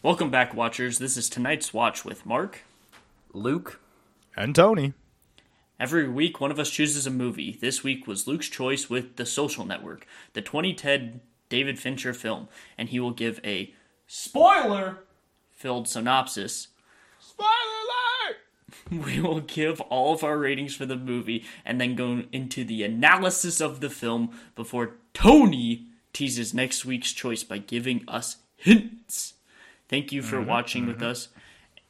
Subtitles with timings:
[0.00, 1.00] Welcome back, watchers.
[1.00, 2.62] This is tonight's watch with Mark.
[3.32, 3.80] Luke.
[4.36, 4.92] And Tony.
[5.80, 7.58] Every week, one of us chooses a movie.
[7.60, 12.46] This week was Luke's choice with The Social Network, the 2010 David Fincher film,
[12.78, 13.74] and he will give a
[14.06, 15.00] spoiler
[15.50, 16.68] filled synopsis.
[17.18, 19.04] Spoiler alert!
[19.04, 22.84] We will give all of our ratings for the movie and then go into the
[22.84, 29.34] analysis of the film before Tony teases next week's choice by giving us hints.
[29.88, 31.06] Thank you for mm-hmm, watching with mm-hmm.
[31.06, 31.28] us.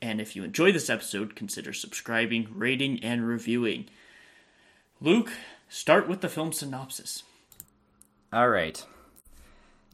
[0.01, 3.87] And if you enjoy this episode, consider subscribing, rating, and reviewing.
[5.01, 5.33] Luke,
[5.69, 7.25] start with the film synopsis.
[8.33, 8.85] All right.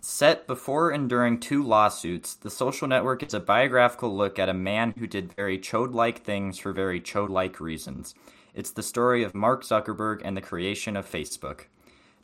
[0.01, 4.55] Set before and during two lawsuits, The Social Network is a biographical look at a
[4.55, 8.15] man who did very chode like things for very chode like reasons.
[8.55, 11.63] It's the story of Mark Zuckerberg and the creation of Facebook.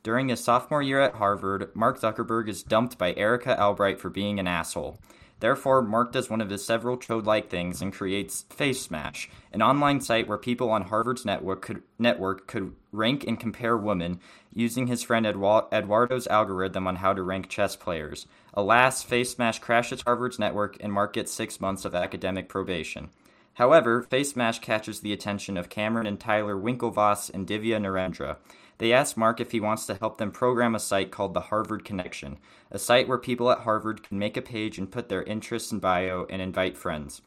[0.03, 4.39] During his sophomore year at Harvard, Mark Zuckerberg is dumped by Erica Albright for being
[4.39, 4.99] an asshole.
[5.41, 9.63] Therefore, Mark does one of his several chode like things and creates Face Smash, an
[9.63, 14.21] online site where people on Harvard's network could, network could rank and compare women
[14.53, 18.27] using his friend Eduardo's algorithm on how to rank chess players.
[18.53, 23.09] Alas, Face Smash crashes Harvard's network and Mark gets six months of academic probation.
[23.55, 28.37] However, Face Smash catches the attention of Cameron and Tyler Winklevoss and Divya Narendra.
[28.81, 31.85] They ask Mark if he wants to help them program a site called the Harvard
[31.85, 32.39] Connection,
[32.71, 35.83] a site where people at Harvard can make a page and put their interests and
[35.83, 37.21] bio and invite friends.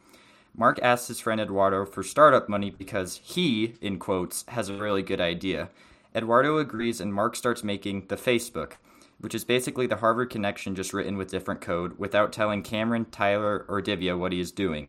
[0.57, 5.03] Mark asks his friend Eduardo for startup money because he, in quotes, has a really
[5.03, 5.69] good idea.
[6.15, 8.77] Eduardo agrees and Mark starts making the Facebook,
[9.19, 13.63] which is basically the Harvard Connection just written with different code without telling Cameron, Tyler,
[13.67, 14.87] or Divya what he is doing.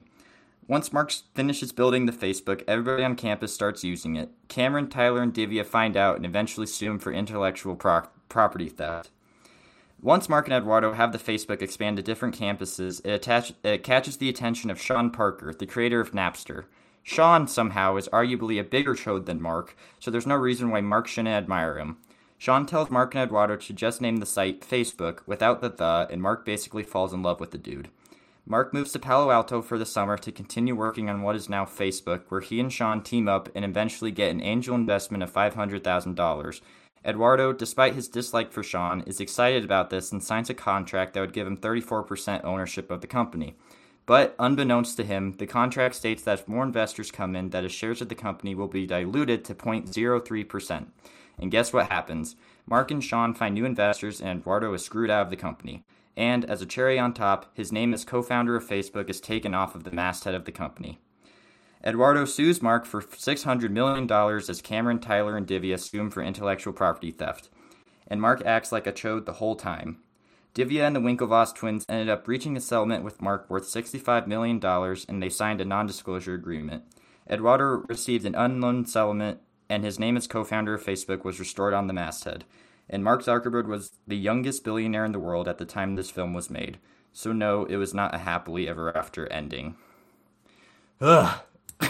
[0.66, 4.30] Once Mark finishes building the Facebook, everybody on campus starts using it.
[4.48, 9.10] Cameron, Tyler, and Divya find out and eventually sue him for intellectual pro- property theft.
[10.00, 14.16] Once Mark and Eduardo have the Facebook expand to different campuses, it, attach- it catches
[14.16, 16.64] the attention of Sean Parker, the creator of Napster.
[17.03, 21.06] Sean, somehow, is arguably a bigger chode than Mark, so there's no reason why Mark
[21.06, 21.98] shouldn't admire him.
[22.38, 26.22] Sean tells Mark and Eduardo to just name the site Facebook without the the, and
[26.22, 27.88] Mark basically falls in love with the dude.
[28.47, 31.65] Mark moves to Palo Alto for the summer to continue working on what is now
[31.65, 36.60] Facebook, where he and Sean team up and eventually get an angel investment of $500,000.
[37.06, 41.21] Eduardo, despite his dislike for Sean, is excited about this and signs a contract that
[41.21, 43.56] would give him 34% ownership of the company.
[44.04, 47.72] But unbeknownst to him, the contract states that if more investors come in, that his
[47.72, 50.87] shares of the company will be diluted to 0.03%.
[51.38, 52.37] And guess what happens?
[52.66, 55.84] Mark and Sean find new investors and Eduardo is screwed out of the company.
[56.16, 59.54] And as a cherry on top, his name as co founder of Facebook is taken
[59.54, 60.98] off of the masthead of the company.
[61.84, 66.72] Eduardo sues Mark for $600 million as Cameron, Tyler, and Divya sue him for intellectual
[66.72, 67.50] property theft.
[68.08, 69.98] And Mark acts like a chode the whole time.
[70.54, 74.64] Divya and the Winklevoss twins ended up reaching a settlement with Mark worth $65 million
[75.08, 76.84] and they signed a non disclosure agreement.
[77.28, 81.74] Eduardo received an unknown settlement and his name as co founder of Facebook was restored
[81.74, 82.44] on the masthead.
[82.89, 86.34] And Mark Zuckerberg was the youngest billionaire in the world at the time this film
[86.34, 86.78] was made.
[87.12, 89.77] So, no, it was not a happily ever after ending.
[91.00, 91.41] Ugh.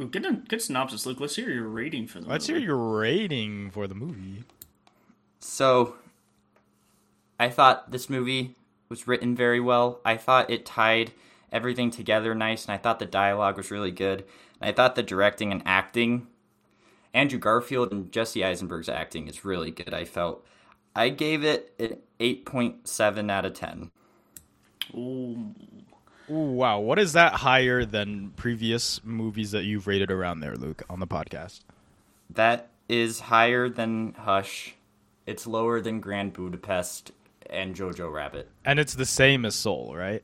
[0.00, 1.20] Ooh, good, good synopsis, Luke.
[1.20, 4.44] Let's hear your rating for the Let's hear your rating for the movie.
[5.38, 5.96] So,
[7.38, 8.54] I thought this movie
[8.88, 10.00] was written very well.
[10.04, 11.12] I thought it tied
[11.52, 14.24] everything together nice, and I thought the dialogue was really good.
[14.60, 16.26] And I thought the directing and acting,
[17.14, 19.94] Andrew Garfield and Jesse Eisenberg's acting is really good.
[19.94, 20.44] I felt
[20.96, 23.90] I gave it an 8.7 out of 10.
[24.94, 25.54] Ooh.
[26.30, 26.80] Ooh, wow.
[26.80, 31.06] What is that higher than previous movies that you've rated around there, Luke, on the
[31.06, 31.60] podcast?
[32.30, 34.74] That is higher than Hush.
[35.26, 37.12] It's lower than Grand Budapest
[37.48, 38.50] and Jojo Rabbit.
[38.64, 40.22] And it's the same as Soul, right?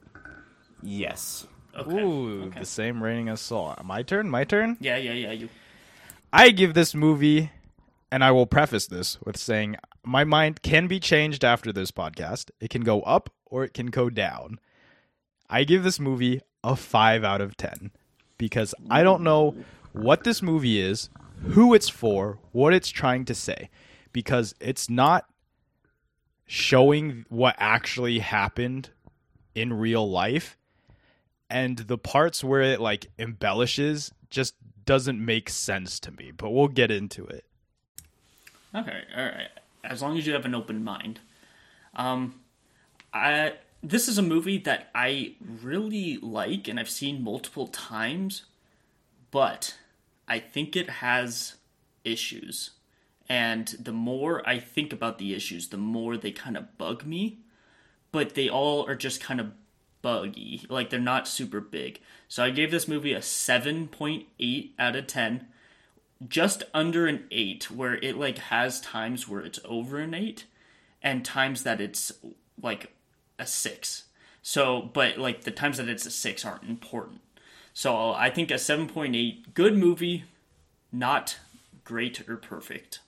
[0.83, 1.47] Yes.
[1.79, 2.03] Okay.
[2.03, 2.61] Ooh, okay.
[2.61, 3.75] the same rating as Soul.
[3.85, 4.29] My turn?
[4.29, 4.77] My turn?
[4.81, 5.33] Yeah, yeah, yeah.
[5.33, 5.49] You.
[6.33, 7.51] I give this movie,
[8.13, 12.51] and I will preface this with saying my mind can be changed after this podcast.
[12.61, 14.61] It can go up or it can go down.
[15.49, 17.91] I give this movie a 5 out of 10
[18.39, 19.57] because I don't know
[19.93, 21.11] what this movie is,
[21.49, 23.69] who it's for, what it's trying to say,
[24.13, 25.27] because it's not
[26.47, 28.91] showing what actually happened
[29.55, 30.57] in real life
[31.51, 34.55] and the parts where it like embellishes just
[34.91, 37.45] doesn't make sense to me but we'll get into it
[38.75, 39.49] Okay, all right.
[39.83, 41.21] As long as you have an open mind.
[41.95, 42.41] Um,
[43.13, 48.45] I this is a movie that I really like and I've seen multiple times,
[49.31, 49.77] but
[50.29, 51.57] I think it has
[52.05, 52.71] issues.
[53.29, 57.39] And the more I think about the issues, the more they kind of bug me.
[58.13, 59.53] But they all are just kind of
[60.03, 60.67] buggy.
[60.69, 62.01] Like they're not super big.
[62.29, 65.47] So I gave this movie a 7.8 out of 10.
[66.29, 70.45] Just under an 8 where it like has times where it's over an 8
[71.03, 72.13] and times that it's
[72.61, 72.93] like
[73.39, 74.05] a 6.
[74.43, 77.21] So, but like the times that it's a 6 aren't important.
[77.73, 80.25] So I think a 7.8 good movie,
[80.93, 81.39] not
[81.85, 83.01] great or perfect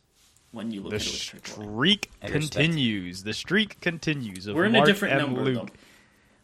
[0.50, 1.66] when you look The at it with critical eye.
[1.66, 3.22] streak continues.
[3.24, 4.46] The streak continues.
[4.46, 5.72] Of We're in a Mark different and number Luke, though.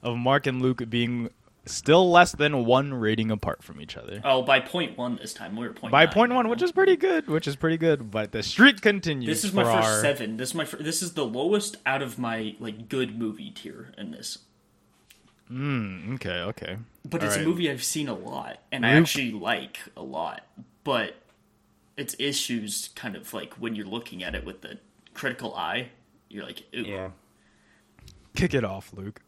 [0.02, 1.30] Of Mark and Luke being
[1.66, 4.20] still less than one rating apart from each other.
[4.24, 5.56] Oh, by point one this time.
[5.56, 6.50] We're at point By nine one, now.
[6.50, 8.10] which is pretty good, which is pretty good.
[8.10, 9.26] But the streak continues.
[9.28, 10.36] This is my for first our- seven.
[10.36, 13.92] This is my fir- this is the lowest out of my like good movie tier
[13.98, 14.38] in this.
[15.50, 16.76] Mm, okay, okay.
[17.04, 17.44] But All it's right.
[17.44, 20.46] a movie I've seen a lot and I actually like a lot.
[20.84, 21.14] But
[21.96, 24.78] its issues kind of like when you're looking at it with the
[25.14, 25.88] critical eye,
[26.28, 26.82] you're like, Ooh.
[26.82, 27.10] Yeah.
[28.36, 29.20] Kick it off, Luke.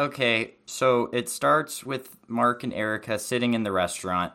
[0.00, 4.32] Okay, so it starts with Mark and Erica sitting in the restaurant,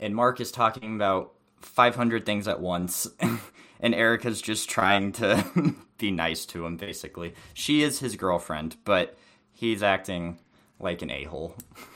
[0.00, 3.06] and Mark is talking about 500 things at once,
[3.80, 7.32] and Erica's just trying to be nice to him, basically.
[7.52, 9.16] She is his girlfriend, but
[9.52, 10.40] he's acting
[10.80, 11.54] like an a hole.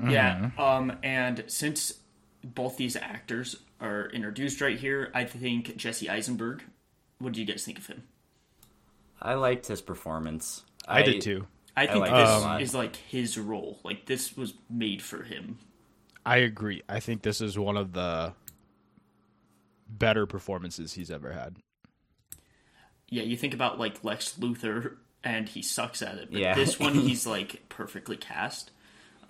[0.00, 0.36] Yeah.
[0.36, 0.60] Mm-hmm.
[0.60, 1.94] Um, and since
[2.42, 6.64] both these actors are introduced right here, I think Jesse Eisenberg.
[7.18, 8.02] What do you guys think of him?
[9.22, 10.64] I liked his performance.
[10.88, 11.46] I, did too.
[11.76, 12.62] I think like this lot.
[12.62, 13.78] is like his role.
[13.84, 15.58] Like this was made for him.
[16.24, 16.82] I agree.
[16.88, 18.32] I think this is one of the
[19.88, 21.56] better performances he's ever had.
[23.08, 26.30] Yeah, you think about like Lex Luthor, and he sucks at it.
[26.30, 26.54] But Yeah.
[26.54, 28.70] this one, he's like perfectly cast.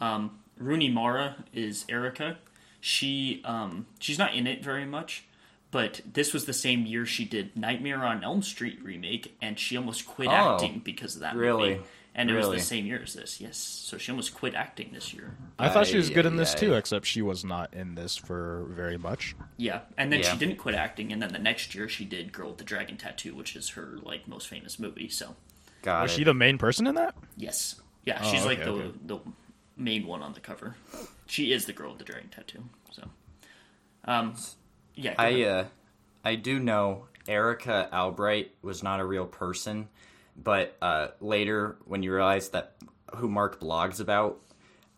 [0.00, 2.38] Um, Rooney Mara is Erica.
[2.80, 5.24] She um, she's not in it very much,
[5.70, 9.76] but this was the same year she did Nightmare on Elm Street remake, and she
[9.76, 11.70] almost quit Oh, acting because of that really?
[11.76, 11.84] movie.
[12.16, 13.40] And it was the same year as this.
[13.40, 15.36] Yes, so she almost quit acting this year.
[15.58, 18.16] I thought she was good in this aye, too, except she was not in this
[18.16, 19.34] for very much.
[19.56, 20.30] Yeah, and then Yeah.
[20.32, 22.96] she didn't quit acting, and then the next year she did Girl with the Dragon
[22.96, 25.08] Tattoo, which is her like most famous movie.
[25.08, 25.34] So
[25.82, 26.16] Got Was it.
[26.18, 27.16] she the main person in that?
[27.36, 27.80] Yes.
[28.04, 28.92] Yeah, Oh, she's like the okay.
[29.06, 29.18] the
[29.76, 30.76] main one on the cover.
[31.26, 32.62] She is the girl with the dragon tattoo.
[32.92, 33.08] So,
[34.04, 34.34] um,
[34.94, 35.14] yeah.
[35.18, 35.64] I ahead.
[35.64, 35.68] uh,
[36.24, 39.88] I do know Erica Albright was not a real person,
[40.36, 42.74] but uh, later when you realize that
[43.16, 44.40] who Mark blogs about,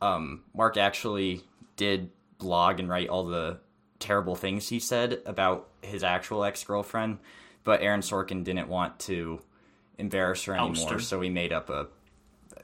[0.00, 1.42] um, Mark actually
[1.76, 3.58] did blog and write all the
[3.98, 7.18] terrible things he said about his actual ex girlfriend,
[7.64, 9.40] but Aaron Sorkin didn't want to
[9.98, 10.98] embarrass her anymore, her.
[11.00, 11.88] so he made up a.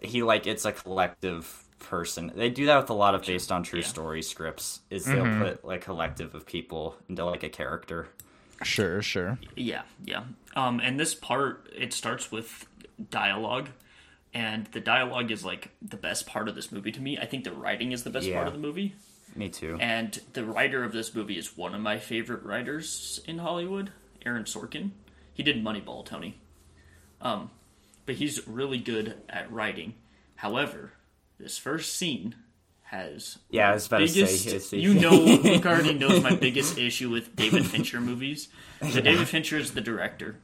[0.00, 2.32] He like it's a collective person.
[2.34, 3.86] They do that with a lot of based on true Yeah.
[3.86, 4.80] story scripts.
[4.90, 8.08] Is they'll put like collective of people into like a character.
[8.62, 9.38] Sure, sure.
[9.56, 10.24] yeah, yeah.
[10.56, 12.66] Um, and this part it starts with
[13.10, 13.68] dialogue,
[14.34, 17.18] and the dialogue is like the best part of this movie to me.
[17.18, 18.36] I think the writing is the best Yeah.
[18.36, 18.94] part of the movie,
[19.34, 19.76] Me too.
[19.80, 23.90] and the writer of this movie is one of my favorite writers in Hollywood,
[24.24, 24.90] Aaron Sorkin.
[25.34, 26.38] He did Moneyball, Tony.
[27.20, 27.50] Um,
[28.04, 29.94] but he's really good at writing.
[30.36, 30.92] However,
[31.38, 32.34] this first scene
[32.92, 37.10] has Yeah, I was about to say, you know, Luke already knows my biggest issue
[37.10, 38.48] with David Fincher movies.
[38.90, 40.36] So David Fincher is the director.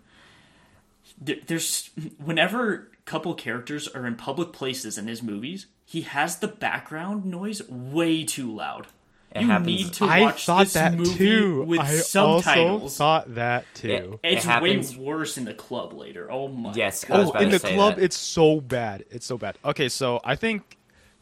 [1.21, 1.91] There's
[2.23, 7.67] whenever couple characters are in public places in his movies, he has the background noise
[7.69, 8.87] way too loud.
[9.35, 11.63] It you happens- need to I watch thought this that movie too.
[11.65, 12.83] with I subtitles.
[12.83, 14.21] also thought that too.
[14.23, 16.31] It it's happens- way worse in the club later.
[16.31, 16.73] Oh my!
[16.73, 17.33] Yes, God.
[17.35, 18.03] Oh, in the club, that.
[18.05, 19.05] it's so bad.
[19.11, 19.59] It's so bad.
[19.65, 20.78] Okay, so I think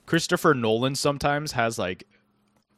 [0.06, 2.04] Christopher Nolan sometimes has like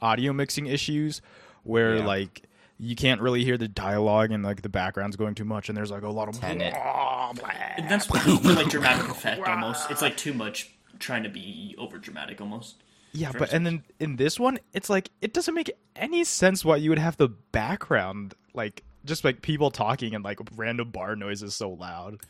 [0.01, 1.21] audio mixing issues
[1.63, 2.07] where Yeah.
[2.07, 2.43] like
[2.81, 5.91] you can't really hear the dialogue and like the background's going too much, and there's
[5.91, 6.73] like a lot of Tenet.
[6.75, 7.51] blah, blah.
[7.77, 8.19] And that's for
[8.53, 9.91] like dramatic effect almost.
[9.91, 12.77] It's like too much trying to be over dramatic almost.
[13.13, 16.65] Yeah, for but and then in this one, it's like it doesn't make any sense
[16.65, 21.17] why you would have the background like just like people talking and like random bar
[21.17, 22.21] noises so loud.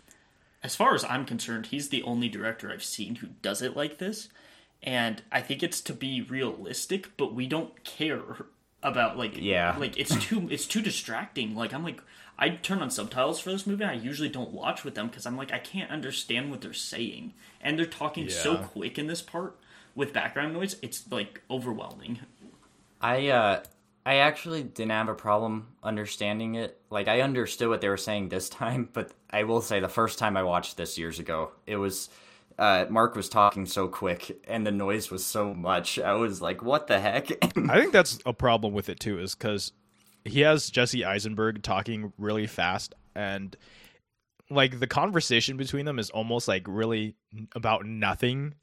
[0.63, 3.99] As far as I'm concerned, he's the only director I've seen who does it like
[3.99, 4.29] this.
[4.83, 8.47] And I think it's to be realistic, but we don't care
[8.83, 9.77] about like Yeah.
[9.79, 11.55] like it's too it's too distracting.
[11.55, 12.01] Like I'm like
[12.39, 13.85] I turn on subtitles for this movie.
[13.85, 17.35] I usually don't watch with them because I'm like I can't understand what they're saying,
[17.61, 19.59] and they're talking so quick in this part
[19.97, 20.77] with background noise.
[20.81, 22.21] It's like overwhelming.
[23.01, 23.63] I uh
[24.07, 26.81] I actually didn't have a problem understanding it.
[26.89, 30.19] Like I understood what they were saying this time, but I will say the first
[30.19, 32.09] time I watched this years ago, it was
[32.59, 35.99] uh Mark was talking so quick and the noise was so much.
[35.99, 39.35] I was like, "What the heck?" I think that's a problem with it too, is
[39.35, 39.73] because
[40.25, 43.57] he has Jesse Eisenberg talking really fast, and
[44.51, 47.15] like the conversation between them is almost like really
[47.55, 48.55] about nothing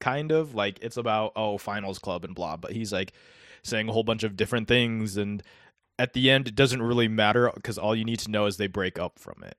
[0.00, 3.12] kind of like it's about oh finals club and blah, but he's like
[3.62, 5.42] saying a whole bunch of different things and
[5.98, 8.68] at the end it doesn't really matter because all you need to know is they
[8.68, 9.56] break up from it.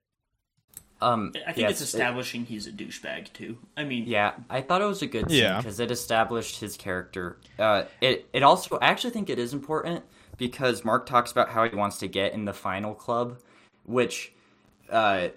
[1.02, 3.58] Um, I think yes, it's it- establishing he's a douchebag too.
[3.78, 5.58] I mean, Yeah, I thought it was a good scene Yeah.
[5.58, 7.38] because it established his character.
[7.58, 10.04] Uh, it it also I actually think it is important
[10.38, 13.38] because Mark talks about how he wants to get in the final club,
[13.86, 14.34] which
[14.90, 15.30] uh,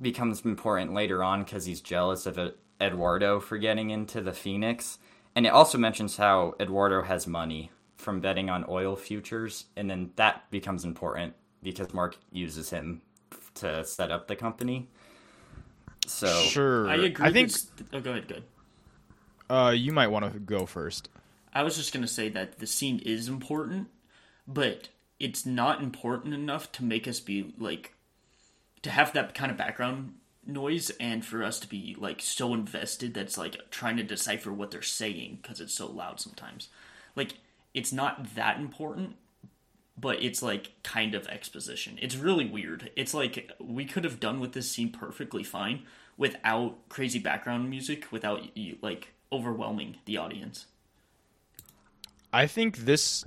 [0.00, 2.38] becomes important later on because he's jealous of
[2.80, 4.98] Eduardo for getting into the Phoenix,
[5.36, 10.12] and it also mentions how Eduardo has money from betting on oil futures, and then
[10.16, 13.02] that becomes important because Mark uses him
[13.56, 14.88] to set up the company.
[16.10, 16.88] So Sure.
[16.88, 17.24] I agree.
[17.26, 18.28] I think this- oh, go ahead.
[18.28, 18.42] Good.
[19.48, 21.08] uh, you might want to go first.
[21.52, 23.88] I was just gonna say that the scene is important,
[24.46, 24.88] but
[25.18, 27.94] it's not important enough to make us be like
[28.82, 30.14] to have that kind of background
[30.46, 34.70] noise and for us to be like so invested that's like trying to decipher what
[34.70, 36.68] they're saying because it's so loud sometimes.
[37.16, 37.34] Like
[37.74, 39.16] it's not that important,
[39.98, 41.98] but it's like kind of exposition.
[42.00, 42.90] It's really weird.
[42.96, 45.82] It's like we could have done with this scene perfectly fine
[46.20, 48.42] without crazy background music, without
[48.82, 50.66] like overwhelming the audience.
[52.30, 53.24] I think this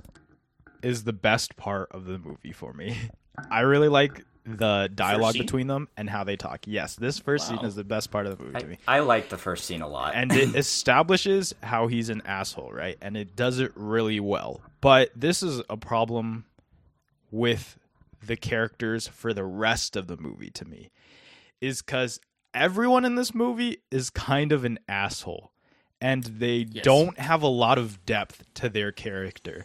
[0.80, 2.96] is the best part of the movie for me.
[3.50, 6.60] I really like the dialogue between them and how they talk.
[6.66, 8.78] Yes, this first scene is the best part of the movie to me.
[8.86, 10.14] I, I like the first scene a lot.
[10.14, 12.96] and it establishes how he's an asshole, right?
[13.02, 14.60] And it does it really well.
[14.80, 16.44] But this is a problem
[17.32, 17.76] with
[18.24, 20.90] the characters for the rest of the movie to me
[21.60, 22.20] is cuz
[22.54, 25.52] everyone in this movie is kind of an asshole
[26.00, 26.84] and they Yes.
[26.84, 29.64] don't have a lot of depth to their character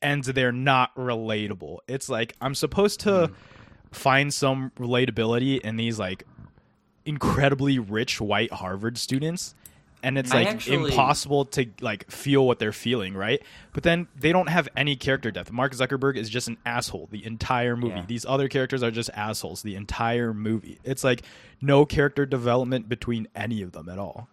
[0.00, 1.78] and they're not relatable.
[1.86, 3.34] It's like I'm supposed to hmm.
[3.90, 6.24] find some relatability in these like
[7.04, 9.54] incredibly rich white Harvard students
[10.02, 13.42] and it's like actually- impossible to like feel what they're feeling, right?
[13.72, 15.52] But then they don't have any character depth.
[15.52, 17.94] Mark Zuckerberg is just an asshole the entire movie.
[17.96, 18.04] Yeah.
[18.06, 20.78] These other characters are just assholes the entire movie.
[20.84, 21.22] It's like
[21.60, 24.28] no character development between any of them at all.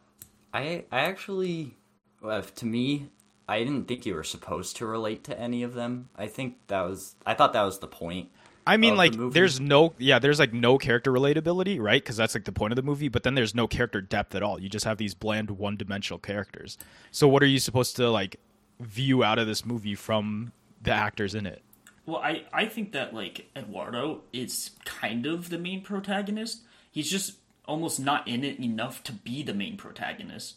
[0.53, 1.75] I I actually,
[2.21, 3.09] well, to me,
[3.47, 6.09] I didn't think you were supposed to relate to any of them.
[6.15, 8.29] I think that was I thought that was the point.
[8.69, 12.01] I mean, of the like, there's no, yeah, there's like no character relatability, right?
[12.01, 13.07] Because that's like the point of the movie.
[13.07, 14.61] But then there's no character depth at all.
[14.61, 16.77] You just have these bland, one-dimensional characters.
[17.11, 18.39] So what are you supposed to like
[18.79, 21.63] view out of this movie from the actors in it?
[22.05, 26.61] Well, I, I think that like Eduardo is kind of the main protagonist.
[26.91, 27.33] He's just
[27.65, 30.55] almost not in it enough to be the main protagonist.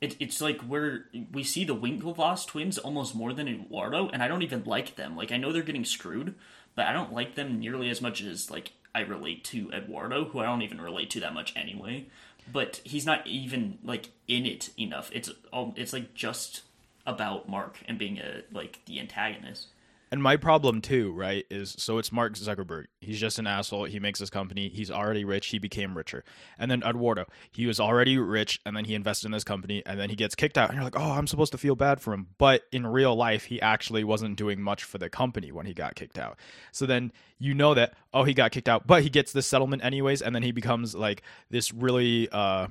[0.00, 4.28] It, it's like where we see the Winklevoss twins almost more than Eduardo, and I
[4.28, 5.16] don't even like them.
[5.16, 6.34] Like I know they're getting screwed,
[6.74, 10.40] but I don't like them nearly as much as like I relate to Eduardo, who
[10.40, 12.06] I don't even relate to that much anyway.
[12.50, 15.10] But he's not even like in it enough.
[15.12, 16.62] It's all it's like just
[17.06, 19.68] about Mark and being a like the antagonist.
[20.10, 22.84] And my problem too, right, is so it's Mark Zuckerberg.
[23.00, 23.84] He's just an asshole.
[23.84, 24.68] He makes his company.
[24.68, 25.48] He's already rich.
[25.48, 26.24] He became richer.
[26.58, 29.98] And then Eduardo, he was already rich, and then he invested in this company, and
[29.98, 30.68] then he gets kicked out.
[30.68, 32.28] And you're like, oh, I'm supposed to feel bad for him.
[32.38, 35.94] But in real life, he actually wasn't doing much for the company when he got
[35.94, 36.38] kicked out.
[36.70, 39.84] So then you know that, oh, he got kicked out, but he gets this settlement
[39.84, 42.68] anyways, and then he becomes like this really uh,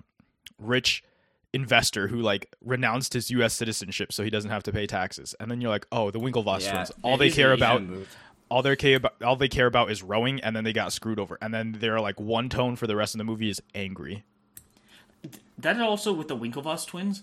[0.58, 1.04] rich
[1.54, 3.54] investor who like renounced his U.S.
[3.54, 5.36] citizenship so he doesn't have to pay taxes.
[5.40, 6.72] And then you're like, oh, the Winklevoss Yeah.
[6.74, 6.92] twins.
[7.04, 7.82] All they care about,
[8.50, 11.20] all they care about, all they care about is rowing, and then they got screwed
[11.20, 11.38] over.
[11.42, 14.24] And then they're like one tone for the rest of the movie is angry.
[15.58, 17.22] that also with the Winklevoss twins,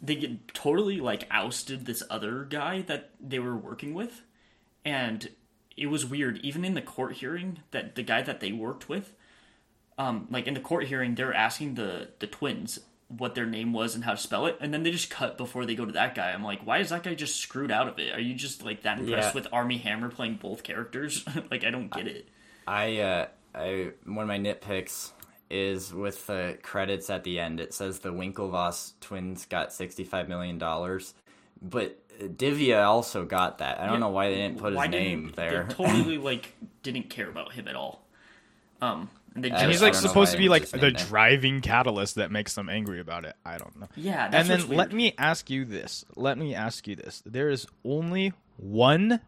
[0.00, 4.22] they get totally like ousted this other guy that they were working with,
[4.84, 5.30] and
[5.76, 6.38] it was weird.
[6.38, 9.12] Even in the court hearing, that the guy that they worked with,
[9.98, 13.94] um, like in the court hearing, they're asking the the twins what their name was
[13.94, 16.14] and how to spell it, and then they just cut before they go to that
[16.14, 16.32] guy.
[16.32, 18.12] I'm like, why is that guy just screwed out of it?
[18.14, 19.34] Are you just like that impressed Yeah.
[19.40, 21.24] with Armie Hammer playing both characters?
[21.50, 22.28] like, I don't get it.
[22.66, 25.12] I uh I one of my nitpicks
[25.48, 27.60] is with the credits at the end.
[27.60, 31.14] It says the Winklevoss twins got sixty five million dollars,
[31.62, 33.78] but Divya also got that.
[33.80, 35.64] I don't know why they didn't put his name there.
[35.68, 38.04] They totally like didn't care about him at all.
[38.82, 41.60] Um, and they And And just he's like supposed to be like the his driving
[41.60, 43.36] catalyst that makes them angry about it.
[43.44, 43.88] I don't know.
[43.94, 44.78] Yeah, that's and then weird.
[44.78, 46.04] let me ask you this.
[46.16, 47.22] Let me ask you this.
[47.24, 49.20] There is only one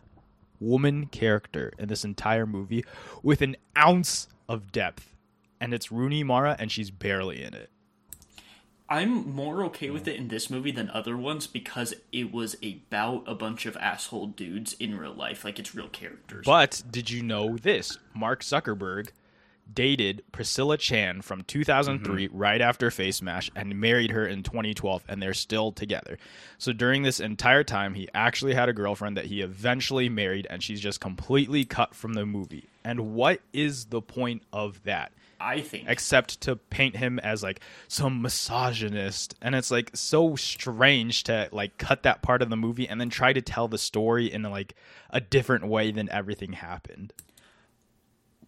[0.60, 2.84] woman character in this entire movie
[3.22, 5.14] with an ounce of depth,
[5.60, 7.70] and it's Rooney Mara, and she's barely in it.
[8.90, 13.24] I'm more okay with it in this movie than other ones because it was about
[13.26, 16.46] a bunch of asshole dudes in real life, like it's real characters.
[16.46, 17.98] But did you know this?
[18.14, 19.10] Mark Zuckerberg
[19.72, 22.37] dated Priscilla Chan from 2003 mm-hmm.
[22.37, 26.18] right after Face Mash, and married her in 2012 and they're still together.
[26.58, 30.62] So during this entire time he actually had a girlfriend that he eventually married and
[30.62, 32.68] she's just completely cut from the movie.
[32.84, 35.12] And what is the point of that?
[35.40, 41.22] I think except to paint him as like some misogynist and it's like so strange
[41.25, 44.32] to like cut that part of the movie and then try to tell the story
[44.32, 44.75] in like
[45.10, 47.12] a different way than everything happened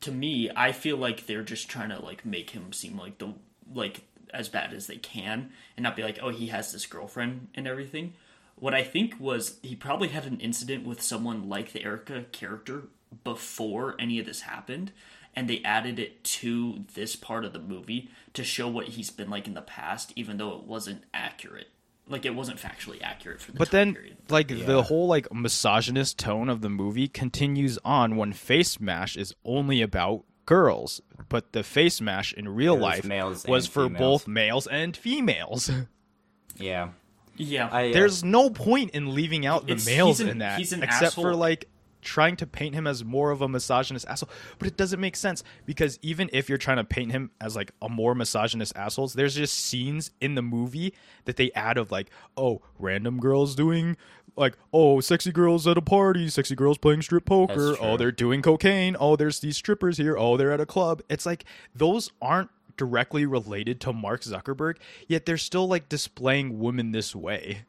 [0.00, 3.35] to me, I feel like they're just trying to like make him seem like the
[3.73, 4.02] like
[4.33, 7.66] as bad as they can and not be like, oh, he has this girlfriend and
[7.66, 8.14] everything.
[8.57, 12.85] What I think was he probably had an incident with someone like the Erica character
[13.25, 14.92] before any of this happened,
[15.35, 19.30] and they added it to this part of the movie to show what he's been
[19.30, 21.69] like in the past, even though it wasn't accurate.
[22.10, 24.16] Like it wasn't factually accurate for the but time then period.
[24.28, 29.34] like the whole like misogynist tone of the movie continues on when face mash is
[29.44, 33.98] only about girls but the face mash in real was life males was for females.
[34.00, 35.70] both males and females
[36.56, 36.88] Yeah.
[37.36, 40.72] Yeah, I, uh, there's no point in leaving out the males an- in that he's
[40.74, 41.68] an except for like
[42.00, 45.42] trying to paint him as more of a misogynist asshole but it doesn't make sense
[45.66, 49.35] because even if you're trying to paint him as like a more misogynist asshole, there's
[49.35, 53.97] just scenes in the movie that they add of like oh random girls doing
[54.37, 58.42] like oh sexy girls at a party sexy girls playing strip poker oh they're doing
[58.42, 61.02] cocaine oh there's these strippers here oh they're at a club.
[61.09, 64.76] It's like those aren't directly related to Mark Zuckerberg
[65.09, 67.62] yet they're still like displaying women this way.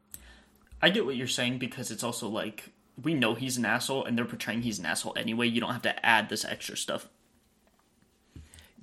[0.82, 2.72] I get what you're saying because it's also like
[3.04, 5.48] we know he's an asshole and they're portraying he's an asshole anyway.
[5.48, 7.08] You don't have to add this extra stuff.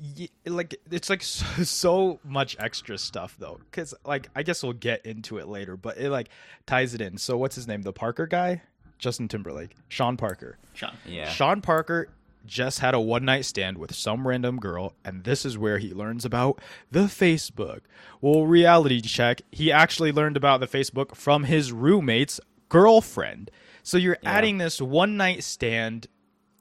[0.01, 4.73] Ye- like it's like so, so much extra stuff though because like i guess we'll
[4.73, 6.29] get into it later but it like
[6.67, 8.63] ties it in so what's his name the parker guy
[8.99, 10.97] justin timberlake sean parker Sean.
[11.05, 11.29] Yeah.
[11.29, 12.11] sean parker
[12.47, 15.93] just had a one night stand with some random girl and this is where he
[15.93, 16.61] learns about
[16.93, 17.81] the facebook
[18.21, 22.39] well reality check he actually learned about the facebook from his roommate's
[22.69, 23.51] girlfriend
[23.89, 26.09] so you're adding this one night stand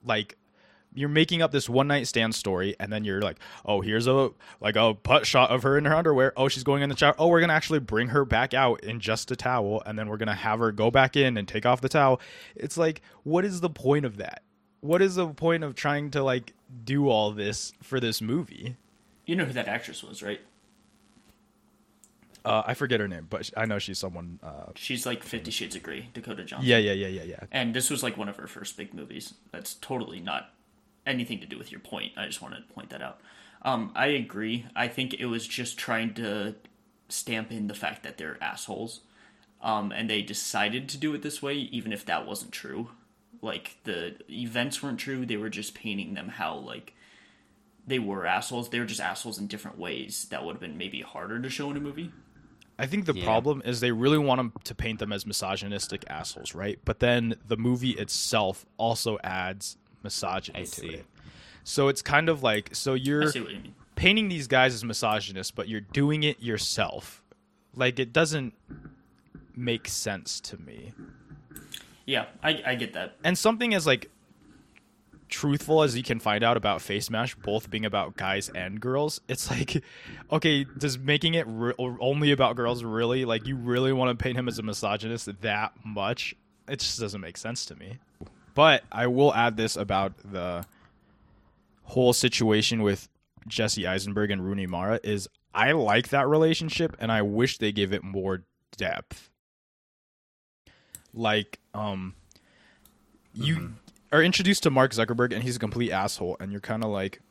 [0.06, 0.38] like
[0.96, 4.32] you're making up this one night stand story and then you're like oh here's a
[4.62, 6.32] like a putt shot of her in her underwear.
[6.38, 7.16] Oh she's going in the shower.
[7.20, 10.16] Oh we're gonna actually bring her back out in just a towel and then we're
[10.16, 12.22] gonna have her go back in and take off the towel.
[12.56, 14.42] It's like what is the point of that?
[14.80, 16.54] What is the point of trying to like
[16.86, 18.78] do all this for this movie?
[19.26, 20.40] You know who that actress was, right?
[22.48, 25.76] Uh, i forget her name but i know she's someone uh, She's like Fifty Shades
[25.76, 26.68] of Grey, Dakota Johnson.
[26.68, 29.34] yeah yeah yeah yeah yeah And this was like one of her first big movies.
[29.52, 30.50] That's totally not
[31.06, 32.12] anything to do with your point.
[32.18, 33.20] I just wanted to point that out.
[33.64, 34.66] Um, I agree.
[34.76, 36.56] I think it was just trying to
[37.10, 39.02] stamp in the fact that they're assholes.
[39.62, 42.90] Um, and they decided to do it this way, even if that wasn't true.
[43.42, 45.26] Like the events weren't true.
[45.26, 46.94] They were just painting them how like
[47.88, 48.70] they were assholes.
[48.70, 51.72] They were just assholes in different ways that would have been maybe harder to show
[51.72, 52.12] in a movie.
[52.80, 53.24] I think the Yeah.
[53.24, 56.80] problem is they really want 'em to paint them as misogynistic assholes, right?
[56.86, 60.88] But then the movie itself also adds misogyny I to see.
[60.90, 61.06] it.
[61.64, 65.82] So it's kind of like so you're you painting these guys as misogynists, but you're
[65.82, 67.24] doing it yourself.
[67.76, 68.54] Like it doesn't
[69.56, 70.94] make sense to me.
[72.06, 73.18] Yeah, I, I get that.
[73.24, 74.10] And something as like
[75.30, 79.22] truthful as you can find out about Face Mash, both being about guys and girls,
[79.28, 79.84] it's like,
[80.32, 84.38] okay, does making it re- only about girls really like you really want to paint
[84.38, 86.36] him as a misogynist that much?
[86.68, 87.98] It just doesn't make sense to me.
[88.54, 90.66] But I will add this about the
[91.84, 93.08] whole situation with
[93.48, 97.94] Jesse Eisenberg and Rooney Mara is I like that relationship and I wish they gave
[97.94, 98.44] it more
[98.76, 99.30] depth.
[101.14, 102.14] Like, um,
[103.34, 103.74] you
[104.12, 107.22] are introduced to Mark Zuckerberg and he's a complete asshole, and you're kind of like,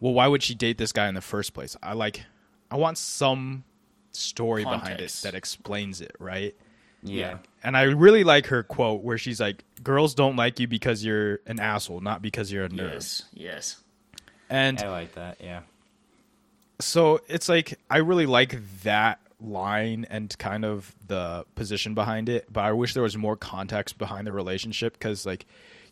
[0.00, 1.76] well, why would she date this guy in the first place?
[1.82, 2.24] I like,
[2.70, 3.64] I want some
[4.12, 6.54] story behind it that explains it, right?
[7.02, 7.38] Yeah.
[7.62, 11.40] And I really like her quote where she's like, "Girls don't like you because you're
[11.46, 13.76] an asshole, not because you're a nerd." Yes, yes.
[14.48, 15.38] And I like that.
[15.42, 15.60] Yeah.
[16.80, 22.50] so it's like I really like that line and kind of the position behind it,
[22.52, 25.46] but I wish there was more context behind the relationship because like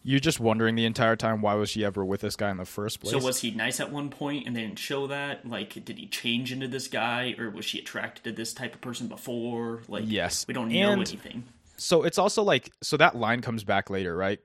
[0.04, 2.64] you're just wondering the entire time why was she ever with this guy in the
[2.64, 3.12] first place.
[3.12, 5.46] So was he nice at one point and they didn't show that?
[5.46, 8.80] Like, did he change into this guy, or was she attracted to this type of
[8.80, 9.82] person before?
[9.88, 10.44] Like, Yes.
[10.48, 11.44] we don't know anything.
[11.76, 14.40] so it's also like so that line comes back later, right?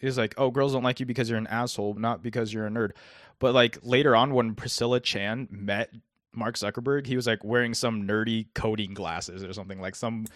[0.00, 2.70] He's like, "Oh, girls don't like you because you're an asshole, not because you're a
[2.70, 2.90] nerd."
[3.38, 5.90] But like later on, when Priscilla Chan met
[6.32, 10.26] Mark Zuckerberg, he was like wearing some nerdy coding glasses or something, like some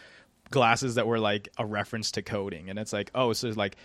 [0.51, 3.77] glasses that were like a reference to coding, and it's like, oh, so like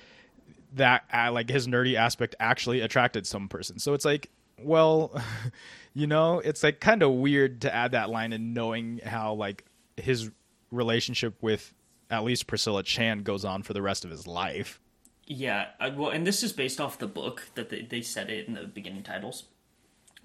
[0.75, 3.79] that, uh, like his nerdy aspect actually attracted some person.
[3.79, 4.29] So it's like
[4.61, 5.19] Well,
[5.93, 9.65] you know, it's like kind of weird to add that line and knowing how like
[9.97, 10.29] his
[10.71, 11.73] relationship with
[12.09, 14.79] at least Priscilla Chan goes on for the rest of his life.
[15.27, 18.47] Yeah, I, well, and this is based off the book that they, they said it
[18.47, 19.45] in the beginning titles.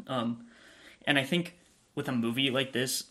[0.06, 0.46] Um,
[1.06, 1.56] and I think
[1.94, 3.04] with a movie like this,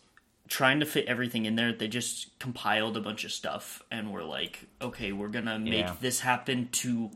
[0.47, 4.23] trying to fit everything in there, they just compiled a bunch of stuff and were
[4.23, 5.95] like, okay, we're gonna make Yeah.
[5.99, 7.09] this happen to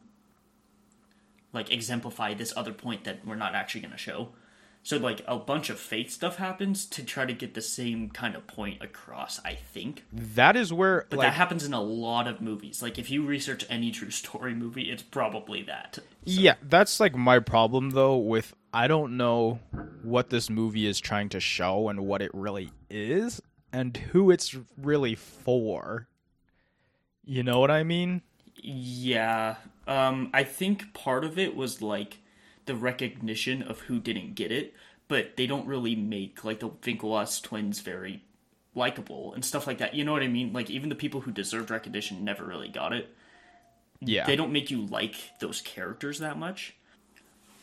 [1.54, 4.30] like exemplify this other point that we're not actually gonna show.
[4.86, 8.36] So like a bunch of fake stuff happens to try to get the same kind
[8.36, 10.04] of point across, I think.
[10.12, 12.82] That is where But like that happens in a lot of movies.
[12.82, 16.00] Like if you research any true story movie, it's probably that.
[16.26, 19.60] Yeah, that's like my problem though with I don't know
[20.02, 24.56] what this movie is trying to show and what it really is and who it's
[24.78, 26.08] really for.
[27.24, 28.22] You know what I mean?
[28.56, 29.56] Yeah.
[29.88, 32.20] Um I think part of it was like
[32.66, 34.74] the recognition of who didn't get it,
[35.08, 38.24] but they don't really make like the Winklevoss twins very
[38.76, 39.94] likable and stuff like that.
[39.94, 40.54] You know what I mean?
[40.54, 43.14] Like even the people who deserved recognition never really got it.
[44.06, 44.26] Yeah.
[44.26, 46.76] they don't make you like those characters that much.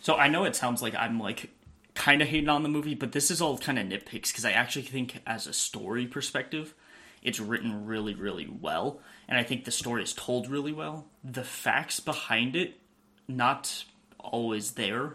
[0.00, 1.50] So I know it sounds like I'm like
[1.94, 4.52] kind of hating on the movie, but this is all kind of nitpicks because I
[4.52, 6.74] actually think, as a story perspective,
[7.22, 11.06] it's written really, really well, and I think the story is told really well.
[11.22, 12.78] The facts behind it,
[13.28, 13.84] not
[14.18, 15.14] always there,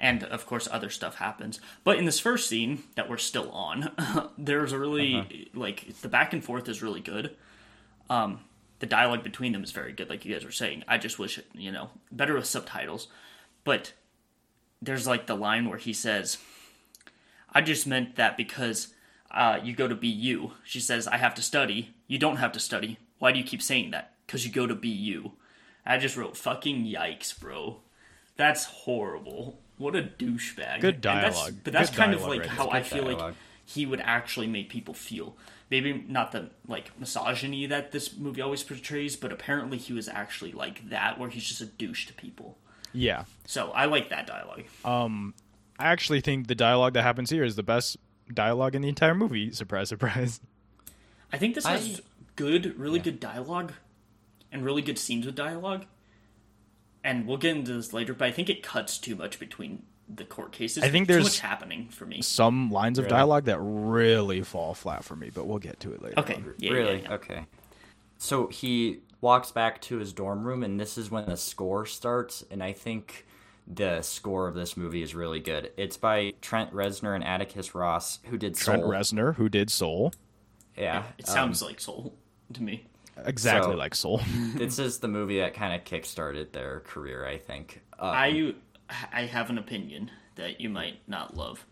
[0.00, 1.60] and of course other stuff happens.
[1.84, 3.90] But in this first scene that we're still on,
[4.38, 7.36] there's a really like the back and forth is really good
[8.10, 8.40] Um,
[8.80, 10.84] the dialogue between them is very good, like you guys were saying.
[10.86, 13.08] I just wish, you know, better with subtitles.
[13.64, 13.92] But
[14.80, 16.38] there's like the line where he says,
[17.52, 18.94] I just meant that because
[19.30, 20.50] uh, you go to BU.
[20.64, 21.94] She says, I have to study.
[22.06, 22.98] You don't have to study.
[23.18, 24.14] Why do you keep saying that?
[24.26, 25.30] Because you go to BU.
[25.84, 27.80] I just wrote, fucking yikes, bro.
[28.36, 29.58] That's horrible.
[29.78, 30.80] What a douchebag.
[30.80, 31.54] Good And that's- dialogue.
[31.64, 32.68] But that's Good kind of like right how.
[32.70, 35.36] I feel like he would actually make people feel.
[35.70, 40.52] Maybe not the like misogyny that this movie always portrays, but apparently he was actually
[40.52, 42.56] like that, where he's just a douche to people.
[42.94, 43.24] yeah.
[43.46, 44.64] So I like that dialogue.
[44.84, 45.34] Um,
[45.78, 47.98] I actually think the dialogue that happens here is the best
[48.34, 49.52] dialogue in the entire movie.
[49.52, 50.40] Surprise, surprise.
[51.32, 52.02] I think this has I-
[52.36, 53.72] good, really good dialogue,
[54.52, 55.84] and really good scenes with dialogue.
[57.04, 60.24] And we'll get into this later, but I think it cuts too much between the
[60.24, 60.82] court cases.
[60.82, 62.22] I think too there's- much happening for me.
[62.22, 63.16] Some lines of Really?
[63.16, 66.18] dialogue that really fall flat for me, but we'll get to it later.
[66.18, 66.96] Okay, yeah, really?
[67.02, 67.14] yeah, yeah.
[67.14, 67.46] Okay.
[68.16, 72.42] So he walks back to his dorm room, and this is when the score starts.
[72.50, 73.26] And I think
[73.70, 75.70] the score of this movie is really good.
[75.76, 78.74] It's by Trent Reznor and Atticus Ross, who did Soul.
[78.74, 78.92] Trent Soul.
[78.92, 80.12] Reznor, who did Soul,
[80.76, 82.14] yeah, It um, sounds like Soul
[82.54, 82.86] to me.
[83.24, 84.20] exactly So- like Soul.
[84.54, 87.26] this is the movie that kind of kickstarted their career.
[87.26, 87.82] I think.
[87.98, 88.54] Uh, I
[89.12, 91.66] I have an opinion that you might not love.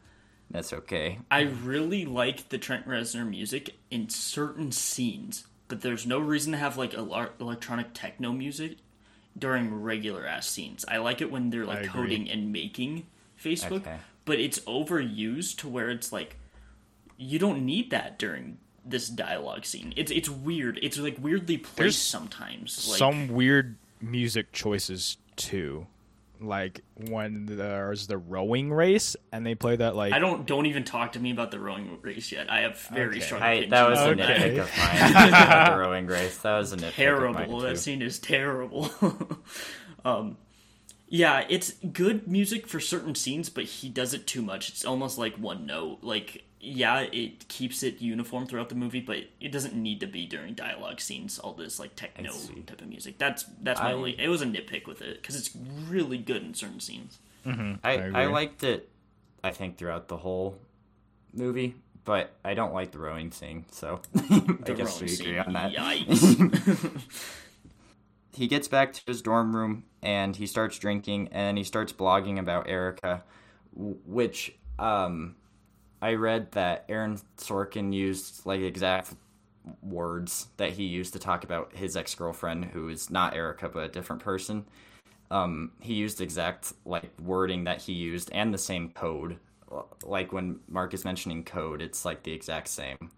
[0.51, 1.19] that's okay.
[1.31, 6.59] I really like the Trent Reznor music in certain scenes, but there's no reason to
[6.59, 8.79] have like electronic techno music
[9.39, 10.85] during regular ass scenes.
[10.89, 13.07] I like it when they're like coding and making
[13.43, 13.99] Facebook, Okay.
[14.25, 16.37] but it's overused to where it's like
[17.17, 19.93] you don't need that during this dialogue scene.
[19.97, 20.79] It's it's weird.
[20.83, 22.89] It's like weirdly placed There's sometimes.
[22.89, 25.87] Like, Some weird music choices too.
[26.41, 30.85] Like when there's the rowing race and they play that like I don't don't even
[30.85, 32.51] talk to me about the rowing race yet.
[32.51, 33.21] I have very Okay.
[33.21, 33.71] strong I, opinions.
[33.71, 34.23] that was a Okay.
[34.23, 35.29] nitpick of mine.
[35.29, 36.39] about the rowing race.
[36.39, 37.33] That was a nitpick Of terrible.
[37.61, 38.91] mine That scene is terrible.
[40.05, 40.37] um,
[41.09, 44.69] yeah, it's good music for certain scenes, but he does it too much.
[44.69, 45.99] It's almost like one note.
[46.03, 50.27] Like, yeah, it keeps it uniform throughout the movie, but it doesn't need to be
[50.27, 51.39] during dialogue scenes.
[51.39, 52.33] All this like techno
[52.67, 53.19] type of music.
[53.19, 54.21] That's that's my I- only.
[54.21, 55.51] It was a nitpick with it because it's
[55.89, 57.19] really good in certain scenes.
[57.47, 58.89] I, I I, liked it,
[59.45, 60.59] I think, throughout the whole
[61.33, 65.39] movie, but I don't like the rowing scene, so I guess rowing we scene, agree
[65.39, 65.73] on that.
[65.73, 67.03] Yikes!
[68.37, 72.39] He gets back to his dorm room and he starts drinking and he starts blogging
[72.39, 73.23] about Erica,
[73.75, 75.37] which um,
[76.07, 79.13] I read that Aaron Sorkin used like exact
[79.83, 83.81] words that he used to talk about his ex girlfriend, who is not Erica but
[83.81, 84.67] a different person.
[85.33, 89.39] Um, he used exact like wording that he used and the same code.
[90.05, 93.11] Like when Mark is mentioning code, it's like the exact same.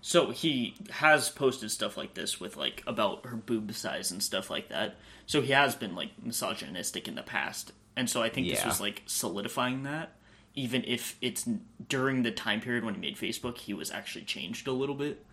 [0.00, 4.48] So he has posted stuff like this with like about her boob size and stuff
[4.48, 4.96] like that.
[5.26, 8.80] So he has been like misogynistic in the past, and so I think this was
[8.80, 10.16] like solidifying that.
[10.54, 11.48] Even if it's
[11.88, 15.24] during the time period when he made Facebook, he was actually changed a little bit.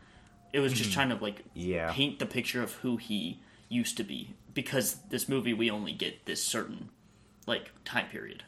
[0.53, 1.91] It was just trying to like Yeah.
[1.91, 4.33] paint the picture of who he used to be.
[4.53, 6.89] Because this movie, we only get this certain
[7.45, 8.43] like time period.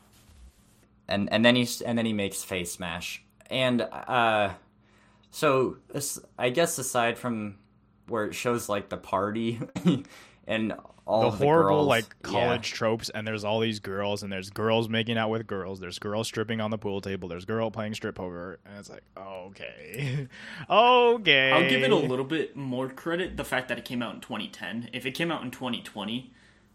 [1.07, 4.53] and and then he and then he makes face smash, and uh,
[5.29, 5.77] so
[6.37, 7.57] I guess aside from
[8.07, 9.59] where it shows like the party
[10.51, 10.73] and
[11.05, 12.29] all the the horrible girls, like yeah.
[12.29, 15.99] college tropes and there's all these girls and there's girls making out with girls there's
[15.99, 20.27] girls stripping on the pool table there's girl playing strip poker and it's like okay
[20.69, 24.15] okay I'll give it a little bit more credit the fact that it came out
[24.15, 24.89] in 2010.
[24.93, 26.31] If it came out in 2020,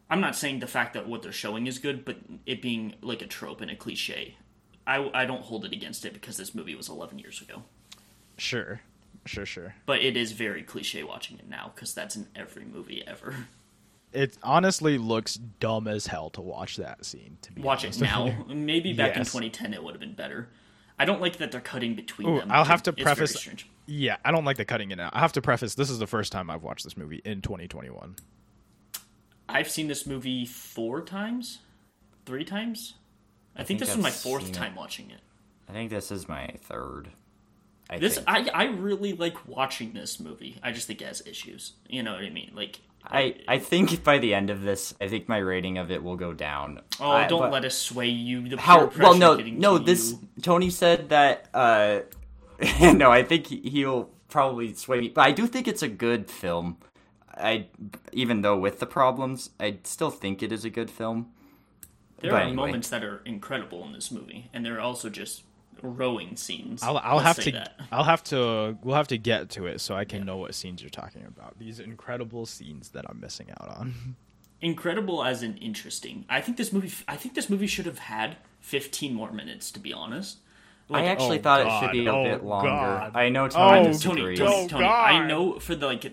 [0.08, 3.22] I'm not saying the fact that what they're showing is good, but it being like
[3.22, 4.36] a trope and a cliche,
[4.86, 7.62] I, I don't hold it against it because this movie was 11 years ago.
[8.36, 8.80] sure
[9.24, 13.02] sure sure But it is very cliche watching it now because that's in every movie
[13.06, 13.34] ever.
[14.16, 18.00] it honestly looks dumb as hell to watch that scene to be Watch it honest
[18.00, 18.44] with now.
[18.54, 20.48] Maybe back in 2010 it would have been better.
[20.98, 22.50] I don't like that they're cutting between Ooh, them.
[22.50, 23.68] I'll have to It's very preface strange.
[23.86, 26.06] yeah i don't like the cutting it out i have to preface this is the
[26.06, 28.16] first time i've watched this movie in 2021
[29.48, 31.60] I've seen this movie four times,
[32.24, 32.94] three times.
[33.54, 34.56] I, think, think this was my I've fourth seen it.
[34.56, 35.20] time watching it.
[35.68, 37.10] I think this is my third.
[37.88, 38.26] I This think.
[38.28, 40.58] I I really like watching this movie.
[40.62, 41.74] I just think it has issues.
[41.88, 42.50] You know what I mean?
[42.54, 46.02] Like I, I think by the end of this, I think my rating of it
[46.02, 46.80] will go down.
[47.00, 48.48] oh, I- don't but let us sway you.
[48.48, 48.86] The how?
[48.98, 49.78] Well, no, no.
[49.78, 50.18] to This you.
[50.42, 51.48] Tony said that.
[51.54, 52.00] uh
[52.94, 56.30] No, I think he- he'll probably sway me, but I do think it's a good
[56.30, 56.78] film.
[57.32, 57.66] I
[58.12, 61.28] even though with the problems, I still think it is a good film.
[62.20, 62.56] there but are anyway.
[62.56, 65.42] moments that are incredible in this movie, and there are also just
[65.82, 66.82] rowing scenes.
[66.82, 67.80] I'll, I'll have to that.
[67.92, 70.82] I'll have to we'll have to get to it so I can know what scenes
[70.82, 71.58] you're talking about.
[71.58, 74.16] These incredible scenes that I'm missing out on.
[74.60, 76.24] incredible as in interesting.
[76.28, 76.92] I think this movie.
[77.06, 79.70] I think this movie should have had 15 more minutes.
[79.72, 80.38] To be honest,
[80.90, 82.68] I actually oh thought it should be a oh bit longer.
[82.68, 83.16] God.
[83.16, 84.38] I know oh, Tony Oh, Tony, disagrees.
[84.38, 85.10] Tony, Oh, Tony, God.
[85.12, 86.12] I know for the like,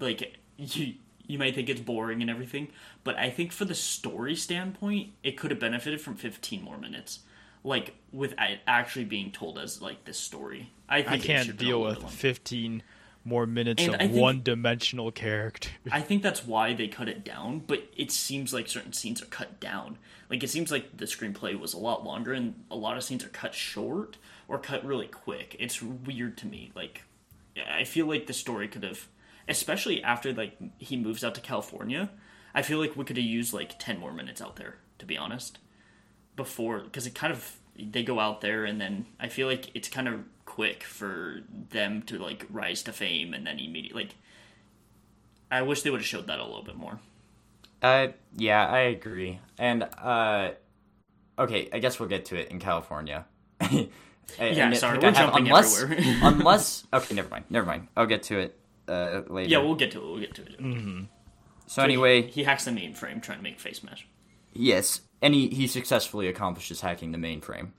[0.00, 0.94] like you,
[1.26, 2.68] you might think it's boring and everything,
[3.04, 7.20] but I think for the story standpoint, it could have benefited from 15 more minutes,
[7.66, 10.70] like with actually being told as like this story.
[10.88, 12.02] I think I can't deal with.
[12.08, 12.82] 15
[13.24, 15.70] more minutes And of think- one-dimensional character.
[15.90, 19.26] I think that's why they cut it down, but it seems like certain scenes are
[19.26, 19.98] cut down.
[20.30, 23.24] Like it seems like the screenplay was a lot longer and a lot of scenes
[23.24, 25.56] are cut short or cut really quick.
[25.58, 26.70] It's weird to me.
[26.76, 27.02] Like
[27.68, 29.08] I feel like the story could have
[29.48, 32.10] especially after like he moves out to California,
[32.54, 35.16] I feel like we could have used like 10 more minutes out there to be
[35.18, 35.58] honest.
[36.36, 39.88] Before cuz it kind of they go out there and then I feel like it's
[39.88, 44.14] kind of quick for them to like rise to fame and then immediately like
[45.50, 46.98] I wish they would have showed that a little bit more.
[47.82, 49.38] Uh, yeah, I agree.
[49.58, 50.52] And uh,
[51.38, 53.26] okay, I guess we'll get to it in California.
[53.60, 53.88] I-
[54.40, 56.16] Yeah, I sorry, we're have- jumping unless, everywhere.
[56.22, 57.88] unless, okay, never mind, never mind.
[57.96, 59.50] I'll get to it uh, later.
[59.50, 60.04] Yeah, we'll get to it.
[60.04, 60.60] We'll get to it.
[60.60, 61.04] mm-hmm
[61.68, 64.06] so anyway, he, he hacks the mainframe trying to make face mash.
[64.52, 67.70] Yes, and he, he successfully accomplishes hacking the mainframe.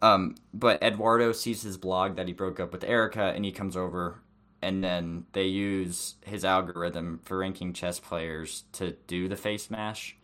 [0.00, 3.76] Um, but Eduardo sees his blog that he broke up with Erica, and he comes
[3.76, 4.20] over,
[4.62, 10.16] and then they use his algorithm for ranking chess players to do the face mash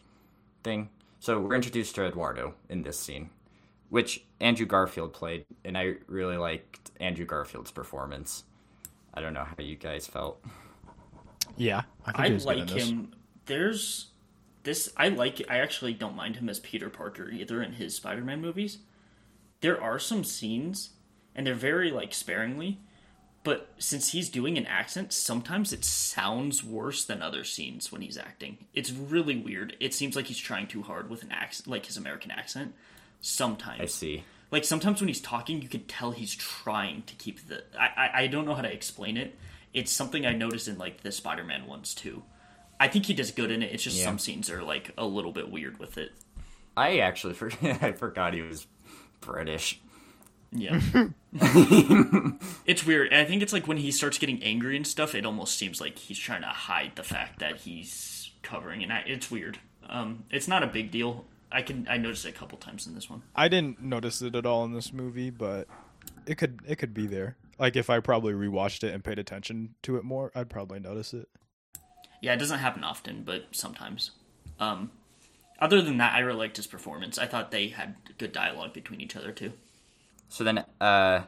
[0.62, 0.90] thing.
[1.18, 3.30] So we're introduced to Eduardo in this scene,
[3.88, 8.44] which Andrew Garfield played, and I really liked Andrew Garfield's performance.
[9.12, 10.40] I don't know how you guys felt.
[11.56, 12.88] Yeah, I, think I he was good in like this.
[12.88, 13.12] him.
[13.46, 14.09] There's
[14.70, 14.88] this.
[14.96, 15.42] I like.
[15.50, 18.78] I actually don't mind him as Peter Parker either in his Spider-Man movies.
[19.60, 20.90] There are some scenes,
[21.34, 22.78] and they're very like sparingly.
[23.42, 28.18] But since he's doing an accent, sometimes it sounds worse than other scenes when he's
[28.18, 28.58] acting.
[28.74, 29.76] It's really weird.
[29.80, 32.74] It seems like he's trying too hard with an accent, like his American accent.
[33.22, 34.24] Sometimes I see.
[34.50, 38.22] like sometimes when he's talking you could tell he's trying to keep the I, I
[38.22, 39.36] i don't know how to explain it
[39.74, 42.22] it's something i noticed in like the spider-man ones too
[42.80, 44.04] i think he does good in it it's just Yeah.
[44.06, 46.10] some scenes are like a little bit weird with it
[46.76, 48.66] I actually for- I forgot he was
[49.20, 49.80] British.
[50.52, 50.80] yeah
[52.66, 55.56] it's weird i think it's like when he starts getting angry and stuff it almost
[55.58, 59.58] seems like he's trying to hide the fact that he's covering and I, it's weird
[59.88, 62.94] um it's not a big deal i can i noticed it a couple times in
[62.94, 65.66] this one I didn't notice it at all in this movie, but
[66.26, 67.36] it could it could be there.
[67.58, 71.12] Like if I probably rewatched it and paid attention to it more, I'd probably notice
[71.14, 71.28] it.
[72.20, 74.10] Yeah, it doesn't happen often, but sometimes.
[74.58, 74.90] Um,
[75.58, 77.18] other than that, I really liked his performance.
[77.18, 79.52] I thought they had good dialogue between each other too.
[80.28, 81.22] So then, uh,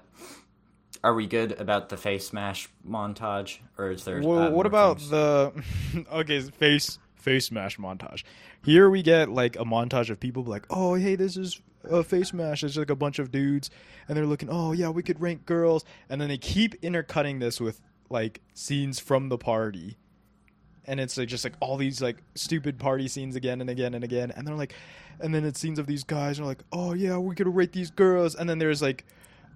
[1.04, 4.20] are we good about the face smash montage, or is there?
[4.22, 5.10] Well, uh, what about things?
[5.10, 5.52] the
[6.12, 8.22] okay face face smash montage?
[8.64, 12.28] Here we get like a montage of people like, oh hey, this is a face
[12.28, 12.62] smash.
[12.62, 13.70] It's like a bunch of dudes,
[14.08, 17.60] and they're looking, oh yeah, we could rank girls, and then they keep intercutting this
[17.60, 19.96] with like scenes from the party,
[20.86, 24.04] and it's like just like all these like stupid party scenes again and again and
[24.04, 24.74] again, and they're like,
[25.20, 27.72] and then it's scenes of these guys and are like, oh yeah, we're gonna rate
[27.72, 29.04] these girls, and then there's like,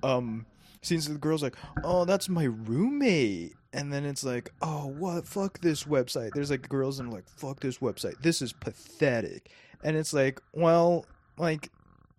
[0.03, 0.47] um,
[0.83, 5.27] scenes of the girls like, oh that's my roommate, and then it's like, oh what,
[5.27, 6.33] fuck this website.
[6.33, 8.21] There's like girls and like, fuck this website.
[8.23, 9.51] This is pathetic,
[9.83, 11.07] and it's like, well,
[11.39, 11.71] like,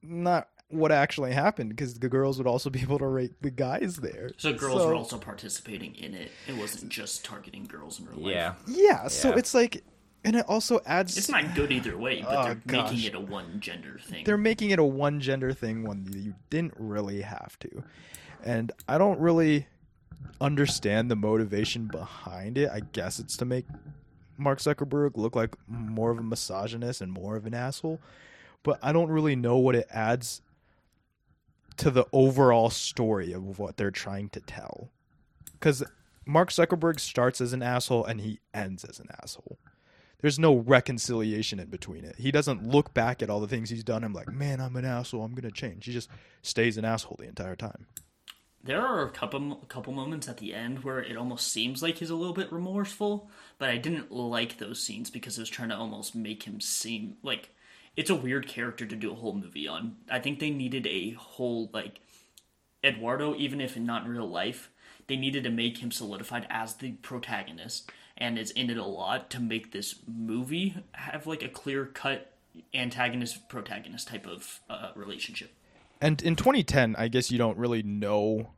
[0.04, 3.97] not what actually happened because the girls would also be able to rate the guys
[3.97, 4.32] there.
[4.38, 6.32] So girls were also participating in it.
[6.47, 8.34] It wasn't just targeting girls in real life.
[8.34, 8.53] Yeah.
[8.67, 9.38] Yeah, so Yeah.
[9.38, 9.84] it's like,
[10.25, 11.17] and it also adds.
[11.17, 12.91] It's not good either way, but Oh, they're gosh.
[12.91, 14.25] making it a one gender thing.
[14.25, 17.84] They're making it a one gender thing when you didn't really have to,
[18.43, 19.67] and I don't really
[20.41, 22.69] understand the motivation behind it.
[22.69, 23.65] I guess it's to make
[24.38, 27.99] Mark Zuckerberg look like more of a misogynist and more of an asshole,
[28.63, 30.41] but I don't really know what it adds
[31.77, 34.89] to the overall story of what they're trying to tell.
[35.53, 35.83] Because
[36.25, 39.57] Mark Zuckerberg starts as an asshole and he ends as an asshole.
[40.19, 42.15] There's no reconciliation in between it.
[42.17, 44.85] He doesn't look back at all the things he's done and like, man, I'm an
[44.85, 45.23] asshole.
[45.23, 45.85] I'm gonna change.
[45.85, 46.09] He just
[46.41, 47.85] stays an asshole the entire time.
[48.63, 52.09] There are a couple couple moments at the end where it almost seems like he's
[52.09, 55.77] a little bit remorseful, but I didn't like those scenes because it was trying to
[55.77, 57.55] almost make him seem like
[57.97, 59.97] it's a weird character to do a whole movie on.
[60.10, 61.99] I think they needed a whole like
[62.83, 64.69] Eduardo, even if not in real life,
[65.07, 69.29] they needed to make him solidified as the protagonist and is in it a lot
[69.31, 72.33] to make this movie have like a clear cut
[72.73, 75.51] antagonist protagonist type of uh, relationship.
[75.99, 78.51] And in 2010, I guess you don't really know.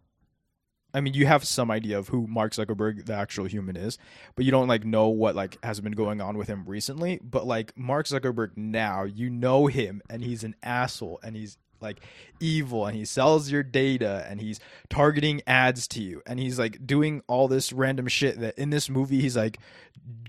[0.94, 3.98] I mean, you have some idea of who Mark Zuckerberg, the actual human, is,
[4.36, 7.20] but you don't like know what like has been going on with him recently.
[7.24, 12.02] But like Mark Zuckerberg now, you know him, and he's an asshole, and he's like
[12.40, 16.86] evil, and he sells your data, and he's targeting ads to you, and he's like
[16.86, 19.60] doing all this random shit that in this movie he's like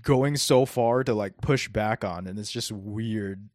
[0.03, 3.49] going so far to like push back on, and it's just weird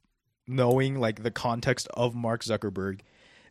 [0.48, 3.00] knowing like the context of Mark Zuckerberg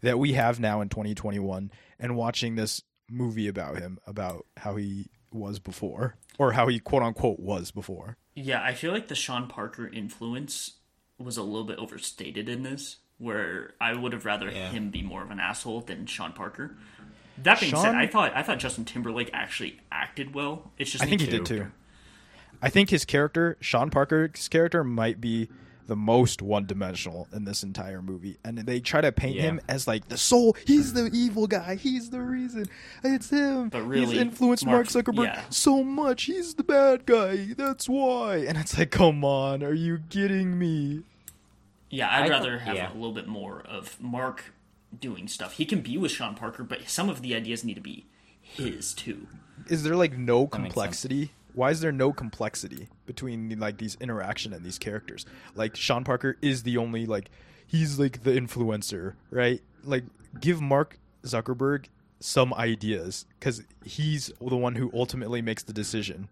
[0.01, 5.07] that we have now in 2021 and watching this movie about him about how he
[5.31, 9.47] was before or how he quote unquote was before Yeah, I feel like the Sean
[9.47, 10.71] Parker influence
[11.17, 14.69] was a little bit overstated in this, where I would have rather Yeah.
[14.71, 16.75] him be more of an asshole than Sean Parker.
[17.43, 20.71] That being said, I thought I thought Justin Timberlake actually acted well.
[20.77, 21.67] It's just i think he did too
[22.61, 25.49] i think his character sean parker's character might be
[25.87, 29.41] the most one-dimensional in this entire movie and they try to paint Yeah.
[29.43, 32.65] him as like the soul he's the evil guy he's the reason
[33.03, 35.41] it's him But really, he's influenced mark, Mark- zuckerberg yeah.
[35.49, 39.99] so much he's the bad guy that's why and it's like come on are you
[40.09, 41.03] kidding me
[41.89, 42.91] Yeah, I'd I rather have yeah.
[42.91, 44.53] a little bit more of Mark
[44.99, 45.53] doing stuff.
[45.53, 48.05] He can be with Sean Parker, but some of the ideas need to be
[48.41, 49.27] his too.
[49.67, 50.63] is there like no makes sense.
[50.63, 55.25] complexity why is there no complexity between like these interaction and these characters?
[55.55, 57.29] Like sean parker is the only like
[57.65, 59.61] he's like the influencer right?
[59.83, 60.03] Like
[60.39, 61.85] give mark zuckerberg
[62.19, 66.27] some ideas because he's the one who ultimately makes the decision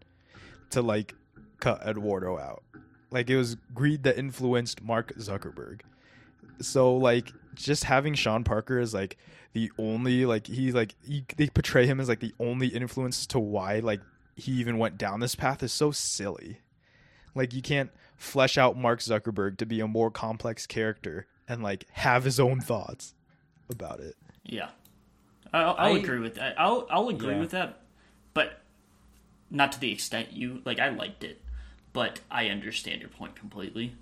[0.69, 1.15] to like
[1.59, 2.63] cut eduardo out.
[3.11, 5.81] Like it was greed that influenced mark zuckerberg.
[6.59, 9.17] So like just having Sean Parker as like
[9.53, 13.39] the only like he like he, they portray him as like the only influence to
[13.39, 14.01] why like
[14.35, 16.59] he even went down this path is so silly.
[17.35, 21.85] Like you can't flesh out Mark Zuckerberg to be a more complex character and like
[21.93, 23.13] have his own thoughts
[23.69, 24.15] about it.
[24.43, 24.69] Yeah,
[25.53, 26.59] I'll, I'll I- agree with that.
[26.59, 27.39] I'll I'll agree Yeah.
[27.39, 27.79] with that,
[28.33, 28.59] but
[29.49, 30.79] not to the extent you like.
[30.79, 31.41] I liked it,
[31.91, 33.95] but I understand your point completely.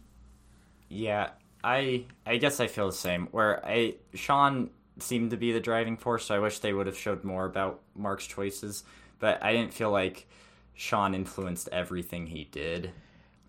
[0.90, 1.30] Yeah,
[1.64, 3.28] I I guess I feel the same.
[3.28, 6.98] Where I Sean seemed to be the driving force, so I wish they would have
[6.98, 8.84] showed more about Mark's choices.
[9.22, 10.28] But I didn't feel like
[10.74, 12.92] Sean influenced everything he did.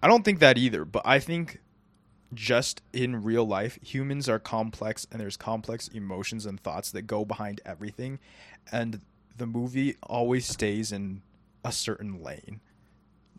[0.00, 1.60] I don't think that either, but I think
[2.34, 7.24] just in real life, humans are complex and there's complex emotions and thoughts that go
[7.24, 8.18] behind everything.
[8.70, 9.00] And
[9.36, 11.22] the movie always stays in
[11.64, 12.60] a certain lane.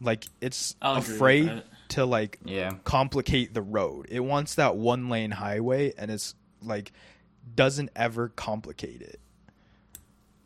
[0.02, 2.72] Like it's I'll afraid to like Yeah.
[2.84, 4.08] complicate the road.
[4.10, 6.91] It wants that one lane highway and it's like
[7.55, 9.20] doesn't ever complicate it.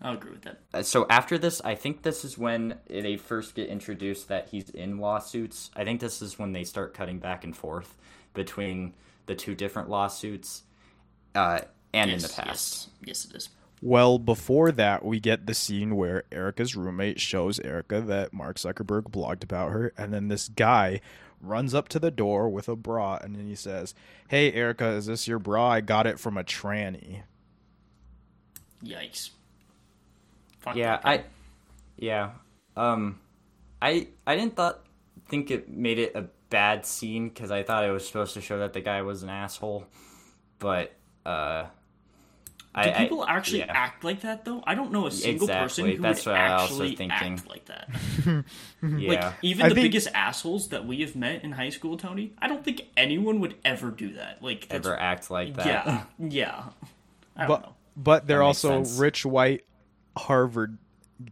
[0.01, 0.59] I'll agree with that.
[0.73, 4.69] Uh, So after this, I think this is when they first get introduced that he's
[4.69, 5.71] in lawsuits.
[5.75, 7.97] I think this is when they start cutting back and forth
[8.33, 8.93] between
[9.25, 10.63] the two different lawsuits,
[11.33, 11.61] uh,
[11.93, 12.45] and in the past.
[12.45, 13.49] yes, yes, it is.
[13.81, 19.11] Well, before that, we get the scene where Erica's roommate shows Erica that Mark Zuckerberg
[19.11, 21.01] blogged about her, and then this guy
[21.41, 23.93] runs up to the door with a bra, and then he says,
[24.29, 25.69] "Hey, Erica, is this your bra?
[25.69, 27.23] I got it from a tranny."
[28.83, 29.31] Yikes.
[30.67, 30.99] Fuck Yeah.
[31.03, 31.23] I,
[31.97, 32.31] yeah,
[32.75, 33.19] um,
[33.81, 34.85] I I didn't thought
[35.27, 38.59] think it made it a bad scene because I thought it was supposed to show
[38.59, 39.85] that the guy was an asshole,
[40.59, 40.93] but
[41.25, 41.69] uh, Do
[42.75, 43.73] I, people I, actually yeah.
[43.73, 44.63] act like that though?
[44.65, 47.33] I don't know a single person who That's would what I also actually thinking.
[47.33, 47.89] act like that.
[48.83, 51.97] Yeah, Like even I the think- biggest assholes that we have met in high school,
[51.97, 52.33] Tony.
[52.39, 54.43] I don't think anyone would ever do that.
[54.43, 55.65] Like ever act like that.
[55.65, 56.63] yeah, yeah.
[57.35, 57.75] I don't but know.
[57.97, 58.99] but they're also sense.
[58.99, 59.65] rich white
[60.17, 60.77] Harvard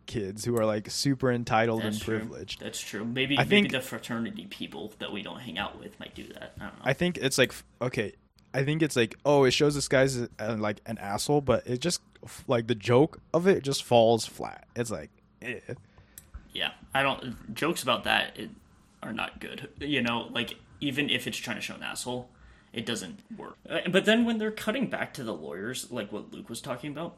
[0.07, 2.19] kids who are like super entitled That's and true.
[2.19, 2.59] privileged.
[2.59, 3.05] That's true.
[3.05, 6.23] Maybe I maybe think- the fraternity people that we don't hang out with might do
[6.33, 6.53] that.
[6.59, 6.81] I don't know.
[6.83, 8.13] I think it's like okay,
[8.53, 11.81] I think it's like oh, it shows this guy's uh, like an asshole, but it
[11.81, 12.01] just
[12.47, 14.65] like the joke of it just falls flat.
[14.75, 15.09] It's like
[15.41, 15.59] eh.
[16.53, 17.53] yeah, I don't.
[17.53, 18.49] Jokes about that it,
[19.03, 19.69] are not good.
[19.79, 22.29] You know, like even if it's trying to show an asshole,
[22.73, 23.55] it doesn't work.
[23.69, 26.91] Uh, But then when they're cutting back to the lawyers, like what Luke was talking
[26.91, 27.15] about,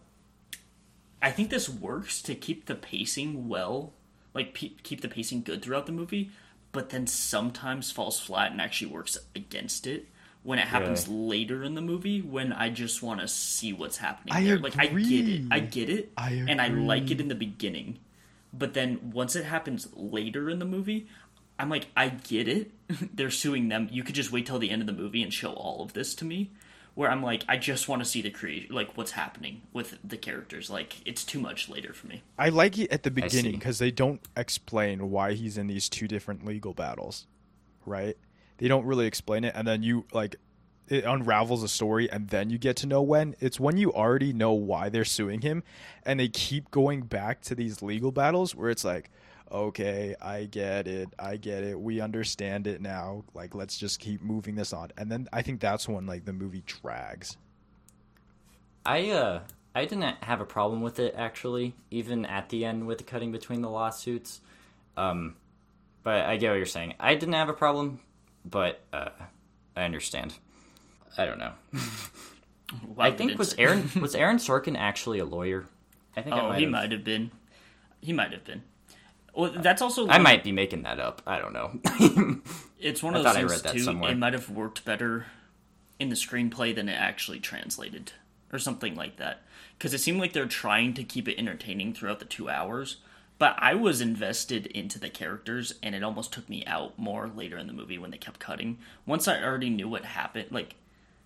[1.22, 3.94] I think this works to keep the pacing well,
[4.34, 6.32] like pe- keep the pacing good throughout the movie.
[6.72, 10.08] But then sometimes falls flat and actually works against it
[10.44, 14.34] when it happens later in the movie when I just want to see what's happening.
[14.34, 14.60] I there.
[14.60, 18.00] Like I get it, I get it, I and I like it in the beginning.
[18.54, 21.08] But then once it happens later in the movie,
[21.60, 22.72] I'm like, I get it.
[23.16, 23.90] They're suing them.
[23.92, 26.16] You could just wait till the end of the movie and show all of this
[26.16, 26.52] to me.
[26.98, 30.18] Where I'm like, I just want to see the creation, like what's happening with the
[30.18, 30.72] characters.
[30.72, 32.24] Like it's too much later for me.
[32.40, 36.08] I like it at the beginning because they don't explain why he's in these two
[36.08, 37.28] different legal battles,
[37.86, 38.18] right?
[38.58, 40.38] They don't really explain it, and then you like
[40.88, 43.36] it unravels a story, and then you get to know when.
[43.40, 45.62] It's when you already know why they're suing him,
[46.04, 49.12] and they keep going back to these legal battles where it's like,
[49.52, 53.24] okay, I get it, I get it, we understand it now.
[53.34, 56.34] Like, let's just keep moving this on, and then I think that's when like the
[56.34, 57.38] movie drags.
[58.86, 59.42] I uh
[59.76, 63.32] I didn't have a problem with it actually, even at the end with the cutting
[63.32, 64.42] between the lawsuits.
[64.96, 65.36] Um,
[66.04, 66.96] but I get what you're saying.
[67.00, 68.00] I didn't have a problem,
[68.46, 69.10] but uh,
[69.76, 70.34] I understand.
[71.18, 71.52] I don't know.
[72.98, 75.66] I think was Aaron was Aaron Sorkin actually a lawyer?
[76.16, 77.32] I think I Oh, might he have- might have been.
[78.02, 78.64] He might have been.
[79.38, 80.08] Well, that's also.
[80.08, 81.22] I might be making that up.
[81.28, 82.42] I don't know.
[82.80, 83.80] It's one of those things read that too.
[83.80, 84.12] somewhere.
[84.12, 85.26] It might have worked better
[86.00, 88.12] in the screenplay than it actually translated,
[88.54, 89.42] or something like that.
[89.78, 92.98] Because it seemed like they're trying to keep it entertaining throughout the two hours.
[93.40, 97.58] But I was invested into the characters, and it almost took me out more later
[97.58, 98.78] in the movie when they kept cutting.
[99.06, 100.76] Once I already knew what happened, like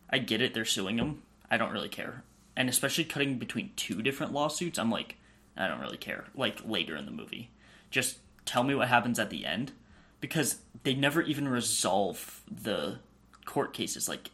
[0.09, 1.21] I get it, they're suing him.
[1.49, 2.23] I don't really care,
[2.55, 5.17] and especially cutting between two different lawsuits, I'm like,
[5.57, 6.25] I don't really care.
[6.33, 7.49] Like later in the movie,
[7.91, 9.71] just tell me what happens at the end,
[10.19, 12.97] because they never even resolve the
[13.45, 14.31] court cases like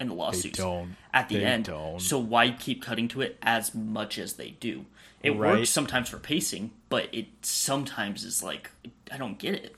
[0.00, 0.96] in the lawsuits don't.
[1.12, 1.66] at the They end.
[1.66, 2.00] don't.
[2.00, 4.86] So why keep cutting to it as much as they do?
[5.22, 5.58] It Right.
[5.58, 8.70] works sometimes for pacing, but it sometimes is like
[9.12, 9.76] I don't get it.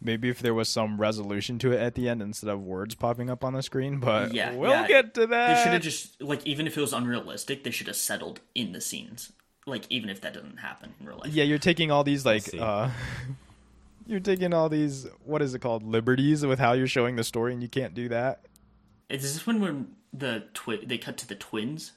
[0.00, 3.30] Maybe if there was some resolution to it at the end instead of words popping
[3.30, 4.86] up on the screen, but Yeah, we'll yeah.
[4.88, 5.56] get to that.
[5.56, 8.72] They should have just like even if it was unrealistic, they should have settled in
[8.72, 9.32] the scenes.
[9.66, 11.32] Like even if that doesn't happen in real life.
[11.32, 12.90] Yeah, you're taking all these like uh
[14.06, 17.52] you're taking all these what is it called liberties with how you're showing the story
[17.54, 18.40] and you can't do that.
[19.08, 21.92] Is this when when the twi- they cut to the twins?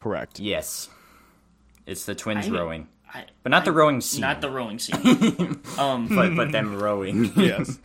[0.00, 0.38] Correct.
[0.40, 0.88] yes,
[1.86, 4.20] it's the twins I- rowing, I, but not the rowing scene.
[4.20, 5.60] Not the rowing scene.
[5.78, 7.32] um, but but them rowing.
[7.36, 7.78] Yes.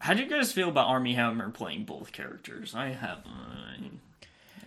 [0.00, 2.74] how do you guys feel about Armie Hammer playing both characters?
[2.74, 3.18] I have.
[3.26, 3.74] Uh,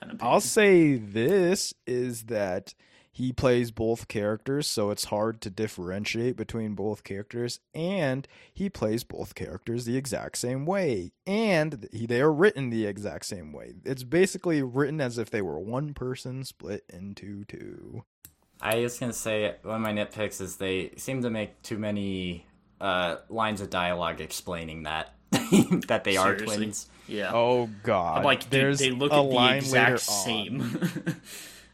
[0.01, 0.17] an opinion.
[0.21, 2.73] I'll say this is that
[3.11, 9.03] he plays both characters, so it's hard to differentiate between both characters, and he plays
[9.03, 13.73] both characters the exact same way, and they are written the exact same way.
[13.83, 18.05] It's basically written as if they were one person split into two.
[18.61, 22.45] I was gonna say one of my nitpicks is they seem to make too many
[22.79, 25.15] uh, lines of dialogue explaining that
[25.87, 26.87] that they are twins.
[27.07, 27.31] Yeah.
[27.33, 28.19] Oh God!
[28.19, 30.79] I'm like, dude, there's they look a at the exact same.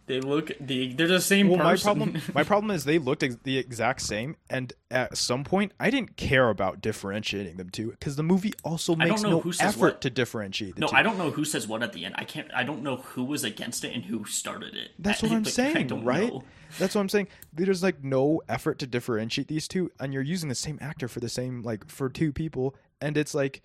[0.08, 3.38] they look the they're the same Well, my problem, my problem is they looked ex-
[3.44, 8.16] the exact same, and at some point, I didn't care about differentiating them two because
[8.16, 10.02] the movie also makes no effort what.
[10.02, 10.96] to differentiate the no, two.
[10.96, 12.16] I don't know who says what at the end.
[12.18, 12.50] I can't.
[12.56, 14.92] I don't know who was against it and who started it.
[14.98, 16.32] That's I- what I'm like, saying, right?
[16.34, 16.44] know.
[16.80, 17.28] That's what I'm saying.
[17.54, 21.20] There's like no effort to differentiate these two, and you're using the same actor for
[21.20, 23.62] the same like for two people, and it's like,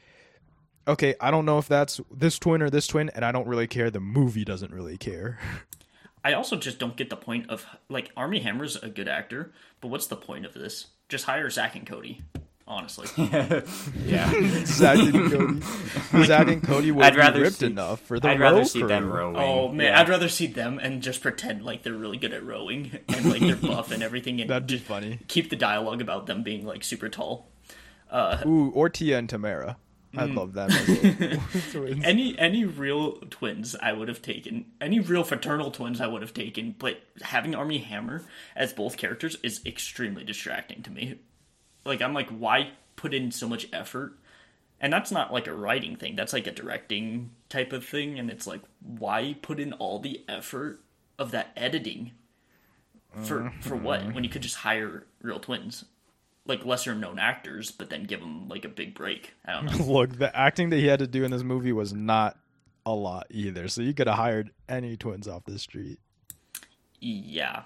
[0.89, 3.69] okay, I don't know if that's this twin or this twin, and I don't really
[3.69, 3.91] care.
[3.93, 5.39] The movie doesn't really care.
[6.25, 9.89] I also just don't get the point of like Armie Hammer's a good actor, but
[9.89, 10.89] what's the point of this?
[11.09, 12.23] Just hire Zach and Cody.
[12.65, 13.09] Honestly,
[14.07, 14.31] Yeah,
[14.65, 18.29] Zach and Cody, Zach and Cody would I'd be rather ripped see- enough for the
[18.29, 18.89] I'd row rather see crew.
[18.89, 19.37] them rowing.
[19.37, 20.01] oh man, Yeah.
[20.01, 23.41] I'd rather see them and just pretend like they're really good at rowing and like
[23.41, 25.19] they're buff and everything, and That'd be just funny.
[25.27, 27.49] keep the dialogue about them being like super tall.
[28.11, 29.77] Uh, Ooh, or Tia and Tamera.
[30.17, 30.37] I'd Mm.
[30.37, 30.71] love them.
[30.71, 32.05] As twins.
[32.05, 34.67] Any any real twins I would have taken.
[34.81, 38.23] Any real fraternal twins I would have taken, but having Armie Hammer
[38.55, 41.21] as both characters is extremely distracting to me.
[41.85, 44.19] Like I'm like, why put in so much effort?
[44.81, 46.17] And that's not like a writing thing.
[46.17, 48.19] That's like a directing type of thing.
[48.19, 50.81] And it's like, why put in all the effort
[51.19, 52.13] of that editing
[53.25, 55.85] for for what when you could just hire real twins,
[56.47, 59.35] like lesser known actors, but then give them like a big break.
[59.45, 59.85] I don't know.
[59.93, 62.39] Look, the acting that he had to do in this movie was not
[62.85, 63.69] a lot either.
[63.69, 65.99] So you could have hired any twins off the street.
[67.01, 67.63] yeah.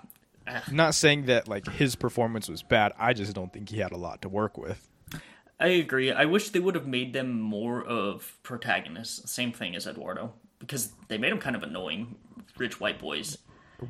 [0.70, 2.92] Not saying that like his performance was bad.
[2.98, 4.88] I just don't think he had a lot to work with.
[5.58, 6.12] I agree.
[6.12, 9.30] I wish they would have made them more of protagonists.
[9.32, 12.14] Same thing as Eduardo, because they made them kind of annoying,
[12.58, 13.38] rich white boys.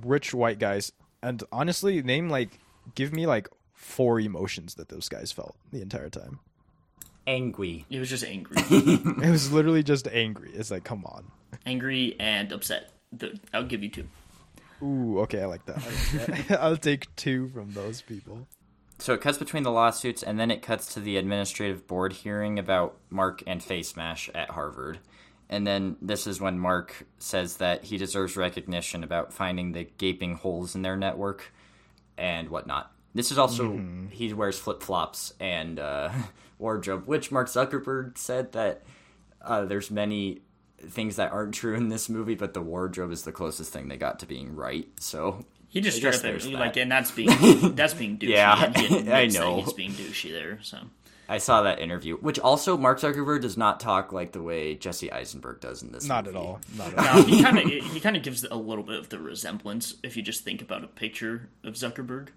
[0.02, 2.58] Rich white guys, and honestly, name like
[2.94, 3.48] give me like
[3.86, 6.40] four emotions that those guys felt the entire time.
[7.26, 7.86] Angry.
[7.90, 10.50] It was just angry, It was literally just angry.
[10.54, 11.24] It's like, come on.
[11.64, 12.90] angry and upset.
[13.12, 14.08] The, I'll give you two.
[14.82, 15.78] Ooh, okay, I like that.
[15.78, 16.62] I like that.
[16.62, 18.46] I'll take two from those people.
[18.98, 22.58] So it cuts between the lawsuits, and then it cuts to the administrative board hearing
[22.58, 24.98] about Mark and Face Mash at Harvard.
[25.48, 30.34] And then this is when Mark says that he deserves recognition about finding the gaping
[30.34, 31.52] holes in their network
[32.18, 32.90] and whatnot.
[33.16, 36.10] This is also he wears flip flops and uh,
[36.58, 38.82] wardrobe, which Mark Zuckerberg said that
[39.42, 40.42] uh, there's many
[40.78, 43.96] things that aren't true in this movie, but the wardrobe is the closest thing they
[43.96, 44.88] got to being right.
[45.00, 47.30] So He just I straight up like, and that's being
[47.74, 48.28] that's being douchey.
[48.28, 49.62] Yeah, and he admits I know.
[49.62, 50.58] he's being douchey there.
[50.62, 50.78] So
[51.28, 55.10] I saw that interview, which also Mark Zuckerberg does not talk like the way Jesse
[55.10, 56.04] Eisenberg does in this.
[56.04, 56.36] Not movie.
[56.36, 56.60] at all.
[56.76, 57.16] Not at all.
[57.16, 60.16] no, he kind of he kind of gives a little bit of the resemblance if
[60.18, 62.28] you just think about a picture of Zuckerberg.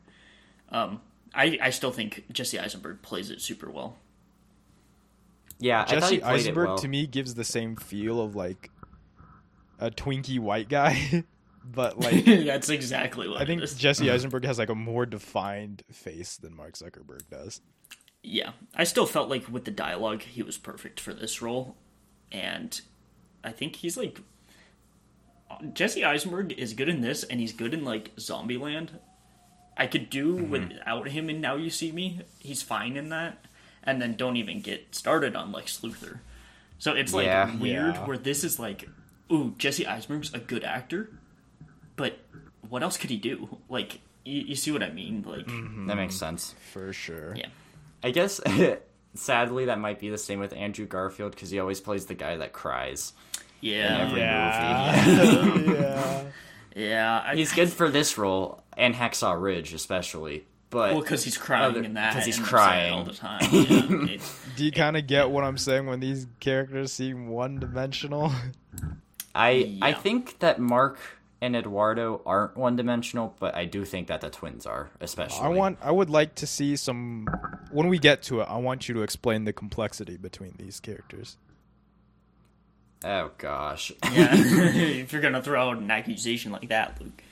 [0.72, 1.02] Um,
[1.34, 3.98] I I still think Jesse Eisenberg plays it super well.
[5.60, 6.78] Yeah, I thought he Jesse Eisenberg it well.
[6.78, 8.72] to me gives the same feel of like
[9.80, 11.26] a twinky white guy,
[11.66, 13.76] but like that's exactly what I think it is.
[13.76, 17.62] Jesse Eisenberg has like a more defined face than Mark Zuckerberg does.
[18.22, 21.76] Yeah, I still felt like with the dialogue, he was perfect for this role,
[22.32, 22.80] and
[23.44, 24.22] I think he's like
[25.74, 28.90] Jesse Eisenberg is good in this, and he's good in like Zombieland.
[29.80, 30.52] I could do mm-hmm.
[30.52, 32.22] without him in Now You See Me.
[32.38, 33.46] He's fine in that,
[33.82, 36.20] and then don't even get started on Lex Luthor.
[36.78, 37.56] So it's like Yeah.
[37.58, 38.06] weird Yeah.
[38.06, 38.88] where this is like,
[39.32, 41.10] ooh, Jesse Eisenberg's a good actor,
[41.96, 42.20] but
[42.68, 43.58] what else could he do?
[43.70, 45.24] Like, you, you see what I mean?
[45.26, 45.88] Like, mm-hmm.
[45.88, 46.54] That makes sense.
[46.72, 47.36] For sure.
[47.36, 47.48] yeah.
[48.04, 48.40] I guess,
[49.16, 52.38] sadly, that might be the same with Andrew Garfield because he always plays the guy
[52.38, 53.14] that cries.
[53.62, 55.54] Yeah, every Yeah.
[55.74, 56.24] yeah.
[56.76, 57.24] yeah.
[57.26, 60.46] I, He's good for this role and Hacksaw Ridge, especially.
[60.72, 62.14] But Well, because he's crying Other- in that.
[62.14, 62.94] 'cause he's crying.
[62.94, 63.40] all the time.
[63.52, 67.60] Yeah, it's- Do you kind of get what I'm saying when these characters seem one
[67.60, 68.32] dimensional?
[69.36, 70.98] I I think that Mark
[71.42, 75.40] and Eduardo aren't one dimensional, but I do think that the twins are, especially.
[75.46, 77.28] I want I would like to see some
[77.72, 81.38] when we get to it, I want you to explain the complexity between these characters.
[83.04, 83.92] Oh gosh.
[84.12, 87.24] yeah, if you're gonna throw out an accusation like that, Luke.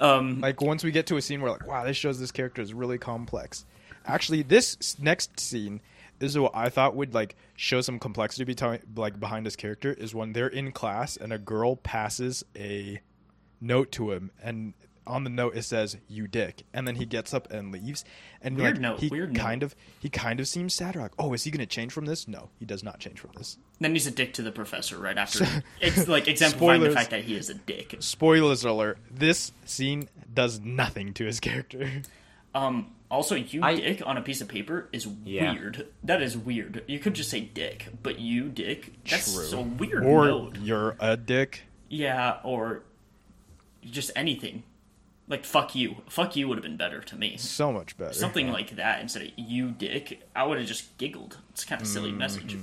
[0.00, 2.62] Um, Like once we get to a scene where like, wow, this shows this character
[2.62, 3.64] is really complex.
[4.06, 5.80] Actually, this next scene
[6.18, 8.54] this is what I thought would like show some complexity
[8.94, 13.00] like behind this character is when they're in class and a girl passes a
[13.60, 14.74] note to him and
[15.06, 18.04] on the note it says "you dick," and then he gets up and leaves.
[18.42, 19.40] And Weird like, note, he weird note.
[19.42, 20.96] kind of he kind of seems sad.
[20.96, 22.26] Like, oh, is he going to change from this?
[22.28, 23.56] No, he does not change from this.
[23.80, 25.46] then he's a dick to the professor right after.
[25.80, 27.96] It's like exemplifying the fact that he is a dick.
[28.00, 32.02] Spoilers alert: this scene does nothing to his character.
[32.54, 35.52] Um, also, you I- dick on a piece of paper is Yeah.
[35.52, 35.86] weird.
[36.04, 36.82] That is weird.
[36.86, 38.92] You could just say dick, but you dick.
[39.08, 39.44] That's True.
[39.44, 40.04] so weird.
[40.04, 40.56] or note.
[40.58, 41.62] you're a dick.
[41.88, 42.82] Yeah, or
[43.84, 44.62] just anything.
[45.28, 45.96] Like fuck you.
[46.08, 47.36] Fuck you would have been better to me.
[47.36, 48.14] So much better.
[48.14, 50.22] Something like that instead of you dick.
[50.34, 51.38] I would have just giggled.
[51.50, 52.18] It's kind of silly mm-hmm.
[52.18, 52.56] message.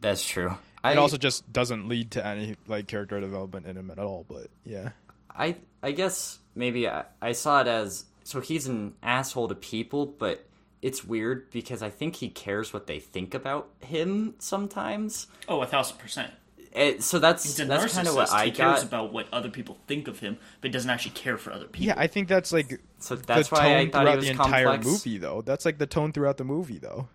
[0.00, 0.56] That's true.
[0.84, 4.24] I It also just doesn't lead to any like character development in him at all.
[4.28, 4.90] But yeah,
[5.34, 10.06] I I guess maybe I, I saw it as so he's an asshole to people,
[10.06, 10.46] but
[10.82, 15.26] it's weird because I think he cares what they think about him sometimes.
[15.48, 16.32] Oh, a thousand percent.
[16.74, 18.16] It, so that's He's a that's kind of narcissist.
[18.16, 18.82] what I he cares got.
[18.84, 21.86] about what other people think of him, but doesn't actually care for other people.
[21.86, 24.24] yeah, I think that's like so that's the why I tone thought throughout he was
[24.26, 24.86] the entire complex.
[24.86, 25.42] movie, though.
[25.42, 27.08] That's like the tone throughout the movie, though.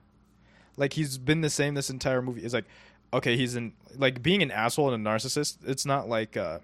[0.77, 2.41] Like he's been the same this entire movie.
[2.41, 2.65] It's like,
[3.13, 5.57] okay, he's in like being an asshole and a narcissist.
[5.65, 6.59] It's not like uh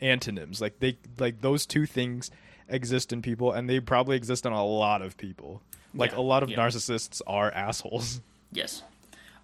[0.00, 0.60] antonyms.
[0.60, 2.30] Like they like those two things
[2.68, 5.62] exist in people, and they probably exist in a lot of people.
[5.94, 6.58] Like Yeah, a lot of yeah.
[6.58, 8.20] narcissists are assholes.
[8.52, 8.82] Yes.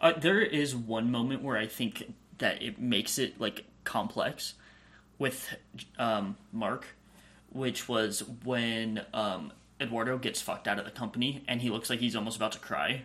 [0.00, 4.54] Uh, there is one moment where I think that it makes it like complex
[5.18, 5.56] with
[5.98, 6.86] um, Mark,
[7.50, 12.00] which was when um, Eduardo gets fucked out of the company and he looks like
[12.00, 13.02] he's almost about to cry,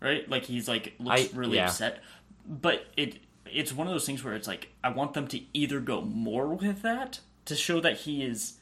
[0.00, 0.28] right?
[0.28, 1.66] Like he's like looks I- really yeah.
[1.66, 2.02] upset.
[2.46, 3.18] But it
[3.50, 6.48] it's one of those things where it's like I want them to either go more
[6.48, 8.54] with that to show that he is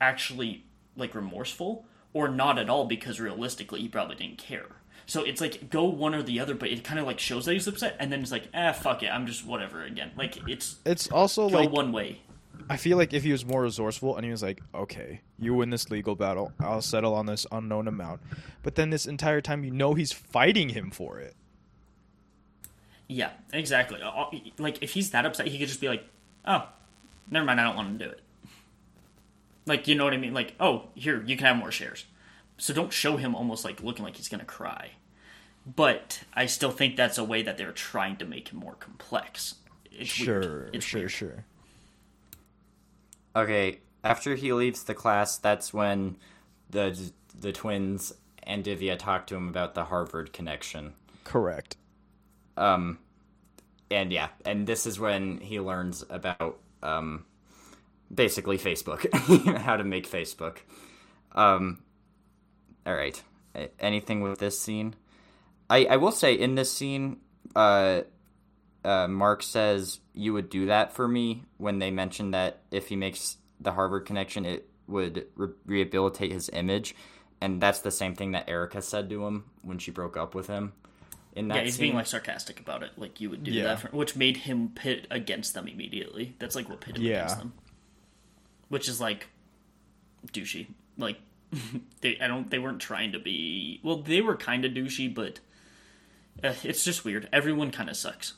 [0.00, 0.64] actually
[0.96, 4.66] like remorseful or not at all because realistically he probably didn't care.
[5.06, 7.52] So it's like go one or the other, but it kind of like shows that
[7.52, 10.10] he's upset, and then it's like, ah, fuck it, I'm just whatever again.
[10.16, 12.20] Like it's It's also go like one way.
[12.68, 15.70] I feel like if he was more resourceful and he was like, okay, you win
[15.70, 18.20] this legal battle, I'll settle on this unknown amount.
[18.64, 21.36] But then this entire time, you know he's fighting him for it.
[23.06, 24.00] Yeah, exactly.
[24.58, 26.04] Like if he's that upset, he could just be like,
[26.44, 26.66] oh,
[27.30, 28.20] never mind, I don't want to do it.
[29.66, 30.34] Like you know what I mean?
[30.34, 32.04] Like oh, here you can have more shares.
[32.58, 34.92] So don't show him almost like looking like he's gonna cry.
[35.66, 39.56] But I still think that's a way that they're trying to make him more complex.
[39.90, 40.74] It's Sure, weird.
[40.76, 41.10] It's sure, weird.
[41.10, 41.44] sure.
[43.34, 46.16] Okay, after he leaves the class, that's when
[46.70, 50.94] the the twins and Divya talk to him about the Harvard connection.
[51.24, 51.76] Correct.
[52.56, 52.98] Um,
[53.90, 57.26] and yeah, and this is when he learns about um,
[58.14, 59.12] basically Facebook,
[59.58, 60.58] how to make Facebook.
[61.32, 61.80] Um,
[62.86, 63.20] all right.
[63.80, 64.94] Anything with this scene?
[65.68, 67.18] I I will say in this scene,
[67.54, 68.02] uh,
[68.84, 72.96] uh, Mark says you would do that for me when they mentioned that if he
[72.96, 76.94] makes the Harvard connection, it would re- rehabilitate his image,
[77.40, 80.46] and that's the same thing that Erica said to him when she broke up with
[80.46, 80.72] him.
[81.34, 81.82] In that Yeah, he's scene.
[81.86, 83.64] being like sarcastic about it, like you would do Yeah.
[83.64, 86.34] that, for, which made him pit against them immediately.
[86.38, 87.16] That's like what pitted him Yeah.
[87.24, 87.52] against them,
[88.68, 89.26] which is like
[90.32, 90.68] douchey.
[90.96, 91.18] Like
[92.00, 93.80] they, I don't, they weren't trying to be.
[93.82, 95.40] Well, they were kind of douchey, but
[96.42, 97.28] uh, it's just weird.
[97.32, 98.34] Everyone kind of sucks.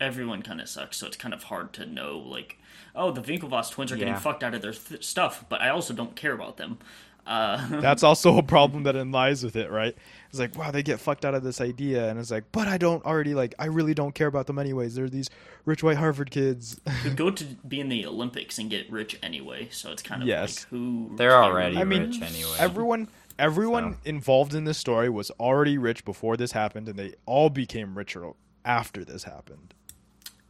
[0.00, 2.18] Everyone kind of sucks, so it's kind of hard to know.
[2.18, 2.58] Like,
[2.94, 4.18] oh, the Winklevoss twins are getting Yeah.
[4.20, 6.78] fucked out of their th- stuff, but I also don't care about them.
[7.26, 9.96] Uh, That's also a problem that lies with it, right?
[10.30, 12.76] It's like, wow, they get fucked out of this idea, and it's like, but I
[12.76, 14.94] don't already like, I really don't care about them anyways.
[14.94, 15.30] They're these
[15.64, 16.80] rich white Harvard kids.
[17.02, 20.28] who go to be in the Olympics and get rich anyway, so it's kind of
[20.28, 20.60] Yes.
[20.64, 22.56] like who They're already I mean, rich anyway.
[22.58, 23.08] everyone,
[23.38, 23.98] everyone So.
[24.04, 28.30] involved in this story was already rich before this happened, and they all became richer
[28.64, 29.72] after this happened.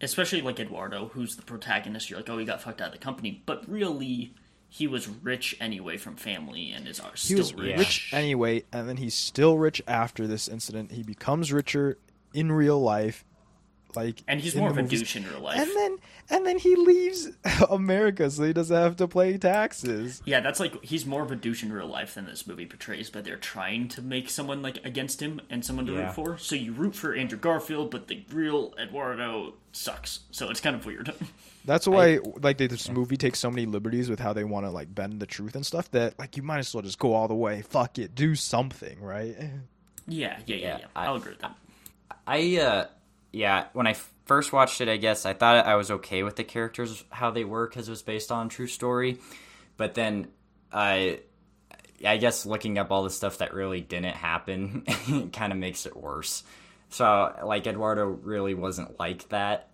[0.00, 2.10] especially like Eduardo, who's the protagonist.
[2.10, 4.34] You're like, oh, he got fucked out of the company, but really,
[4.74, 7.78] he was rich anyway from family and is uh, He still was rich.
[7.78, 10.90] rich anyway, and then he's still rich after this incident.
[10.90, 11.96] He becomes richer
[12.32, 13.24] in real life,
[13.96, 15.00] like and he's more the of a movies.
[15.00, 15.58] douche in real life.
[15.58, 15.96] And then
[16.30, 17.30] and then he leaves
[17.70, 20.22] America so he doesn't have to pay taxes.
[20.24, 23.10] yeah, that's like he's more of a douche in real life than this movie portrays.
[23.10, 26.06] But they're trying to make someone like against him and someone to Yeah.
[26.06, 26.38] root for.
[26.38, 30.20] So you root for Andrew Garfield, but the real Eduardo sucks.
[30.30, 31.12] So it's kind of weird.
[31.66, 34.70] That's why like they, this movie takes so many liberties with how they want to
[34.70, 37.26] like bend the truth and stuff that like you might as well just go all
[37.26, 37.62] the way.
[37.62, 39.34] Fuck it, do something, right?
[39.38, 39.48] yeah,
[40.06, 40.78] yeah, yeah, yeah.
[40.80, 41.56] Yeah, I- I'll agree with that.
[42.26, 42.86] I uh
[43.34, 43.94] yeah, when I
[44.26, 47.44] first watched it, I guess I thought I was okay with the characters how they
[47.44, 49.18] were because it was based on true story,
[49.76, 50.28] but then
[50.72, 51.20] I
[52.06, 54.84] I guess looking up all the stuff that really didn't happen
[55.32, 56.42] kind of makes it worse.
[56.90, 59.70] So like Eduardo really wasn't like that,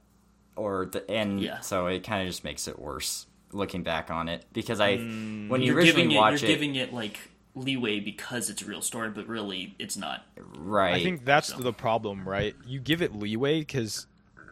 [0.56, 1.60] or the, and Yeah.
[1.60, 5.48] so it kind of just makes it worse looking back on it because I mm,
[5.48, 7.18] when you You're originally it, watch you're it, giving it like
[7.54, 10.24] leeway because it's a real story, but really it's not.
[10.56, 10.94] right?
[10.94, 12.54] I think that's So- the problem, right?
[12.66, 14.06] You give it leeway because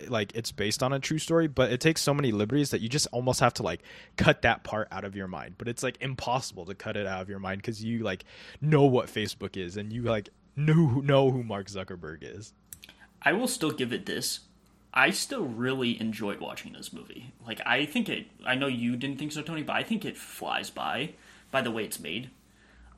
[0.07, 2.89] like it's based on a true story, but it takes so many liberties that you
[2.89, 3.83] just almost have to like
[4.17, 5.57] cut that part out of your mind.
[5.59, 8.25] But it's like impossible to cut it out of your mind because you like
[8.61, 12.53] know what Facebook is and you like know know who Mark Zuckerberg is.
[13.23, 14.41] I will still give it this.
[14.95, 17.33] I still really enjoyed watching this movie.
[17.47, 20.17] Like I think it I know you didn't think so, Tony, but I think it
[20.17, 21.11] flies by
[21.51, 22.31] by the way it's made.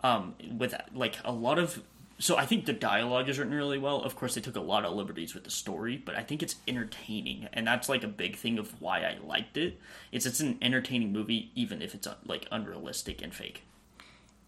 [0.02, 1.82] Um with like a lot of
[2.18, 4.02] so I think the dialogue is written really well.
[4.02, 6.56] Of course they took a lot of liberties with the story, but I think it's
[6.68, 9.78] entertaining and that's like a big thing of why I liked it.
[10.12, 13.62] It's it's an entertaining movie even if it's like unrealistic and fake.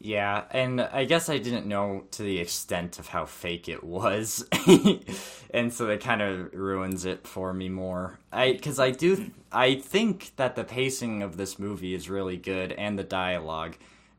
[0.04, 4.44] Yeah, and I guess I didn't know to the extent of how fake it was,
[5.54, 8.18] and so it kind of ruins it for me more.
[8.32, 12.72] I because I do I think that the pacing of this movie is really good
[12.72, 13.76] and the dialogue,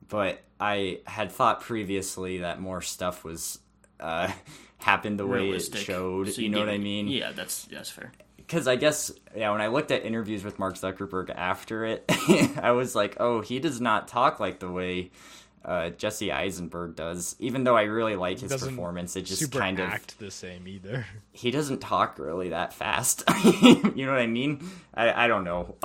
[0.10, 3.60] but I had thought previously that more stuff was
[4.00, 4.32] uh,
[4.78, 6.30] happened the way it showed.
[6.30, 7.08] So you know what I mean?
[7.08, 8.12] Yeah, that's that's fair.
[8.38, 12.06] because I guess yeah, when I looked at interviews with Mark Zuckerberg after it,
[12.62, 15.12] I was like, oh, he does not talk like the way
[15.66, 17.36] uh, Jesse Eisenberg does.
[17.40, 20.68] Even though I really like his performance, it just super kind of act the same
[20.68, 21.06] either.
[21.32, 23.24] he doesn't talk really that fast.
[23.54, 24.70] you know what I mean?
[24.94, 25.76] I, I don't know.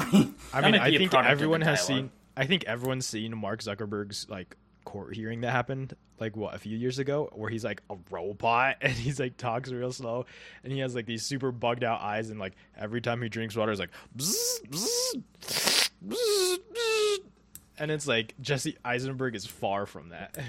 [0.52, 2.04] I mean, I think product of the everyone has dialogue.
[2.04, 2.10] seen.
[2.38, 6.76] I think everyone's seen Mark Zuckerberg's like court hearing that happened like what a few
[6.76, 10.24] years ago, where he's like a robot and he's like talks real slow,
[10.64, 13.56] and he has like these super bugged out eyes, and like every time he drinks
[13.56, 17.18] water, it's like, bzz, bzz, bzz, bzz.
[17.78, 20.38] and it's like Jesse Eisenberg is far from that.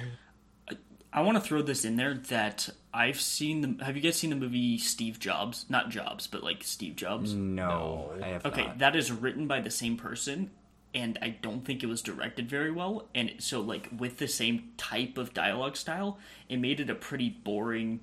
[1.11, 3.83] I want to throw this in there that I've seen the.
[3.83, 5.65] Have you guys seen the movie Steve Jobs?
[5.67, 7.33] Not Jobs, but like Steve Jobs.
[7.33, 8.77] no, I have Okay, not.
[8.77, 10.51] that is written by the same person,
[10.93, 13.07] and I don't think it was directed very well.
[13.13, 16.17] And so, like, with the same type of dialogue style,
[16.47, 18.01] it made it a pretty boring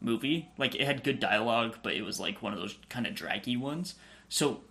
[0.00, 0.48] movie.
[0.56, 3.56] Like, it had good dialogue, but it was like one of those kind of draggy
[3.56, 3.96] ones.
[4.28, 4.62] So,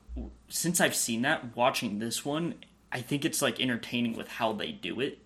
[0.48, 2.56] since I've seen that, watching this one,
[2.92, 5.20] I think it's like entertaining with how they do it.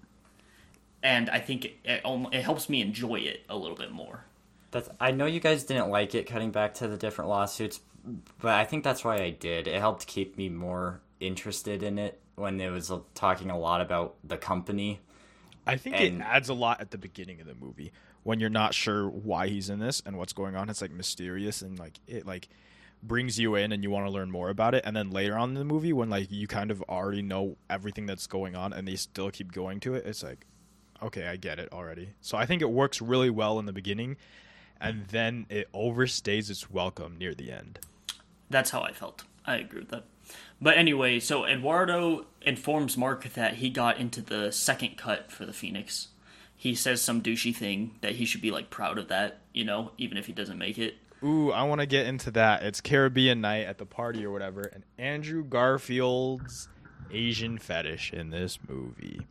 [1.01, 2.01] And I think it, it,
[2.33, 4.25] it helps me enjoy it a little bit more.
[4.71, 7.79] That's, I know you guys didn't like it cutting back to the different lawsuits,
[8.41, 9.67] but I think that's why I did.
[9.67, 14.15] It helped keep me more interested in it when it was talking a lot about
[14.23, 14.99] the company.
[15.67, 17.91] I think And- it adds a lot at the beginning of the movie
[18.23, 20.69] when you're not sure why he's in this and what's going on.
[20.69, 22.47] It's like mysterious and like it like
[23.01, 24.83] brings you in and you want to learn more about it.
[24.85, 28.05] And then later on in the movie, when like you kind of already know everything
[28.05, 30.45] that's going on and they still keep going to it, it's like,
[31.01, 32.09] okay, I get it already.
[32.21, 34.17] So I think it works really well in the beginning,
[34.79, 37.79] and then it overstays its welcome near the end.
[38.49, 39.23] That's how I felt.
[39.45, 40.05] I agree with that.
[40.61, 45.53] But anyway, so Eduardo informs Mark that he got into the second cut for the
[45.53, 46.09] Phoenix.
[46.55, 49.91] He says some douchey thing that he should be like proud of that, you know,
[49.97, 50.95] even if he doesn't make it.
[51.23, 52.63] Ooh, I want to get into that.
[52.63, 56.67] It's Caribbean night at the party or whatever, and Andrew Garfield's
[57.11, 59.25] Asian fetish in this movie.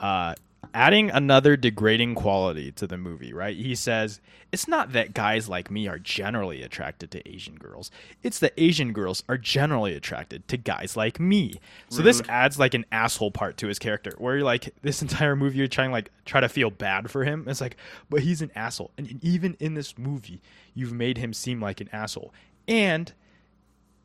[0.00, 0.34] Uh,
[0.74, 3.56] adding another degrading quality to the movie, right?
[3.56, 4.20] He says,
[4.50, 7.90] It's not that guys like me are generally attracted to Asian girls,
[8.22, 11.60] it's that Asian girls are generally attracted to guys like me.
[11.88, 15.36] So this adds like an asshole part to his character where you're like, this entire
[15.36, 17.46] movie, you're trying like try to feel bad for him.
[17.48, 17.76] It's like,
[18.08, 18.90] but he's an asshole.
[18.96, 20.40] And even in this movie,
[20.74, 22.32] you've made him seem like an asshole.
[22.66, 23.12] And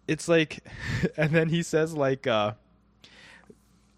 [0.08, 0.64] it's like,
[1.18, 2.54] and then he says like, uh,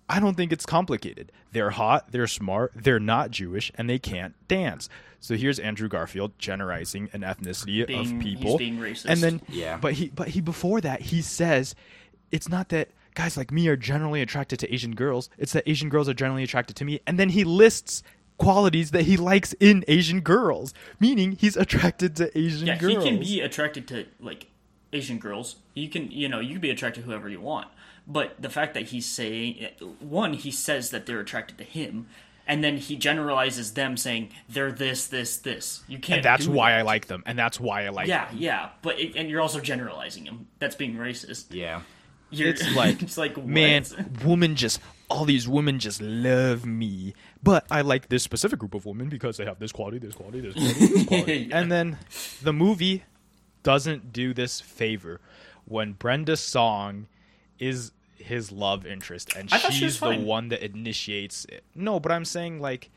[0.10, 1.32] I don't think it's complicated.
[1.52, 4.90] They're hot, they're smart, they're not Jewish, and they can't dance.
[5.20, 9.06] So here's Andrew Garfield generalizing an ethnicity Being- of he's people, being racist.
[9.06, 9.78] and then Yeah.
[9.78, 11.76] but he but he before that he says
[12.32, 15.30] it's not that guys like me are generally attracted to Asian girls.
[15.38, 18.02] It's that Asian girls are generally attracted to me, and then he lists
[18.38, 23.04] qualities that he likes in Asian girls, meaning he's attracted to Asian Yeah, girls.
[23.04, 24.48] he can be attracted to like
[24.94, 25.58] Asian girls.
[25.76, 27.68] You can, you know, you can be attracted to whoever you want.
[28.12, 29.68] But the fact that he's saying
[30.00, 32.08] one, he says that they're attracted to him,
[32.48, 35.84] and then he generalizes them saying they're this, this, this.
[35.88, 36.18] You can't.
[36.18, 36.80] and that's do why that.
[36.80, 38.38] I like them, and that's why I like Yeah, them.
[38.40, 40.48] yeah, but it, and you're also generalizing him.
[40.58, 41.46] That's being racist.
[41.52, 41.82] Yeah.
[42.32, 43.86] You're, It's like, it's like man,
[44.26, 48.86] women just all these women just love me, but I like this specific group of
[48.88, 51.38] women because they have this quality, this quality, this quality, this quality.
[51.50, 51.60] Yeah.
[51.60, 51.98] And then
[52.42, 53.04] the movie
[53.64, 55.20] doesn't do this favor
[55.66, 57.08] when Brenda Song
[57.60, 61.64] is his love interest and thought she she's the one that initiates it.
[61.76, 62.90] No, but I'm saying like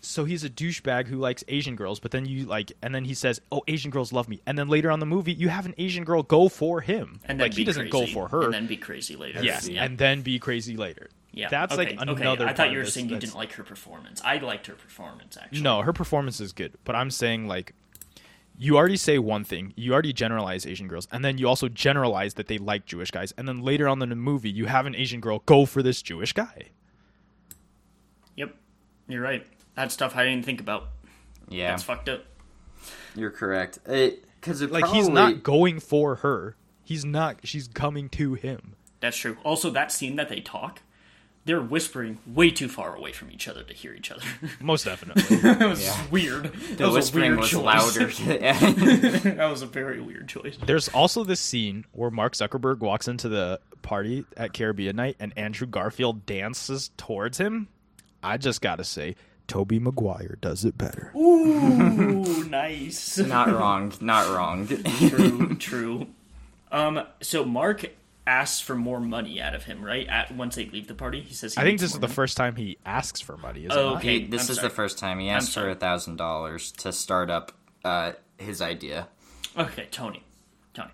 [0.00, 3.14] so he's a douchebag who likes Asian girls, but then you like, and then he
[3.14, 5.74] says, "Oh, Asian girls love me," and then later on the movie, you have an
[5.78, 8.66] Asian girl go for him, and like he doesn't crazy, go for her, and then
[8.66, 9.42] be crazy later.
[9.42, 9.84] Yes, yeah.
[9.84, 11.10] and then be crazy later.
[11.32, 11.48] yeah.
[11.48, 12.44] that's okay, like another.
[12.44, 12.44] Okay.
[12.44, 14.22] I thought you were saying you that's- didn't like her performance.
[14.24, 15.62] I liked her performance actually.
[15.62, 17.74] No, her performance is good, but I'm saying like,
[18.58, 22.34] you already say one thing, you already generalize Asian girls, and then you also generalize
[22.34, 24.96] that they like Jewish guys, and then later on in the movie, you have an
[24.96, 26.70] Asian girl go for this Jewish guy.
[28.36, 28.54] Yep,
[29.06, 29.46] you're right.
[29.74, 30.88] That's stuff I didn't think about.
[31.48, 31.70] Yeah.
[31.70, 32.24] That's fucked up.
[33.14, 33.78] You're correct.
[33.84, 36.56] Because Like probably, he's not going for her.
[36.82, 37.40] He's not.
[37.44, 38.74] She's coming to him.
[39.00, 39.36] That's true.
[39.44, 40.82] Also, that scene that they talk,
[41.48, 44.22] they're whispering way too far away from each other to hear each other.
[44.60, 45.36] Most definitely.
[45.38, 46.06] that was Yeah.
[46.10, 46.42] weird.
[46.52, 47.64] the that was a whispering weird was choice.
[47.64, 48.06] louder.
[49.30, 50.58] that was a very weird choice.
[50.66, 55.32] There's also this scene where Mark Zuckerberg walks into the party at Caribbean night and
[55.38, 57.68] Andrew Garfield dances towards him.
[58.22, 61.12] I just gotta say, Tobey Maguire does it better.
[61.16, 63.16] Ooh, nice.
[63.16, 63.90] not wrong.
[64.02, 64.66] Not wrong.
[65.08, 66.06] true, true.
[66.70, 67.86] Um, so Mark
[68.28, 70.06] asks for more money out of him, right?
[70.06, 71.54] At once they leave the party, he says.
[71.54, 72.14] He I think this is more the money.
[72.14, 74.20] first time he asks for money, is Oh, it okay.
[74.20, 74.68] He- this I'm is sorry.
[74.68, 77.52] the first time he asks for a thousand dollars to start up
[77.84, 79.08] uh, his idea.
[79.56, 80.22] Okay, Tony,
[80.74, 80.90] Tony.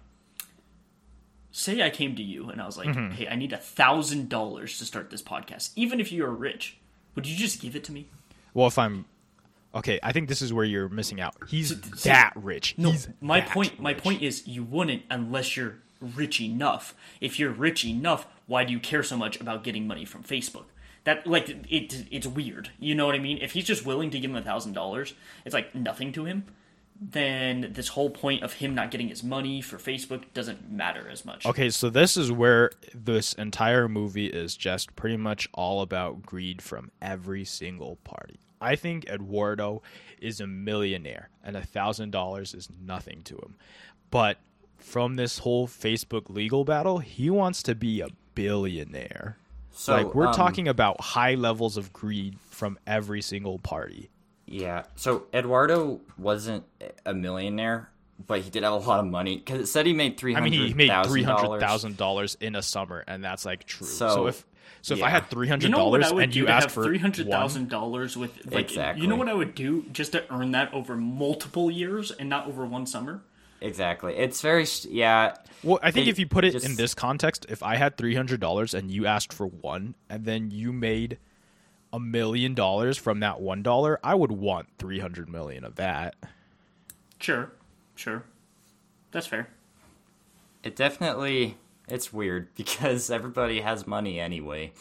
[1.51, 3.11] Say I came to you and I was like, Mm-hmm.
[3.15, 6.79] "Hey, I need a thousand dollars to start this podcast, even if you are rich."
[7.15, 8.09] Would you just give it to me?
[8.55, 9.05] Well, if I'm
[9.75, 11.37] okay, I think this is where you're missing out.
[11.49, 12.75] He's see- that rich.
[12.77, 13.79] No, He's my that point.
[13.79, 16.95] My point is, you wouldn't unless you're rich enough.
[17.21, 20.65] If you're rich enough, why do you care so much about getting money from Facebook?
[21.05, 22.07] That like it.
[22.11, 22.71] It's weird.
[22.79, 23.39] You know what I mean?
[23.43, 25.15] If he's just willing to give him a thousand dollars,
[25.45, 26.45] it's like nothing to him.
[26.99, 31.25] Then this whole point of him not getting his money for Facebook doesn't matter as
[31.25, 31.45] much.
[31.45, 36.63] Okay, so this is where this entire movie is just pretty much all about greed
[36.63, 38.39] from every single party.
[38.61, 39.83] I think Eduardo
[40.21, 43.57] is a millionaire, and a thousand dollars is nothing to him.
[44.11, 44.39] But
[44.79, 49.39] from this whole Facebook legal battle, he wants to be a billionaire.
[49.73, 54.11] So like we're um, talking about high levels of greed from every single party.
[54.47, 54.85] Yeah.
[54.95, 56.65] So Eduardo wasn't
[57.05, 57.91] a millionaire,
[58.25, 60.41] but he did have a lot of money because it said he made three I
[60.41, 63.87] mean, he made three hundred thousand dollars in a summer, and that's like true.
[63.87, 64.47] So, So, if
[64.83, 65.11] so, if I yeah.
[65.11, 68.17] had three You hundred know what dollars and you asked for three hundred thousand dollars
[68.17, 69.03] with like Exactly.
[69.03, 72.47] you know what I would do just to earn that over multiple years and not
[72.47, 73.23] over one summer?
[73.61, 74.15] Exactly.
[74.17, 75.37] It's very yeah.
[75.63, 77.97] Well, I think They if you put it just- in this context, if I had
[77.97, 81.19] three hundred dollars and you asked for one, and then you made
[81.93, 86.17] a million dollars from that one dollar, I would want three hundred million of that.
[87.19, 87.53] Sure,
[87.95, 88.25] sure,
[89.13, 89.49] that's fair.
[90.63, 91.57] It definitely
[91.89, 94.73] it's weird because everybody has money anyway,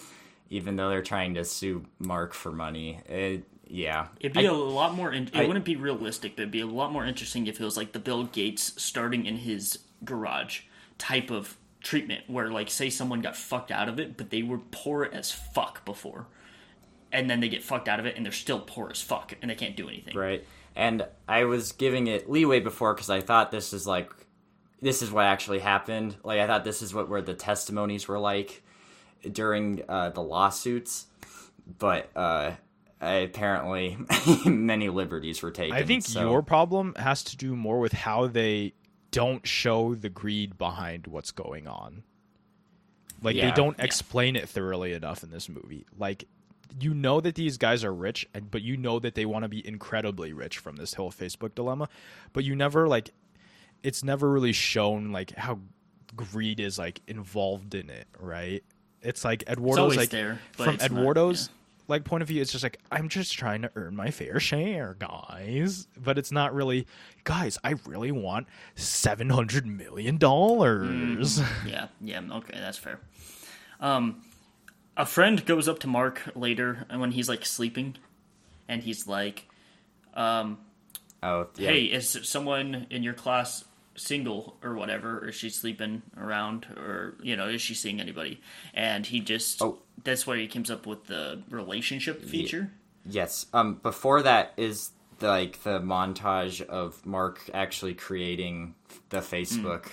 [0.49, 2.99] even though they're trying to sue Mark for money.
[3.07, 3.43] It,
[3.73, 4.07] yeah.
[4.19, 5.11] It'd be I- a lot more.
[5.11, 7.63] In- it I- wouldn't be realistic, but it'd be a lot more interesting if it
[7.63, 10.61] was like the Bill Gates starting in his garage
[10.99, 14.59] type of treatment, where like say someone got fucked out of it, but they were
[14.71, 16.27] poor as fuck before,
[17.11, 19.49] and then they get fucked out of it, and they're still poor as fuck, and
[19.49, 20.15] they can't do anything.
[20.15, 20.45] Right.
[20.75, 24.11] And I was giving it leeway before because I thought this is like,
[24.81, 26.15] this is what actually happened.
[26.23, 28.63] Like, I thought this is what where the testimonies were like
[29.31, 31.05] during uh, the lawsuits.
[31.79, 32.51] But uh,
[33.11, 33.97] apparently,
[34.45, 35.75] many liberties were taken.
[35.75, 38.73] I think so- your problem has to do more with how they
[39.11, 42.03] don't show the greed behind what's going on.
[43.21, 45.85] Like they don't explain it thoroughly enough in this movie.
[45.97, 46.25] Like
[46.79, 49.65] you know that these guys are rich, but you know that they want to be
[49.65, 51.87] incredibly rich from this whole Facebook dilemma,
[52.33, 53.11] but you never like
[53.81, 55.59] it's never really shown like how
[56.15, 58.63] greed is like involved in it, right?
[59.01, 61.49] It's like Eduardo's always like there, from it's not, Eduardo's
[61.93, 64.95] like point of view, it's just like I'm just trying to earn my fair share,
[64.99, 65.87] guys.
[65.97, 66.87] But it's not really,
[67.23, 67.57] guys.
[67.63, 71.39] I really want seven hundred million dollars.
[71.65, 72.99] Yeah, yeah, okay, that's fair.
[73.79, 74.21] Um,
[74.97, 77.95] a friend goes up to Mark later, and when he's like sleeping,
[78.67, 79.47] and he's like,
[80.13, 80.57] um
[81.25, 81.69] Oh, yeah.
[81.69, 83.63] "Hey, is someone in your class
[83.95, 85.19] single or whatever?
[85.19, 88.41] Or is she sleeping around, or you know, is she seeing anybody?"
[88.73, 89.79] And he just Oh.
[90.03, 92.71] that's where he comes up with the relationship feature.
[93.05, 93.45] Yes.
[93.53, 93.75] Um.
[93.75, 98.75] Before that is the, like the montage of Mark actually creating
[99.09, 99.83] the Facebook.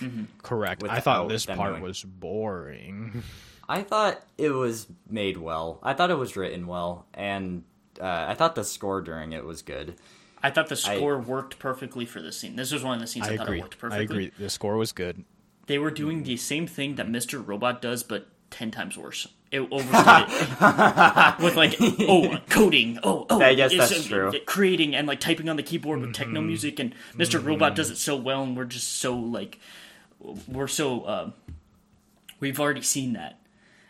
[0.43, 0.81] Correct.
[0.83, 1.83] I Without thought this part knowing.
[1.83, 3.23] was boring.
[3.69, 5.79] I thought it was made well.
[5.83, 7.63] I thought it was written well, and
[8.01, 9.95] uh, I thought the score during it was good.
[10.43, 12.55] I thought the score worked perfectly for this scene.
[12.55, 13.59] This was one of the scenes I, I thought agree.
[13.59, 13.99] it worked perfectly.
[13.99, 14.31] I agree.
[14.39, 15.23] The score was good.
[15.67, 17.45] They were doing the same thing that Mr.
[17.45, 19.27] Robot does, but ten times worse.
[19.51, 20.31] It overstated
[20.61, 21.43] it.
[21.43, 24.39] with like oh coding, oh oh, I guess that's uh, true.
[24.45, 26.47] Creating and like typing on the keyboard with techno Mm-hmm.
[26.47, 29.59] music, and mister Robot does it so well, and we're just so like
[30.47, 31.31] we're so uh,
[32.39, 33.39] we've already seen that,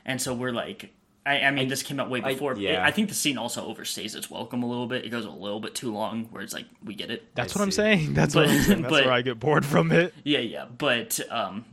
[0.05, 0.93] and so we're like.
[1.25, 2.55] I, I mean, this came out way I- before.
[2.57, 2.83] yeah.
[2.85, 5.05] I think the scene also overstays its welcome a little bit.
[5.05, 7.35] It goes a little bit too long, where it's like we get it.
[7.35, 8.13] That's what I'm saying.
[8.15, 8.81] That's But- what I'm saying.
[8.81, 10.13] That's but- where I get bored from it.
[10.23, 11.65] Yeah, yeah, but um,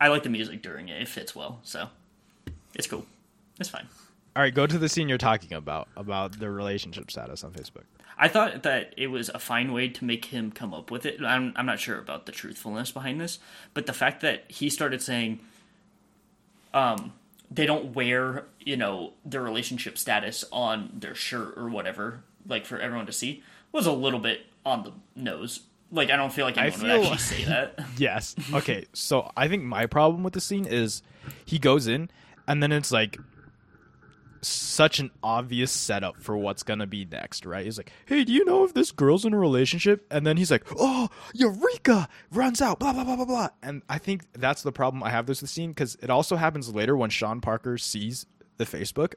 [0.00, 1.02] I like the music during it.
[1.02, 1.88] It fits well, so
[2.74, 3.04] it's cool.
[3.58, 3.86] It's fine.
[4.34, 7.82] All right, go to the scene you're talking about about the relationship status on Facebook.
[8.16, 11.20] I thought that it was a fine way to make him come up with it.
[11.22, 13.40] I'm, I'm not sure about the truthfulness behind this,
[13.74, 15.40] but the fact that he started saying,
[16.72, 17.12] um,
[17.52, 22.78] they don't wear, you know, their relationship status on their shirt or whatever, like for
[22.78, 23.42] everyone to see,
[23.72, 25.60] was a little bit on the nose.
[25.90, 27.78] Like I don't feel like anyone feel- would actually say that.
[27.98, 28.34] Yes.
[28.54, 28.86] Okay.
[28.92, 31.02] So I think my problem with the scene is
[31.44, 32.08] he goes in
[32.48, 33.18] and then it's like
[34.42, 37.64] such an obvious setup for what's gonna be next, right?
[37.64, 40.50] He's like, "Hey, do you know if this girl's in a relationship?" And then he's
[40.50, 43.48] like, "Oh, Eureka!" Runs out, blah blah blah blah blah.
[43.62, 46.74] And I think that's the problem I have with the scene because it also happens
[46.74, 48.26] later when Sean Parker sees
[48.56, 49.14] the Facebook,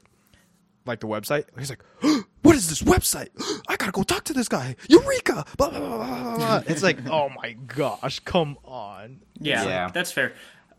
[0.86, 1.44] like the website.
[1.58, 1.82] He's like,
[2.42, 3.28] "What is this website?
[3.68, 5.44] I gotta go talk to this guy." Eureka!
[5.56, 6.36] Blah blah blah blah blah.
[6.36, 6.62] blah.
[6.66, 9.20] It's like, oh my gosh, come on.
[9.40, 9.90] Yeah, Yeah.
[9.92, 10.34] that's fair.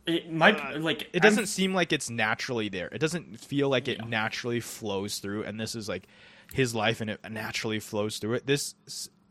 [0.08, 2.88] It might like it doesn't seem like it's naturally there.
[2.92, 5.44] It doesn't feel like it naturally flows through.
[5.44, 6.08] And this is like
[6.54, 8.48] his life, and it naturally flows through it.
[8.48, 8.74] This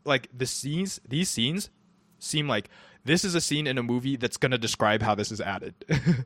[0.05, 1.69] like the scenes, these scenes
[2.19, 2.69] seem like
[3.03, 5.73] this is a scene in a movie that's going to describe how this is added.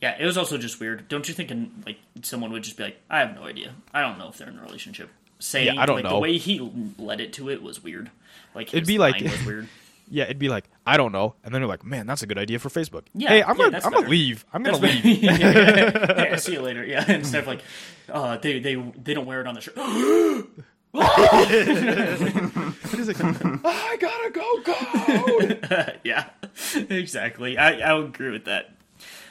[0.00, 1.08] yeah, it was also just weird.
[1.08, 3.74] Don't you think in, like someone would just be like, I have no idea.
[3.92, 5.10] I don't know if they're in a relationship.
[5.38, 6.10] Saying Yeah, I don't like know.
[6.10, 6.60] the way he
[6.98, 8.10] led it to it was weird.
[8.54, 9.68] Like It'd his be like- was weird.
[10.08, 12.38] yeah, it'd be like I don't know, and then you're like, man, that's a good
[12.38, 13.04] idea for Facebook.
[13.14, 14.44] Yeah, hey, I'm yeah, gonna I'm gonna leave.
[14.52, 15.22] I'm gonna That's leave.
[15.22, 16.84] yeah, yeah, yeah, see you later.
[16.84, 17.60] Yeah, instead of like,
[18.08, 19.76] uh, they they they don't wear it on the shirt.
[22.94, 23.20] He's like,
[23.64, 25.86] I gotta go, go.
[26.04, 26.30] yeah,
[26.88, 27.58] exactly.
[27.58, 28.70] I I agree with that.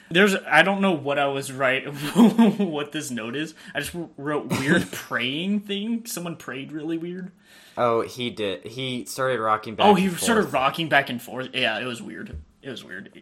[0.09, 3.55] There's I don't know what I was right what this note is.
[3.74, 6.05] I just wrote weird praying thing.
[6.05, 7.32] Someone prayed really weird.
[7.78, 8.65] Oh, he did.
[8.65, 9.86] He started rocking back.
[9.86, 9.99] Oh, and forth.
[9.99, 10.53] Oh, he and started forth.
[10.53, 11.49] rocking back and forth.
[11.53, 12.38] Yeah, it was weird.
[12.61, 13.21] It was weird.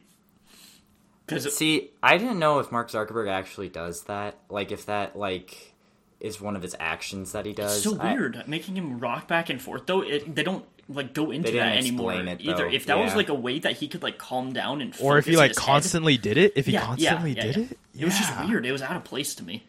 [1.26, 4.38] Because See, I didn't know if Mark Zuckerberg actually does that.
[4.50, 5.74] Like, if that like
[6.20, 7.78] is one of his actions that he does.
[7.78, 11.14] It's so I- weird making him rock back and forth though it, they don't like
[11.14, 14.04] go into that anymore it, either if that was like a way that he could
[14.04, 16.54] like calm down and or if he like his head- constantly did it.
[16.56, 17.64] If he yeah, constantly yeah, yeah, did yeah.
[17.64, 19.64] it, it was just weird it was out of place to me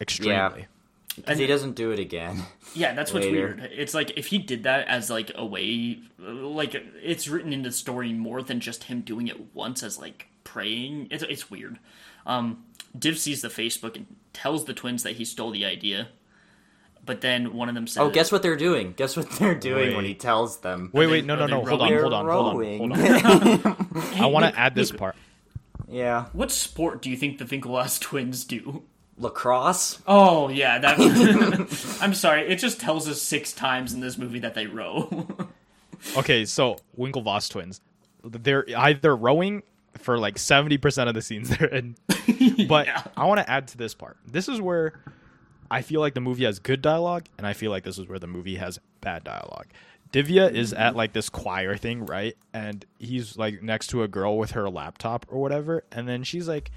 [0.00, 0.66] Extremely.
[1.26, 2.42] 'Cause he doesn't do it again.
[2.74, 3.56] yeah that's what's Later.
[3.58, 7.62] weird it's like if he did that as like a way like it's written in
[7.62, 11.78] the story more than just him doing it once as like praying it's, it's weird
[12.26, 12.64] um
[12.98, 16.08] div sees the facebook and tells the twins that he stole the idea
[17.04, 18.92] but then one of them says Oh, guess what they're doing?
[18.92, 20.90] Guess what they're doing when he tells them?
[20.92, 21.64] Wait, wait, no, no, no.
[21.64, 23.76] Hold on, hold on, hold on, hold on.
[24.20, 25.16] I want to add this part.
[25.88, 28.82] yeah, what sport do you think the Winklevoss twins do
[29.20, 30.00] lacrosse.
[30.06, 30.98] Oh yeah, that.
[32.02, 32.48] I'm sorry.
[32.48, 35.26] It just tells us six times in this movie that they row.
[36.16, 37.82] Okay, so Winklevoss twins,
[38.24, 39.62] they're either rowing
[39.98, 41.94] for like seventy percent of the scenes they're in,
[42.66, 43.02] but Yeah.
[43.18, 44.16] I want to add to this part.
[44.26, 44.98] This is where
[45.70, 48.18] I feel like the movie has good dialogue, and I feel like this is where
[48.18, 49.66] the movie has bad dialogue.
[50.10, 50.96] Divya is at mm-hmm.
[50.96, 52.34] like this choir thing, right?
[52.54, 56.48] And he's like next to a girl with her laptop or whatever, and then she's
[56.48, 56.70] like,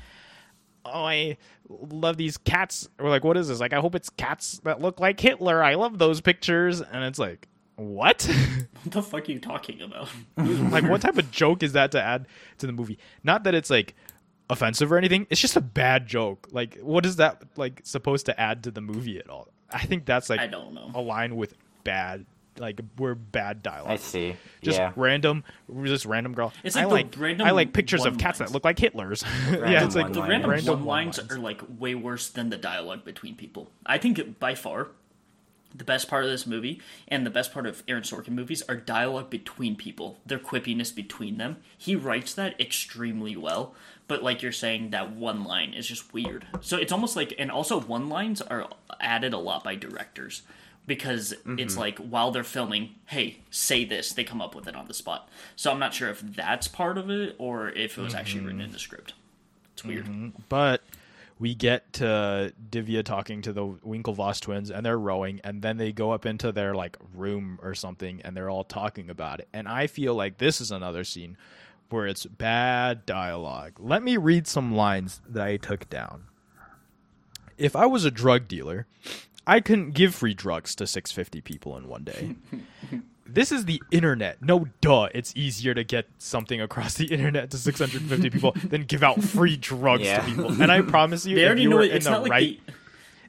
[0.85, 1.37] "Oh, I
[1.69, 4.99] love these cats." Or like, "What is this?" Like, I hope it's cats that look
[4.99, 5.63] like Hitler.
[5.63, 8.23] I love those pictures, and it's like, what?
[8.83, 10.09] what the fuck are you talking about?
[10.37, 12.27] like what type of joke is that to add
[12.59, 13.95] to the movie not that it's like
[14.49, 18.39] offensive or anything it's just a bad joke like what is that like supposed to
[18.39, 20.91] add to the movie at all i think that's like I don't know.
[20.93, 22.25] a line with bad
[22.57, 24.35] like we're bad dialogue I see.
[24.61, 25.43] just yeah, random
[25.85, 28.63] just random girl It's like the like random i like pictures of cats that look
[28.63, 31.37] like hitler's yeah it's like The random, random one lines one-liners.
[31.37, 33.69] are like way worse than the dialogue between people.
[33.85, 34.89] I think by far
[35.75, 38.75] the best part of this movie and the best part of Aaron Sorkin movies are
[38.75, 41.57] dialogue between people, their quippiness between them.
[41.77, 43.73] He writes that extremely well,
[44.07, 46.45] but like you're saying, that one line is just weird.
[46.61, 50.43] So it's almost like, and also one lines are added a lot by directors
[50.85, 51.79] because it's mm-hmm.
[51.79, 55.29] like while they're filming, hey, say this, they come up with it on the spot.
[55.55, 58.59] So I'm not sure if that's part of it or if it was actually written
[58.59, 58.67] mm-hmm.
[58.67, 59.13] in the script.
[59.73, 60.05] It's weird.
[60.05, 60.41] Mm-hmm.
[60.49, 60.81] but
[61.39, 65.91] we get to Divya talking to the Winklevoss twins, and they're rowing, and then they
[65.91, 69.47] go up into their like room or something, and they're all talking about it.
[69.51, 71.35] And I feel like this is another scene
[71.89, 73.73] where it's bad dialogue.
[73.79, 76.25] Let me read some lines that I took down.
[77.57, 78.87] If I was a drug dealer,
[79.45, 82.35] I couldn't give free drugs to 650 people in one day.
[83.25, 84.41] this is the internet.
[84.41, 89.03] No duh, it's easier to get something across the internet to 650 people than give
[89.03, 90.19] out free drugs Yeah.
[90.19, 90.61] to people.
[90.61, 91.91] And I promise you, They if already you know were it.
[91.91, 92.73] in It's the not like right the.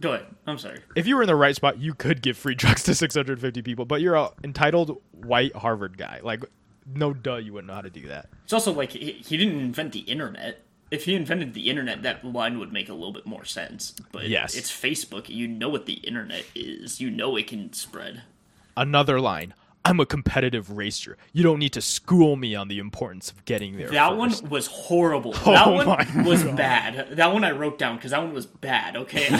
[0.01, 0.27] Go ahead.
[0.47, 0.81] I'm sorry.
[0.97, 3.85] if you were in the right spot, you could give free drugs to 650 people,
[3.85, 6.21] but you're a entitled white Harvard guy.
[6.23, 6.45] Like
[6.87, 8.29] no duh, you wouldn't know how to do that.
[8.45, 10.61] It's also like he, he didn't invent the internet.
[10.91, 13.95] If he invented the internet, that line would make a little bit more sense.
[14.13, 14.55] But Yes.
[14.55, 15.29] it's Facebook.
[15.29, 17.01] You know what the internet is.
[17.01, 18.23] You know it can spread.
[18.77, 19.55] Another line.
[19.87, 21.19] I'm a competitive racer.
[21.33, 23.91] You don't need to school me on the importance of getting there.
[23.91, 25.33] That first." one was horrible.
[25.45, 27.17] that Oh my one was bad.
[27.17, 28.97] That one I wrote down because that one was bad.
[28.97, 29.37] Okay, I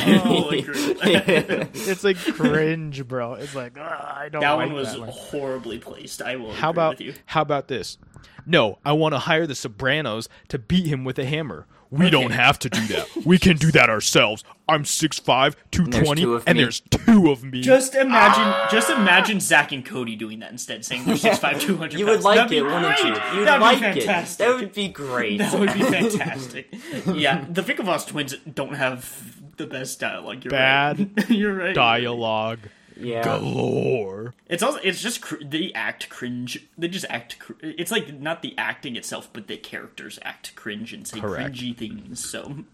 [0.57, 0.75] agree
[1.73, 3.35] it's like cringe, bro.
[3.35, 4.41] It's like "Ugh, I don't.
[4.43, 5.09] That like one was that one.
[5.09, 6.21] horribly placed.
[6.21, 6.53] I will.
[6.53, 7.15] How agree about with you?
[7.27, 7.99] how about this?
[8.47, 11.67] No, I want to hire the Sopranos to beat him with a hammer.
[11.99, 13.09] We don't have to do that.
[13.25, 14.45] We can do that ourselves.
[14.69, 16.63] I'm 6'5", 220, two of and me.
[16.65, 17.61] there's two of me.
[17.61, 22.07] Just imagine, just imagine Zach and Cody doing that instead, saying they're 6'5", 200 you
[22.07, 22.25] would pounds.
[22.25, 23.13] like That'd it, wouldn't you?
[23.15, 23.35] great.
[23.35, 24.07] You'd That'd like be it.
[24.39, 25.39] That would be great.
[25.39, 26.69] That would be fantastic.
[27.07, 30.45] yeah, the Winklevoss twins don't have the best dialogue.
[30.45, 31.31] You're Bad right.
[31.31, 31.75] You're right.
[31.75, 32.61] dialogue.
[32.97, 33.23] Yeah.
[33.25, 34.35] galore.
[34.49, 36.67] It's also it's just cr- they act cringe.
[36.79, 37.39] They just act.
[37.39, 41.55] Cr- it's like not the acting itself, but the characters act cringe and say Correct.
[41.57, 42.29] cringy things.
[42.29, 42.65] So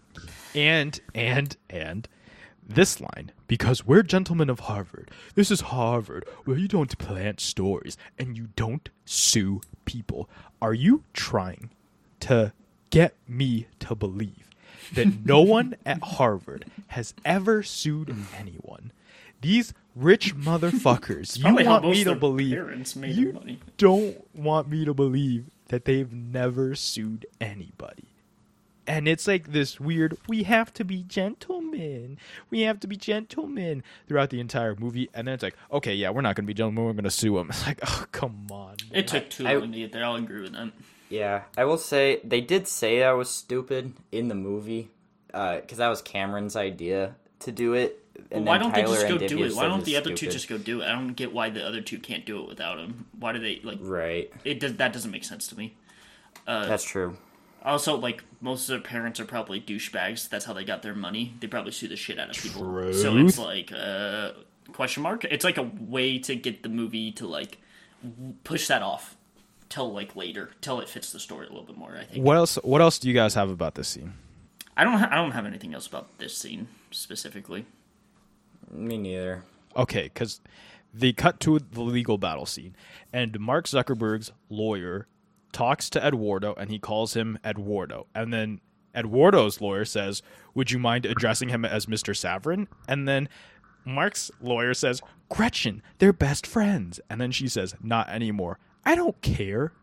[0.53, 2.07] And and and
[2.67, 5.09] this line because we're gentlemen of Harvard.
[5.35, 10.29] This is Harvard where you don't plant stories and you don't sue people.
[10.61, 11.71] Are you trying
[12.21, 12.53] to
[12.91, 14.47] get me to believe
[14.93, 18.91] that no one at Harvard has ever sued anyone?
[19.41, 23.59] These rich motherfuckers, you want me to believe parents made you money.
[23.77, 28.05] don't want me to believe that they've never sued anybody.
[28.87, 32.17] And it's like this weird, we have to be gentlemen.
[32.49, 35.09] We have to be gentlemen throughout the entire movie.
[35.13, 36.85] And then it's like, okay, yeah, we're not going to be gentlemen.
[36.85, 37.47] We're going to sue them.
[37.51, 38.77] It's like, oh, come on.
[38.91, 38.99] man.
[38.99, 40.03] it took too I- long to get there.
[40.03, 40.71] I'll agree with that.
[41.09, 44.89] Yeah, I will say they did say I was stupid in the movie
[45.33, 48.00] uh, because that was Cameron's idea to do it.
[48.29, 49.55] And why don't they just go and do it?
[49.55, 50.85] Why don't the other two just go do it?
[50.85, 53.05] I don't get why the other two can't do it without him.
[53.19, 53.79] Why do they like?
[53.81, 55.75] Right, It does that doesn't make sense to me.
[56.47, 57.17] Uh, that's true.
[57.63, 60.27] Also, like most of their parents are probably douchebags.
[60.29, 61.35] That's how they got their money.
[61.39, 62.93] They probably sue the shit out of people.
[62.93, 64.31] So it's like uh,
[64.73, 65.23] question mark.
[65.25, 67.59] It's like a way to get the movie to like
[68.43, 69.15] push that off
[69.69, 71.95] till like later, till it fits the story a little bit more.
[71.99, 72.25] I think.
[72.25, 72.55] What else?
[72.63, 74.13] What else do you guys have about this scene?
[74.75, 74.97] I don't.
[74.97, 77.65] Ha- I don't have anything else about this scene specifically.
[78.71, 79.43] Me neither.
[79.75, 80.41] Okay, because
[80.93, 82.75] they cut to the legal battle scene,
[83.13, 85.07] and Mark Zuckerberg's lawyer
[85.51, 88.61] talks to Eduardo, and he calls him Eduardo, and then
[88.93, 90.21] Eduardo's lawyer says,
[90.53, 93.29] "Would you mind addressing him as Mister Saverin?" And then
[93.85, 98.59] Mark's lawyer says, "Gretchen, they're best friends," and then she says, "Not anymore.
[98.85, 99.73] I don't care."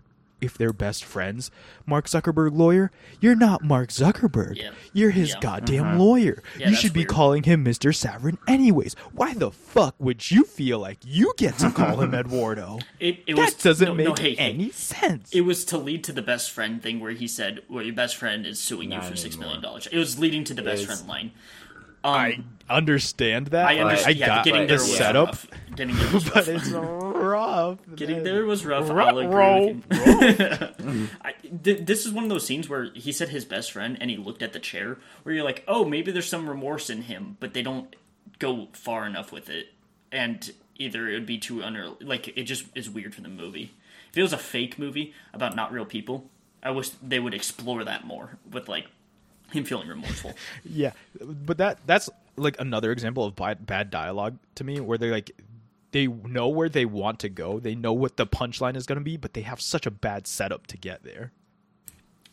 [0.40, 1.50] If they're best friends,
[1.86, 4.56] Mark Zuckerberg lawyer, you're not Mark Zuckerberg.
[4.56, 4.70] Yeah.
[4.92, 5.40] You're his Yeah.
[5.40, 5.98] goddamn mm-hmm.
[5.98, 6.42] lawyer.
[6.58, 7.08] Yeah, you should be weird.
[7.08, 7.94] calling him Mr.
[7.94, 8.94] Saverin anyways.
[9.12, 12.78] Why the fuck would you feel like you get to call him Eduardo?
[13.00, 14.50] It, it was that doesn't no, make no, hey, hey.
[14.50, 15.32] any sense.
[15.32, 18.16] It was to lead to the best friend thing where he said, "Well, your best
[18.16, 19.46] friend is suing you for six anymore.
[19.46, 20.86] million dollars." It was leading to the best is.
[20.86, 21.32] friend line.
[22.04, 23.66] I um, understand that.
[23.66, 24.16] I understand.
[24.16, 25.46] I yeah, got getting the setup, rough.
[25.74, 26.34] Getting there was rough.
[26.34, 26.70] but it's
[27.28, 27.78] rough.
[27.94, 28.88] Getting there was rough.
[28.88, 31.08] Ru- I'll agree ro- with you.
[31.22, 34.10] I, th- this is one of those scenes where he said his best friend, and
[34.10, 34.98] he looked at the chair.
[35.22, 37.94] Where you're like, oh, maybe there's some remorse in him, but they don't
[38.38, 39.68] go far enough with it,
[40.12, 43.72] and either it would be too under like it just is weird for the movie.
[44.10, 46.30] If it was a fake movie about not real people,
[46.62, 48.86] I wish they would explore that more with like
[49.52, 50.34] him feeling remorseful.
[50.64, 55.10] Yeah, but that that's like another example of bad, bad dialogue to me, where they
[55.10, 55.32] like
[55.92, 59.04] they know where they want to go, they know what the punchline is going to
[59.04, 61.32] be, but they have such a bad setup to get there.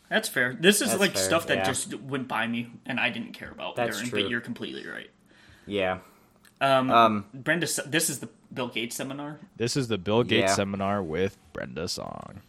[0.10, 0.56] That's fair.
[0.60, 1.64] This is That's like fair, stuff that yeah.
[1.64, 3.76] just went by me, and I didn't care about.
[3.76, 4.22] That's during, true.
[4.24, 5.10] But you're completely right.
[5.66, 6.00] Yeah.
[6.62, 9.40] Um, Um, Brenda, this is the Bill Gates seminar.
[9.58, 10.56] This is the Bill Gates Yeah.
[10.56, 12.42] seminar with Brenda Song.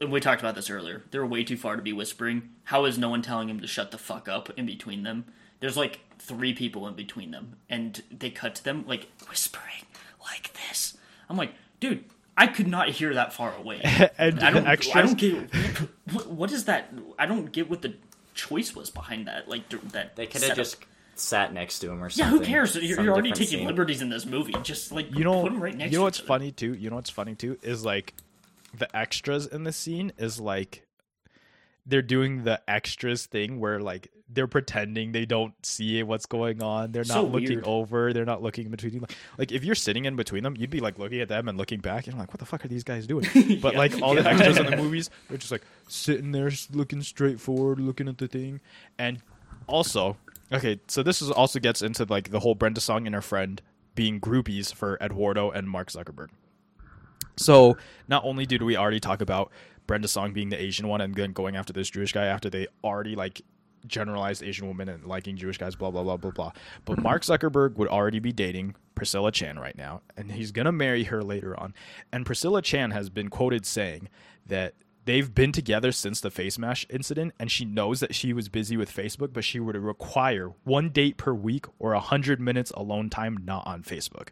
[0.00, 1.04] And We talked about this earlier.
[1.10, 2.50] They're way too far to be whispering.
[2.64, 5.26] How is no one telling him to shut the fuck up in between them?
[5.60, 9.85] There's like three people in between them, and they cut to them like whispering
[10.30, 10.96] like this.
[11.28, 12.04] I'm like, dude,
[12.36, 13.80] I could not hear that far away.
[14.18, 14.66] And I don't.
[14.66, 15.50] I don't get.
[16.12, 16.92] What, what is that?
[17.18, 17.94] I don't get what the
[18.34, 19.48] choice was behind that.
[19.48, 20.16] Like that.
[20.16, 20.76] they could have just
[21.14, 22.32] sat next to him or something.
[22.32, 22.76] Yeah, who cares?
[22.76, 23.66] You're, you're already taking scene.
[23.66, 24.54] liberties in this movie.
[24.62, 25.92] Just like you know, put them right next.
[25.92, 26.28] you know to what's each other.
[26.28, 26.74] funny too.
[26.74, 28.14] You know what's funny too is like
[28.76, 30.86] the extras in the scene is like
[31.86, 36.90] they're doing the extras thing where like they're pretending they don't see what's going on.
[36.92, 37.64] They're not So looking weird.
[37.64, 38.12] over.
[38.12, 39.00] They're not looking in between.
[39.00, 41.56] Like, like if you're sitting in between them, you'd be like looking at them and
[41.56, 43.24] looking back, and like, "What the fuck are these guys doing?"
[43.62, 43.78] But Yeah.
[43.78, 47.78] like all the extras in the movies, they're just like sitting there, looking straight forward,
[47.78, 48.60] looking at the thing.
[48.98, 49.22] And
[49.68, 50.16] also,
[50.52, 53.62] okay, so this is also gets into like the whole Brenda Song and her friend
[53.94, 56.28] being groupies for Eduardo and Mark Zuckerberg.
[57.36, 57.76] So
[58.08, 59.52] not only did we already talk about
[59.86, 62.66] Brenda Song being the Asian one and then going after this Jewish guy after they
[62.82, 63.42] already like
[63.86, 66.52] generalized Asian women and liking Jewish guys, blah blah blah blah blah.
[66.84, 71.04] But Mark Zuckerberg would already be dating Priscilla Chan right now, and he's gonna marry
[71.04, 71.74] her later on.
[72.12, 74.08] And Priscilla Chan has been quoted saying
[74.46, 78.48] that they've been together since the face mash incident, and she knows that she was
[78.48, 82.70] busy with Facebook, but she would require one date per week or a hundred minutes
[82.72, 84.28] alone time not on Facebook.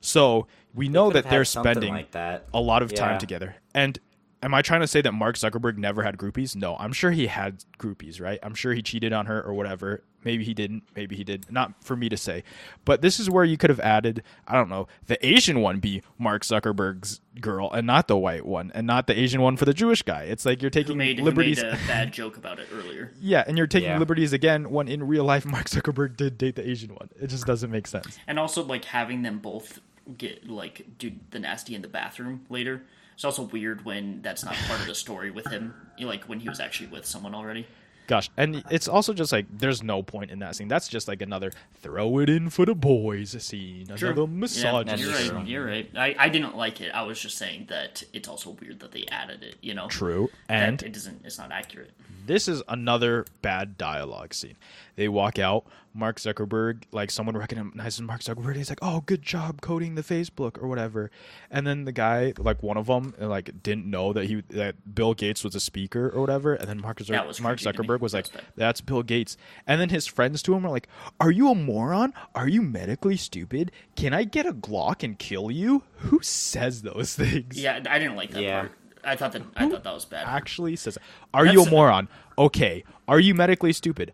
[0.00, 2.46] So we know that they're spending like that.
[2.54, 3.56] a lot of time together.
[3.74, 3.98] And
[4.42, 6.54] am I trying to say that Mark Zuckerberg never had groupies?
[6.56, 8.38] No, I'm sure he had groupies, right?
[8.42, 10.02] I'm sure he cheated on her or whatever.
[10.24, 10.84] Maybe he didn't.
[10.94, 11.50] Maybe he did.
[11.50, 12.44] Not for me to say.
[12.84, 16.02] But this is where you could have added, I don't know, the Asian one be
[16.18, 19.74] Mark Zuckerberg's girl and not the white one and not the Asian one for the
[19.74, 20.22] Jewish guy.
[20.24, 21.62] It's like you're Who taking made, who liberties.
[21.62, 23.10] made a bad joke about it earlier?
[23.20, 23.98] yeah, and you're taking Yeah.
[23.98, 27.08] liberties again when in real life Mark Zuckerberg did date the Asian one.
[27.20, 28.18] It just doesn't make sense.
[28.28, 29.80] And also like having them both
[30.18, 32.82] get like do the nasty in the bathroom later.
[33.14, 36.24] It's also weird when that's not part of the story with him, you know, like
[36.24, 37.66] when he was actually with someone already.
[38.08, 40.66] Gosh, and it's also just like there's no point in that scene.
[40.66, 44.86] That's just like another throw it in for the boys scene, another massage.
[44.86, 45.46] That's you're right.
[45.46, 45.90] You're right.
[45.96, 46.90] I, I didn't like it.
[46.92, 49.54] I was just saying that it's also weird that they added it.
[49.62, 51.22] You know, True, That and it doesn't.
[51.24, 51.92] It's not accurate.
[52.26, 54.56] this is another bad dialogue scene.
[54.96, 55.64] They walk out.
[55.94, 58.56] Mark Zuckerberg, like someone recognizes Mark Zuckerberg.
[58.56, 61.10] He's like, "Oh, good job coding the Facebook or whatever."
[61.50, 65.14] And then the guy, like one of them, like didn't know that he that Bill
[65.14, 66.54] Gates was a speaker or whatever.
[66.54, 67.88] And then Mark, Zuck- was Mark creepy to me.
[67.88, 69.36] Zuckerberg was like, That's Bill Gates."
[69.66, 70.88] And then his friends to him were like,
[71.20, 72.14] "Are you a moron?
[72.34, 73.70] Are you medically stupid?
[73.96, 77.60] Can I get a Glock and kill you?" Who says those things?
[77.60, 78.60] Yeah, I didn't like that Yeah.
[78.60, 78.72] part.
[79.04, 80.26] I thought that I thought that was bad.
[80.26, 80.96] actually says,
[81.34, 82.08] "Are you a That's- moron?"
[82.38, 82.84] Okay.
[83.08, 84.12] Are you medically stupid?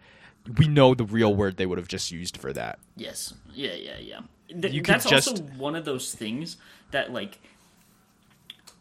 [0.56, 2.78] We know the real word they would have just used for that.
[2.96, 3.34] Yes.
[3.52, 4.20] Yeah, yeah, yeah.
[4.48, 6.56] Th- You that's also one of those things
[6.90, 7.38] that like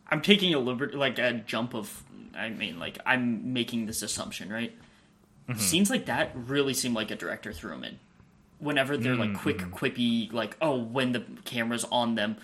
[0.09, 2.03] I'm taking a liberty like a jump of
[2.35, 4.73] I mean like I'm making this assumption, right?
[5.49, 5.59] Mm-hmm.
[5.59, 7.99] Scenes like that really seem like a director threw them in.
[8.59, 9.73] Whenever they're like quick Mm-hmm.
[9.73, 12.37] quippy like oh when the camera's on them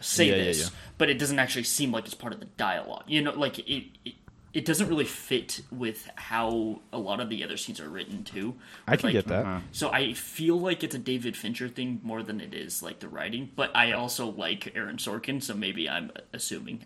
[0.00, 0.68] say Yeah, yeah, this, yeah.
[0.96, 3.04] but it doesn't actually seem like it's part of the dialogue.
[3.06, 4.14] You know like it, it
[4.52, 8.54] it doesn't really fit with how a lot of the other scenes are written too.
[8.86, 9.46] I can Like, get that.
[9.46, 9.60] Uh-huh.
[9.72, 13.08] so I feel like it's a David Fincher thing more than it is like the
[13.08, 16.84] writing, but I also like Aaron Sorkin, so maybe I'm assuming.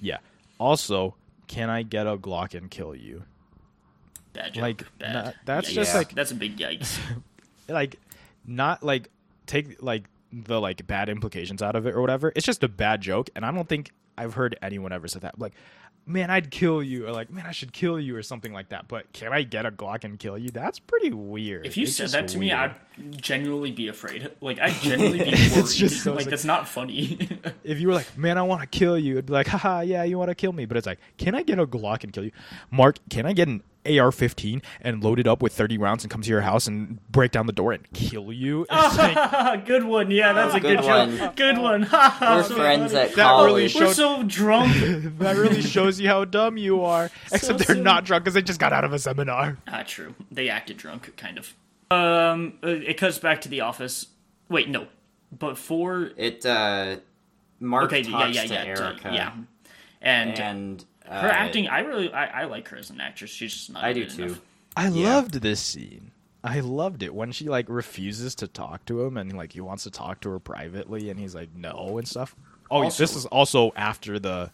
[0.00, 0.18] Yeah.
[0.58, 1.16] Also,
[1.48, 3.24] can I get a Glock and kill you?
[4.32, 4.62] Bad joke.
[4.62, 5.12] Like, bad.
[5.12, 5.74] nah, that's Yikes.
[5.74, 6.98] just like- that's a big yikes.
[7.66, 7.98] Like,
[8.46, 9.08] not like
[9.46, 12.30] take like the like bad implications out of it or whatever.
[12.36, 15.38] It's just a bad joke, and I don't think I've heard anyone ever say that.
[15.38, 15.54] Like,
[16.06, 18.88] man, I'd kill you, or like, man, I should kill you, or something like that.
[18.88, 20.50] But can I get a Glock and kill you?
[20.50, 21.66] That's pretty weird.
[21.66, 22.52] If you It's said that to me.
[22.52, 22.74] I'd
[23.16, 24.30] genuinely be afraid.
[24.40, 25.38] Like I'd genuinely be worried.
[25.56, 26.30] It's just so like sick.
[26.30, 27.28] that's not funny.
[27.64, 30.04] if you were like, man, I want to kill you, it'd be like, haha, yeah,
[30.04, 30.64] you want to kill me.
[30.66, 32.32] But it's like, can I get a Glock and kill you?
[32.70, 36.10] Mark, can I get an AR 15 and load it up with 30 rounds and
[36.10, 38.66] come to your house and break down the door and kill you?
[38.96, 40.10] Like, good one.
[40.10, 41.16] Yeah, that's a Good good, one.
[41.18, 41.36] joke.
[41.36, 41.80] Good one.
[42.20, 43.74] We're friends at That college.
[43.74, 44.72] really We're so drunk.
[45.18, 47.10] that really shows you how dumb you are.
[47.32, 47.80] Except they're silly.
[47.82, 49.58] not drunk because they just got out of a seminar.
[49.68, 50.14] ah, true.
[50.30, 51.54] They acted drunk, kind of.
[51.90, 54.06] Um, uh, it cuts back to the office.
[54.48, 54.86] Wait, no.
[55.38, 56.96] Before It uh,
[57.60, 59.32] Mark okay, yeah, talks yeah, to yeah, Erica, yeah,
[60.00, 61.68] and, and uh, her acting.
[61.68, 63.30] I really, I, I like her as an actress.
[63.30, 63.84] She's just not.
[63.84, 64.22] I do too.
[64.24, 64.40] enough.
[64.76, 65.14] I Yeah.
[65.16, 66.10] loved this scene.
[66.42, 69.84] I loved it when she like refuses to talk to him and like he wants
[69.84, 72.36] to talk to her privately and he's like no and stuff.
[72.70, 74.50] Oh, Also- this is also after the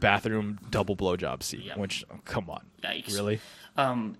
[0.00, 1.78] bathroom double blowjob scene, Yeah.
[1.78, 3.14] which oh, come on, Yikes.
[3.14, 3.40] really?
[3.76, 4.16] Um,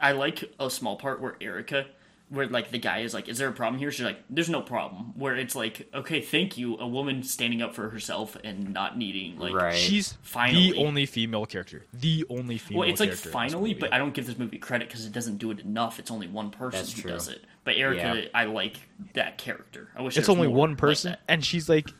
[0.00, 1.86] I like a small part where Erica,
[2.30, 4.62] where like the guy is like, "Is there a problem here?" She's like, "There's no
[4.62, 8.96] problem." Where it's like, "Okay, thank you," a woman standing up for herself and not
[8.96, 9.52] needing like.
[9.52, 9.74] Right.
[9.76, 10.72] She's Finally.
[10.72, 11.84] the only female character.
[11.92, 12.80] The only female.
[12.80, 15.04] Well, it's like character in this finally, but I don't give this movie credit because
[15.04, 15.98] it doesn't do it enough.
[15.98, 17.10] It's only one person That's who true.
[17.10, 17.44] does it.
[17.64, 18.28] But Erica, Yeah.
[18.34, 18.76] I like
[19.14, 19.90] that character.
[19.94, 21.20] I wish it's only one person that.
[21.28, 21.90] and she's like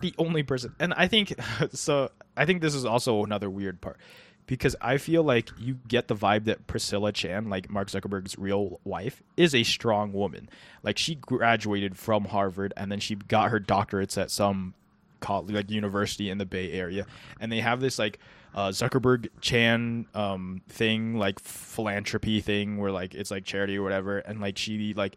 [0.00, 1.34] the only person and i think
[1.72, 3.98] so i think this is also another weird part
[4.46, 8.80] because i feel like you get the vibe that priscilla chan like mark zuckerberg's real
[8.84, 10.48] wife is a strong woman.
[10.82, 14.74] Like she graduated from harvard and then she got her doctorates at some
[15.20, 17.06] college, like university in the bay area.
[17.40, 18.18] And they have this like
[18.54, 24.18] uh, zuckerberg chan um, thing like philanthropy thing where like it's like charity or whatever.
[24.18, 25.16] And like she like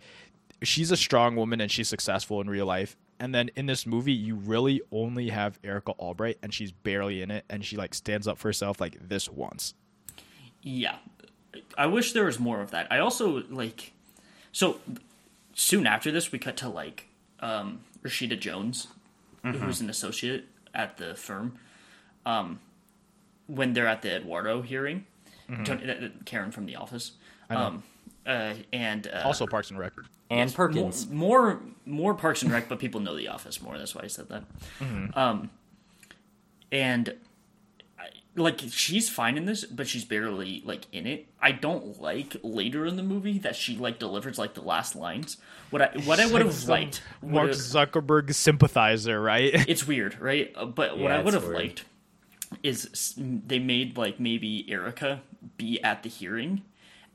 [0.61, 2.95] she's a strong woman and she's successful in real life.
[3.23, 7.31] And then in this movie, you really only have Erica Albright, and she's barely in
[7.31, 9.75] it, and she like stands up for herself like this once.
[10.61, 10.97] Yeah.
[11.77, 12.91] I wish there was more of that.
[12.91, 13.93] I also like
[14.51, 14.81] so
[15.53, 17.07] soon after this we cut to like
[17.39, 18.87] um Rashida Jones,
[19.41, 20.43] who's an associate
[20.73, 21.57] at the firm.
[22.25, 22.59] Um
[23.47, 25.05] when they're at the Eduardo hearing.
[25.63, 27.13] Tony, uh, uh, Karen from the office.
[27.49, 27.83] Um
[28.25, 29.93] uh, and uh, Also, Parks and Rec.
[30.33, 31.09] And more, Perkins.
[31.09, 33.77] more more Parks and Rec, but people know The Office more.
[33.77, 34.43] That's why I said that.
[35.15, 35.49] Um,
[36.71, 37.15] and
[37.99, 41.27] I, like she's fine in this, but she's barely like in it.
[41.41, 45.37] I don't like later in the movie that she like delivers like the last lines.
[45.69, 47.01] What I what I would have Some liked.
[47.21, 49.51] Mark Zuckerberg sympathizer, right?
[49.69, 50.51] it's weird, right?
[50.55, 51.85] Uh, But what Yeah, I would have liked
[52.61, 55.21] is they made like maybe Erica
[55.57, 56.61] be at the hearing,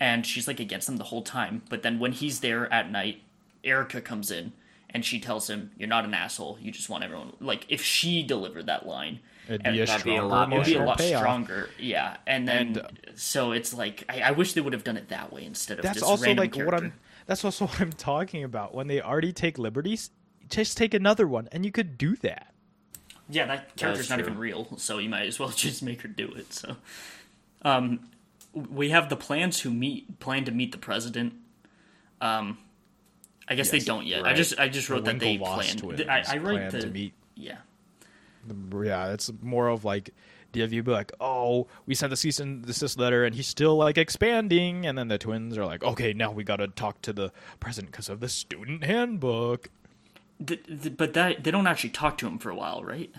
[0.01, 1.63] and she's like against them the whole time.
[1.69, 3.23] But then when he's there at night,
[3.65, 4.53] Erica comes in
[4.91, 6.59] and she tells him, "You're not an asshole.
[6.61, 10.17] You just want everyone." Like if she delivered that line, It'd be a That'd be
[10.17, 11.21] a lot more- It'd be a lot payoff.
[11.23, 12.19] stronger, yeah.
[12.27, 15.09] And then, And, uh, so it's like I, I wish they would have done it
[15.09, 16.75] that way instead of That's just also random like character.
[16.75, 16.93] what I'm.
[17.27, 18.75] That's also what I'm talking about.
[18.75, 20.11] When they already take liberties,
[20.51, 22.53] just take another one, and you could do that.
[23.31, 26.29] Yeah, that character's not even real, so you might as well just make her do
[26.37, 26.53] it.
[26.53, 26.77] So,
[27.63, 28.01] um,
[28.71, 31.35] we have the plans who meet plan to meet the president.
[32.21, 32.59] Um,
[33.49, 34.25] I guess they don't yet.
[34.25, 35.83] I just I just wrote that they planned.
[36.09, 37.15] I, I write plan the to meet.
[37.35, 37.59] yeah.
[38.83, 40.11] Yeah, it's more of like
[40.53, 43.77] the you be like, oh, we sent the cease and desist letter, and he's still
[43.77, 47.33] like expanding, and then the twins are like, okay, now we gotta talk to the
[47.61, 49.69] president because of the student handbook.
[50.45, 53.13] Th- th- but that they don't actually talk to him for a while, right?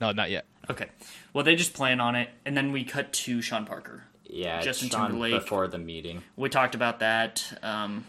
[0.00, 0.46] No, not yet.
[0.68, 0.88] Okay.
[1.32, 4.04] Well, they just plan on it, and then we cut to Sean Parker.
[4.32, 5.32] Yeah, Justin Sean Timberlake.
[5.42, 6.22] before the meeting.
[6.36, 7.58] We talked about that.
[7.62, 8.04] Um,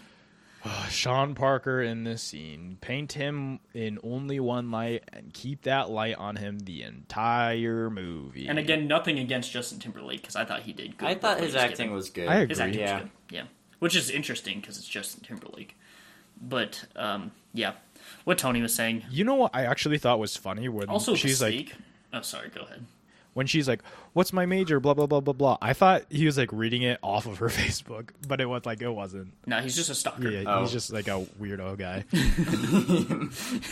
[0.89, 2.77] Sean Parker in this scene.
[2.81, 8.47] Paint him in only one light and keep that light on him the entire movie.
[8.47, 11.07] and again, nothing against Justin Timberlake because I thought he did good.
[11.09, 11.93] I thought his acting given.
[11.95, 12.27] was good.
[12.27, 12.49] I agree.
[12.49, 12.93] His acting Yeah.
[12.93, 13.35] was good.
[13.35, 13.43] Yeah.
[13.79, 15.75] Which is interesting because it's Justin Timberlake.
[16.39, 17.73] But um, yeah,
[18.23, 19.03] what Tony was saying.
[19.09, 21.75] you know what I actually thought was funny when Also, she's like,
[22.13, 22.49] oh, sorry.
[22.49, 22.85] Go ahead.
[23.33, 23.81] When she's like,
[24.13, 25.57] "What's my major?" Blah blah blah blah blah.
[25.61, 28.81] I thought he was like reading it off of her Facebook, but it was like
[28.81, 29.31] it wasn't.
[29.45, 30.29] No, he's just a stalker.
[30.29, 30.61] Yeah, Oh.
[30.61, 32.05] he's just like a weirdo guy.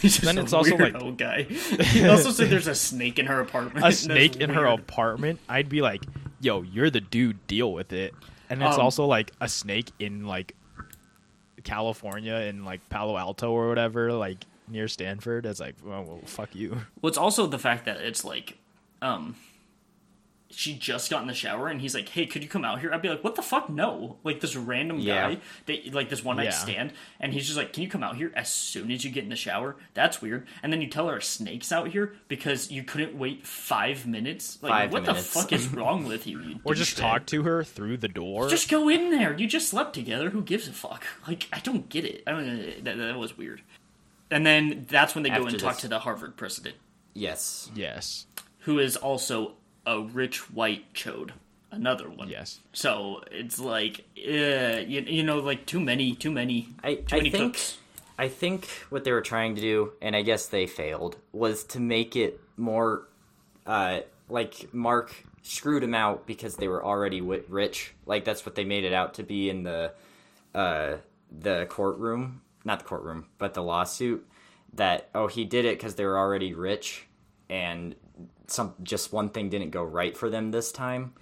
[0.02, 1.44] He's just Then a it's also like- weirdo guy.
[1.84, 3.86] He also said there's a snake in her apartment.
[3.86, 5.40] a snake in her apartment.
[5.50, 6.04] I'd be like,
[6.42, 7.46] "Yo, you're the dude.
[7.48, 8.14] Deal with it."
[8.50, 10.56] And it's Um, also like a snake in like
[11.64, 15.46] California in like Palo Alto or whatever, like near Stanford.
[15.46, 16.78] It's like, well, well fuck you.
[17.02, 18.58] Well, it's also the fact that it's like,
[19.02, 19.36] um,
[20.52, 22.92] she just got in the shower and he's like, "Hey, could you come out here?"
[22.94, 23.70] I'd be like, "What the fuck?
[23.70, 25.30] No!" Like this random Yeah.
[25.36, 26.50] guy, that, like this one night Yeah.
[26.52, 29.24] stand, and he's just like, "Can you come out here as soon as you get
[29.24, 30.48] in the shower?" That's weird.
[30.64, 34.58] And then you tell her a snake's out here because you couldn't wait five minutes.
[34.62, 35.32] Like, Five what minutes.
[35.34, 36.40] the fuck is wrong with you?
[36.42, 38.50] you Or just talk to her through the door.
[38.50, 39.36] Just go in there.
[39.38, 40.32] You just slept together.
[40.32, 41.06] Who gives a fuck?
[41.28, 42.24] Like, I don't get it.
[42.26, 42.84] I don't.
[42.84, 43.62] That, that was weird.
[44.32, 46.76] And then that's when they go After and talk to the Harvard president,
[47.14, 47.72] Yes.
[47.76, 48.26] yes,
[48.60, 49.54] who is also
[49.86, 51.32] a rich white chode.
[51.72, 52.30] Another one.
[52.30, 52.60] yes.
[52.74, 57.18] So it's like, uh, you, you know, like too many, too many, I, too I
[57.18, 57.78] many think cooks.
[58.18, 61.80] I think what they were trying to do, and I guess they failed, was to
[61.80, 63.08] make it more
[63.66, 67.94] uh, like Mark screwed him out because they were already wi- rich.
[68.06, 69.94] Like that's what they made it out to be in the
[70.54, 70.96] uh,
[71.32, 74.28] the courtroom, not the courtroom, but the lawsuit.
[74.74, 77.08] That oh he did it because they were already rich,
[77.50, 77.96] and
[78.52, 81.14] some just one thing didn't go right for them this time.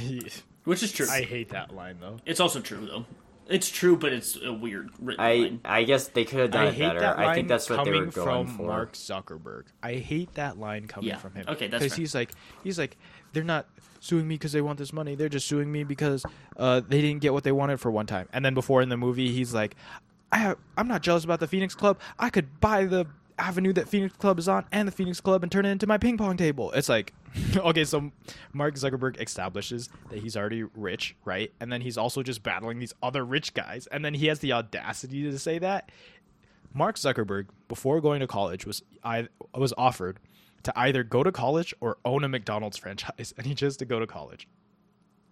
[0.64, 1.06] Which is true.
[1.10, 2.18] I hate that line though.
[2.24, 3.04] it's also true though.
[3.46, 5.60] It's true, but it's a weird written I line.
[5.66, 7.18] I guess they could have done I it better.
[7.18, 8.66] I think that's what they were going from for.
[8.68, 9.64] Mark Zuckerberg.
[9.82, 11.18] I hate that line coming Yeah.
[11.18, 11.44] from him.
[11.48, 12.30] Okay, that's because he's like,
[12.62, 12.96] he's like,
[13.34, 13.66] they're not
[14.00, 15.14] suing me because they want this money.
[15.14, 16.24] They're just suing me because
[16.56, 18.28] uh, they didn't get what they wanted for one time.
[18.32, 19.76] And then before in the movie, he's like,
[20.32, 21.98] I have, I'm not jealous about the Phoenix Club.
[22.18, 23.06] I could buy the
[23.38, 25.98] avenue that Phoenix Club is on and the Phoenix Club and turn it into my
[25.98, 26.70] ping pong table.
[26.72, 27.12] It's like,
[27.56, 28.12] okay, so
[28.52, 31.52] Mark Zuckerberg establishes that he's already rich, right?
[31.60, 33.86] And then he's also just battling these other rich guys.
[33.88, 35.90] And then he has the audacity to say that.
[36.72, 40.18] Mark Zuckerberg, before going to college, was I was offered
[40.64, 44.00] to either go to college or own a McDonald's franchise, and he chose to go
[44.00, 44.48] to college.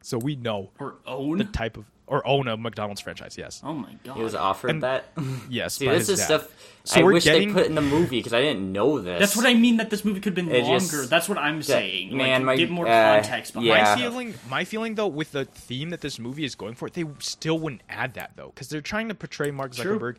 [0.03, 1.39] So we know or own.
[1.39, 3.37] the type of or own a McDonald's franchise.
[3.39, 4.17] Yes, oh my god.
[4.17, 5.07] He was offered And- that.
[5.49, 5.75] yes.
[5.79, 6.25] See, by this his is dad.
[6.41, 6.55] stuff
[6.85, 9.19] So I we're wish getting- they put in the movie because I didn't know this.
[9.19, 9.79] That's what I mean.
[9.79, 10.79] That this movie could have been It longer.
[10.81, 12.15] just- That's what I'm saying.
[12.15, 13.75] man, like, my- give more uh, context behind yeah.
[13.79, 13.99] My stuff.
[14.01, 17.59] feeling, my feeling though, with the theme that this movie is going for, they still
[17.59, 19.99] wouldn't add that though, because they're trying to portray Mark True.
[19.99, 20.17] Zuckerberg.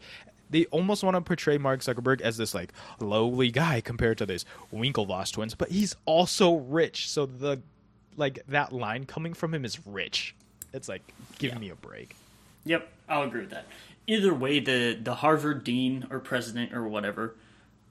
[0.50, 4.46] They almost want to portray Mark Zuckerberg as this like lowly guy compared to this
[4.74, 7.10] Winklevoss twins, but he's also rich.
[7.10, 7.62] So the
[8.18, 10.36] like that line coming from him is rich.
[10.74, 11.02] It's like,
[11.40, 11.60] give Yeah.
[11.60, 12.16] me a break.
[12.66, 13.66] Yep, I'll agree with that.
[14.08, 17.36] Either way, the the Harvard dean or president or whatever,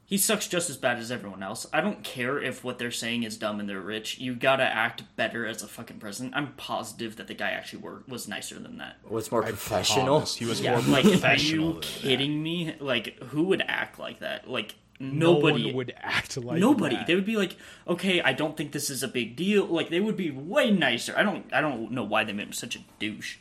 [0.05, 1.66] he sucks just as bad as everyone else.
[1.73, 4.19] I don't care if what they're saying is dumb and they're rich.
[4.19, 6.35] You gotta act better as a fucking president.
[6.36, 8.97] I'm positive that the guy actually were, was nicer than that.
[9.09, 10.05] was more professional.
[10.16, 11.66] Promise, He was Yeah, more like, are professional.
[11.66, 11.86] you than that.
[11.86, 12.74] kidding me?
[12.78, 14.51] Like, who would act like that?
[14.51, 16.97] Like, No nobody one would act like Nobody.
[16.97, 17.07] that.
[17.07, 17.57] They would be like,
[17.87, 19.66] okay, I don't think this is a big deal.
[19.66, 21.15] Like they would be way nicer.
[21.16, 21.47] I don't.
[21.53, 23.37] I don't know why they made him such a douche,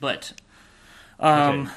[0.00, 0.32] but
[1.20, 1.70] um,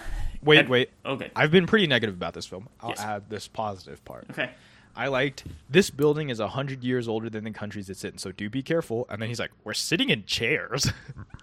[0.44, 0.90] Wait, and- wait.
[1.06, 2.68] okay, I've been pretty negative about this film.
[2.82, 3.00] I'll Yes.
[3.02, 4.26] add this positive part.
[4.32, 4.50] okay.
[4.96, 8.50] I liked this building is hundred years older than the countries it's in, so do
[8.50, 9.06] be careful.
[9.10, 10.92] And then he's like, "We're sitting in chairs."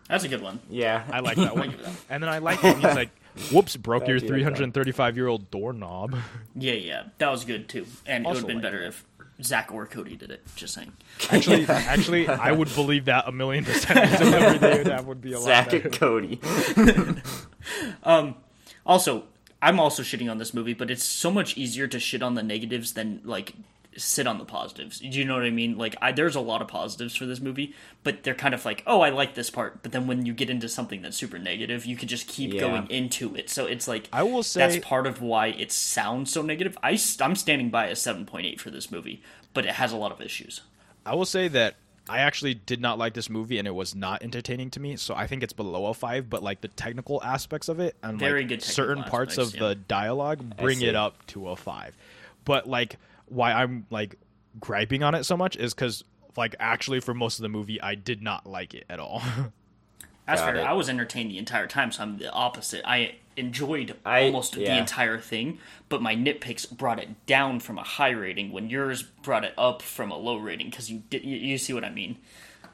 [0.08, 0.60] That's a good one.
[0.68, 1.74] Yeah, I like that one.
[2.10, 3.10] And then I like when he's like,
[3.52, 4.56] "Whoops, broke your do like that.
[4.56, 6.16] 335 year old doorknob."
[6.58, 7.86] Yeah, yeah, that was good too.
[8.06, 9.04] And it would have been like better if
[9.42, 10.42] Zach or Cody did it.
[10.56, 10.92] Just saying.
[11.30, 14.10] Actually, actually, I would believe that a million percent.
[14.10, 15.88] The delivery they would be a lot Zach better.
[15.88, 16.40] and Cody.
[18.02, 18.36] Um,
[18.86, 19.24] also,
[19.60, 22.42] I'm also shitting on this movie, but it's so much easier to shit on the
[22.42, 23.54] negatives than like
[23.96, 25.00] sit on the positives.
[25.00, 25.76] Do you know what I mean?
[25.78, 27.74] Like, I, there's a lot of positives for this movie,
[28.04, 29.82] but they're kind of like, oh, I like this part.
[29.82, 32.60] But then when you get into something that's super negative, you could just keep Yeah.
[32.60, 33.50] going into it.
[33.50, 36.76] So it's like, I will say- that's part of why it sounds so negative.
[36.82, 39.22] I, I'm standing by a 7.8 for this movie,
[39.54, 40.60] but it has a lot of issues.
[41.04, 41.76] I will say that
[42.08, 44.94] I actually did not like this movie and it was not entertaining to me.
[44.96, 46.30] So I think it's below a five.
[46.30, 49.60] But like the technical aspects of it and Very like certain parts of yeah.
[49.60, 51.96] the dialogue bring it up to a five.
[52.44, 52.96] But like
[53.28, 54.16] why I'm like
[54.60, 56.04] griping on it so much is because
[56.36, 59.22] like actually for most of the movie I did not like it at all.
[60.26, 60.56] That's Got fair.
[60.56, 60.64] it.
[60.66, 62.82] I was entertained the entire time, so I'm the opposite.
[62.84, 65.58] I enjoyed I- almost the entire thing,
[65.88, 69.82] but my nitpicks brought it down from a high rating when yours brought it up
[69.82, 71.24] from a low rating because you did.
[71.24, 72.16] You, you see what I mean?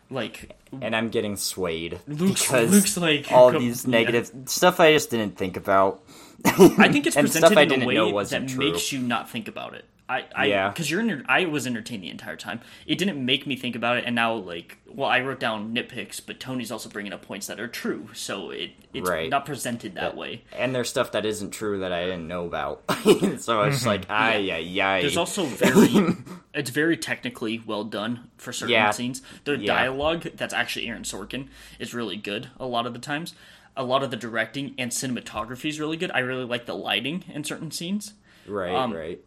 [0.09, 3.91] Like and I'm getting swayed Luke's- because Luke's like- all com- these yeah.
[3.91, 6.03] negative stuff I just didn't think about.
[6.47, 8.71] I think it's And presented stuff I in a didn't way know that wasn't true.
[8.73, 9.85] makes you not think about it.
[10.09, 10.69] I, I, Yeah.
[10.69, 12.61] because you're, enter- I was entertained the entire time.
[12.87, 16.21] It didn't make me think about it, and now like, well, I wrote down nitpicks,
[16.25, 19.31] but Tony's also bringing up points that are true, so it it's Right.
[19.31, 20.43] not presented that way.
[20.57, 22.83] And there's stuff that isn't true that I didn't know about.
[23.39, 25.01] so it's like, ay, yeah, yeah.
[25.01, 26.15] There's also very,
[26.55, 28.91] it's very technically well done for certain Yeah.
[28.91, 29.23] scenes.
[29.45, 29.67] The Yeah.
[29.75, 31.49] dialogue that's actually Aaron Sorkin
[31.79, 33.35] is really good a lot of the times.
[33.75, 36.11] A lot of the directing and cinematography is really good.
[36.13, 38.13] I really like the lighting in certain scenes.
[38.47, 39.19] right, um, right.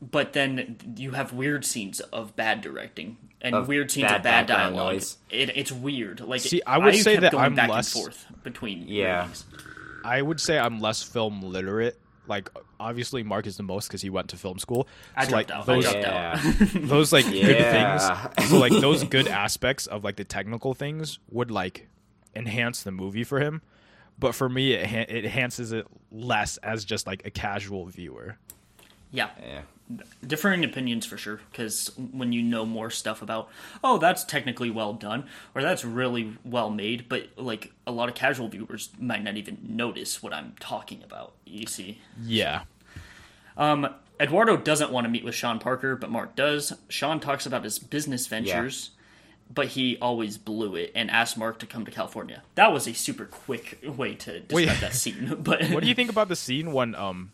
[0.00, 4.22] But then you have weird scenes of bad directing and Of weird scenes bad of
[4.22, 4.94] bad background dialogue.
[4.94, 5.16] noise.
[5.30, 6.20] It, it's weird.
[6.20, 9.20] Like See, I would say kept that going I'm back less- and forth between Yeah.
[9.20, 9.44] ratings.
[10.04, 11.98] I would say I'm less film literate.
[12.28, 12.50] Like
[12.80, 14.88] obviously Mark is the most because he went to film school.
[15.16, 15.66] I dropped like out.
[15.66, 16.40] those I dropped Yeah.
[16.44, 16.68] out.
[16.88, 17.46] those like Yeah.
[17.46, 18.48] good things.
[18.50, 21.88] So like those good aspects of like the technical things would like
[22.34, 23.62] enhance the movie for him.
[24.18, 28.38] But for me, it, it enhances it less as just like a casual viewer.
[29.12, 29.28] yeah.
[29.40, 29.60] Yeah.
[30.26, 33.48] Differing opinions for sure because when you know more stuff about
[33.84, 38.14] oh that's technically well done or that's really well made but like a lot of
[38.14, 42.00] casual viewers might not even notice what i'm talking about you see?
[42.20, 42.62] Yeah,
[43.56, 43.88] um
[44.18, 46.72] eduardo doesn't want to meet with sean parker but mark does.
[46.88, 48.90] Sean talks about his business ventures
[49.54, 52.42] but he always blew it and asked mark to come to california.
[52.56, 54.80] That was a super quick way to describe Wait.
[54.80, 57.30] that scene but what do you think about the scene when um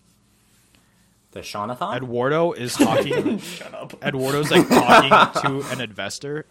[1.33, 1.97] The Shaunathon?
[1.97, 3.39] Eduardo is talking?
[3.39, 6.47] shut up Eduardo's like talking to an investor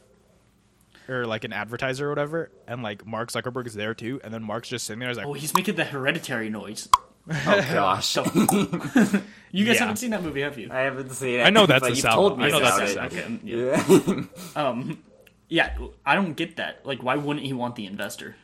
[1.08, 4.44] or like an advertiser or whatever, and like Mark Zuckerberg is there too, and then
[4.44, 5.10] Mark's just sitting there.
[5.10, 6.90] He's like, oh he's making the hereditary noise
[7.30, 8.16] oh, gosh.
[9.52, 9.80] you guys Yeah.
[9.80, 11.44] haven't seen that movie have you I haven't seen it.
[11.44, 13.42] I know that's but a you've sound- told me I know that's a second.
[13.44, 13.84] Yeah.
[13.88, 14.24] Yeah.
[14.56, 15.04] Um,
[15.48, 16.86] yeah, I don't get that.
[16.86, 18.36] Like, why wouldn't he want the investor?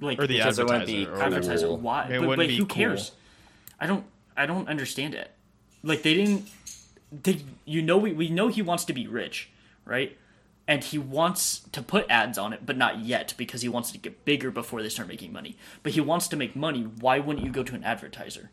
[0.00, 1.06] Like or the Because it wouldn't advertiser.
[1.06, 1.22] be or cool.
[1.22, 1.74] advertiser.
[1.74, 2.04] Why?
[2.06, 2.74] It but wouldn't but be who cool.
[2.76, 3.12] cares?
[3.78, 4.04] I don't.
[4.36, 5.30] I don't understand it.
[5.82, 6.48] Like they didn't.
[7.10, 7.42] They.
[7.64, 7.96] You know.
[7.96, 9.50] We we know he wants to be rich,
[9.84, 10.16] right?
[10.68, 13.98] And he wants to put ads on it, but not yet because he wants to
[13.98, 15.56] get bigger before they start making money.
[15.82, 16.82] But he wants to make money.
[16.82, 18.50] Why wouldn't you go to an advertiser?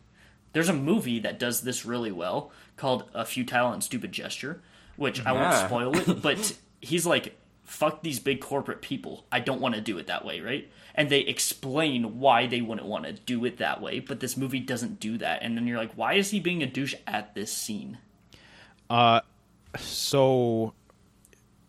[0.52, 4.60] There's a movie that does this really well called A Futile and Stupid Gesture,
[4.96, 7.36] which I won't spoil it, but he's like,
[7.68, 9.24] fuck these big corporate people.
[9.30, 10.68] I don't want to do it that way, right?
[10.94, 14.58] And they explain why they wouldn't want to do it that way, but this movie
[14.58, 15.42] doesn't do that.
[15.42, 17.98] And then you're like, why is he being a douche at this scene?
[18.90, 19.20] Uh,
[19.76, 20.72] So,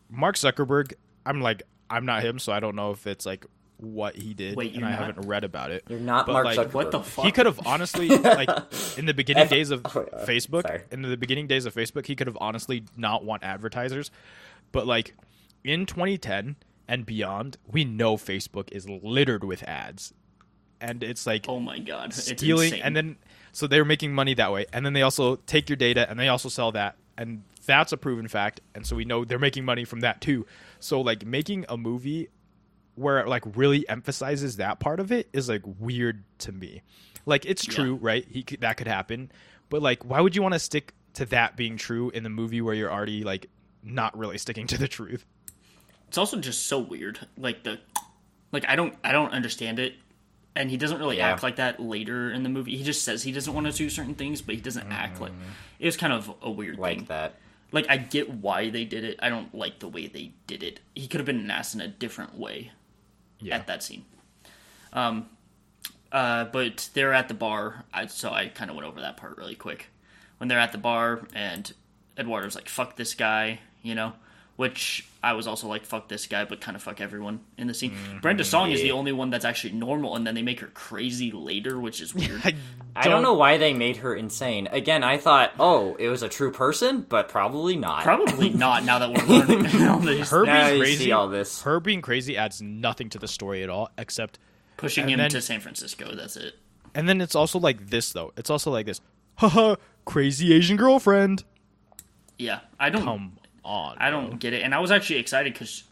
[0.09, 0.93] Mark Zuckerberg,
[1.25, 3.45] I'm like, I'm not him, so I don't know if it's like
[3.77, 5.05] what he did, Wait, and you're I not?
[5.05, 5.83] haven't read about it.
[5.89, 6.73] You're not But, Mark like, Zuckerberg.
[6.73, 7.25] What the fuck?
[7.25, 8.49] He could have honestly, like,
[8.97, 10.81] in the beginning If- days of oh, yeah, Facebook, sorry.
[10.91, 14.11] in the beginning days of Facebook, he could have honestly not want advertisers,
[14.71, 15.13] but like
[15.63, 16.55] in 2010
[16.87, 20.13] and beyond, we know Facebook is littered with ads,
[20.81, 23.17] and it's like Oh my god, it's stealing and then
[23.51, 24.65] so they're making money that way.
[24.73, 26.95] And then they also take your data and they also sell that.
[27.17, 28.61] And that's a proven fact.
[28.73, 30.45] And so we know they're making money from that too.
[30.79, 32.29] So like making a movie
[32.95, 36.81] where it like really emphasizes that part of it is like weird to me.
[37.25, 38.25] Like it's true right?
[38.29, 39.31] He that could happen.
[39.69, 42.61] But like why would you want to stick to that being true in the movie
[42.61, 43.49] where you're already like
[43.83, 45.25] not really sticking to the truth
[46.09, 47.19] it's also just so weird.
[47.37, 47.79] Like the,
[48.51, 49.93] like I don't I don't understand it.
[50.55, 51.29] And he doesn't really Yeah.
[51.31, 52.75] act like that later in the movie.
[52.75, 55.31] He just says he doesn't want to do certain things, but he doesn't act like.
[55.79, 57.05] It was kind of a weird like thing.
[57.05, 57.35] that.
[57.71, 59.19] Like I get why they did it.
[59.21, 60.79] I don't like the way they did it.
[60.95, 62.71] He could have been an ass in a different way
[63.39, 64.03] yeah at that scene.
[64.91, 65.29] Um,
[66.11, 69.37] uh, but they're at the bar, I, so I kind of went over that part
[69.37, 69.87] really quick.
[70.39, 71.71] When they're at the bar and
[72.17, 74.13] Eduardo's like, "Fuck this guy," you know,
[74.59, 77.73] which I was also like, fuck this guy, but kind of fuck everyone in the
[77.73, 77.91] scene.
[77.91, 78.17] Mm-hmm.
[78.19, 81.31] Brenda Song is the only one that's actually normal, and then they make her crazy
[81.31, 82.41] later, which is weird.
[82.43, 82.55] I,
[82.93, 84.67] I don't know why they made her insane.
[84.69, 88.03] Again, I thought, oh, it was a true person, but probably not.
[88.03, 88.83] Probably not.
[88.83, 91.61] Now that we're learning all these- Her Now being crazy, all this.
[91.61, 94.39] her being crazy adds nothing to the story at all, except
[94.75, 96.13] pushing him then- to San Francisco.
[96.15, 96.55] That's it.
[96.93, 98.33] And then it's also like this though.
[98.35, 98.99] It's also like this.
[99.35, 101.45] Haha, crazy Asian girlfriend.
[102.37, 103.05] Yeah, I don't.
[103.05, 103.97] Come on.
[103.99, 105.83] I don't get it, and I was actually excited because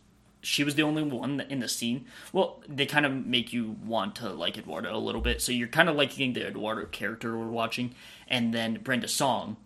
[0.42, 2.06] she was the only one in the scene.
[2.32, 5.68] Well, they kind of make you want to like Eduardo a little bit, so you're
[5.68, 7.94] kind of liking the Eduardo character we're watching,
[8.28, 9.58] and then Brenda Song,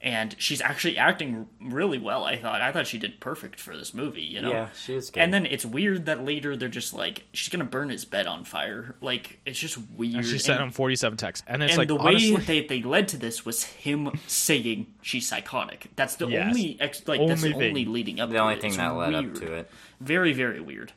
[0.00, 2.24] and she's actually acting really well.
[2.24, 2.60] I thought.
[2.60, 4.22] I thought she did perfect for this movie.
[4.22, 4.50] You know.
[4.50, 5.20] Yeah, she is good.
[5.20, 8.44] And then it's weird that later they're just like she's gonna burn his bed on
[8.44, 8.94] fire.
[9.00, 10.16] Like it's just weird.
[10.16, 11.44] And she sent And- him 47 texts.
[11.48, 14.86] And it's and like, the way honestly, they, they led to this was him saying
[15.02, 15.88] she's psychotic.
[15.96, 16.46] That's the Yes.
[16.48, 17.68] only ex- like that's the Only thing.
[17.70, 18.28] only leading up.
[18.30, 18.60] the to only it.
[18.60, 19.70] thing It's that led up to it.
[20.00, 20.92] Very very weird.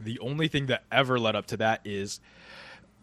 [0.00, 2.20] the only thing that ever led up to that is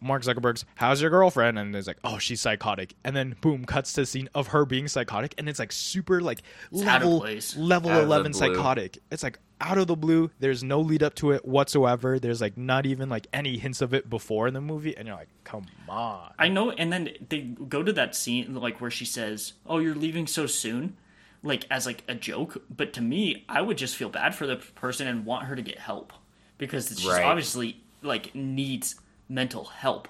[0.04, 3.94] Mark Zuckerberg's "How's your girlfriend?" and it's like, "Oh, she's psychotic," and then boom, cuts
[3.94, 6.42] to the scene of her being psychotic, and it's like super like
[6.86, 7.26] out of level
[7.58, 9.00] level Out eleven psychotic.
[9.12, 10.30] It's like out of the blue.
[10.40, 12.20] There's no lead up to it whatsoever.
[12.20, 15.16] There's like not even like any hints of it before in the movie, and you're
[15.18, 19.06] like, "Come on." I know, and then they go to that scene like where she
[19.06, 20.98] says, "Oh, you're leaving so soon,"
[21.44, 22.62] like as like a joke.
[22.70, 25.62] But to me, I would just feel bad for the person and want her to
[25.62, 26.12] get help
[26.58, 27.24] because she's Right.
[27.24, 28.96] obviously like needs
[29.34, 30.08] mental help.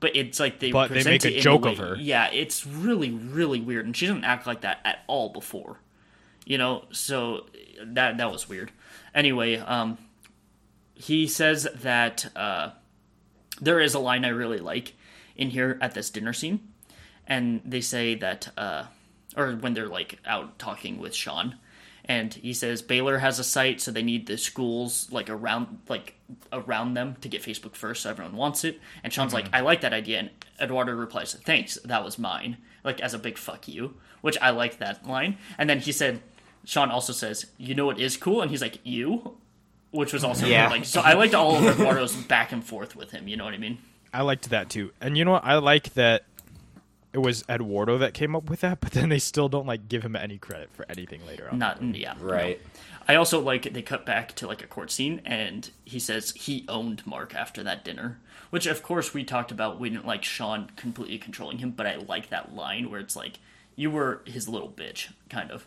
[0.00, 1.78] But it's like they But they present make a it in the joke way- of
[1.78, 1.96] her.
[1.96, 5.80] Yeah, it's really really weird, and she doesn't act like that at all before.
[6.46, 7.46] You know, so
[7.82, 8.70] that that was weird.
[9.14, 9.98] Anyway, um,
[10.94, 12.70] he says that uh,
[13.60, 14.94] there is a line I really like
[15.36, 16.60] in here at this dinner scene,
[17.26, 18.84] and they say that, uh,
[19.36, 21.56] or when they're like out talking with Sean,
[22.08, 26.14] and he says Baylor has a site, so they need the schools like around like
[26.52, 28.80] around them to get Facebook first, so everyone wants it.
[29.04, 29.56] And Sean's like, mm-hmm.
[29.56, 30.30] I like that idea, and
[30.60, 34.78] Eduardo replies, Thanks, that was mine, like as a big fuck you, which I like
[34.78, 35.36] that line.
[35.58, 36.20] And then he said,
[36.64, 38.40] Sean also says, You know what is cool?
[38.42, 39.36] And he's like, You.
[39.90, 40.68] Which was also Yeah.
[40.68, 41.00] like so.
[41.00, 43.26] I liked all of Eduardo's back and forth with him.
[43.26, 43.78] You know what I mean?
[44.12, 44.92] I liked that too.
[45.00, 45.44] And you know what?
[45.44, 46.24] I like that
[47.12, 50.04] it was Eduardo that came up with that, but then they still don't like give
[50.04, 51.58] him any credit for anything later on.
[51.58, 52.24] Not yeah, no.
[52.24, 52.60] Right.
[53.06, 56.66] I also like they cut back to like a court scene, and he says he
[56.68, 58.18] owned Mark after that dinner,
[58.50, 59.80] which of course we talked about.
[59.80, 63.38] We didn't like Sean completely controlling him, but I like that line where it's like
[63.74, 65.66] you were his little bitch, kind of.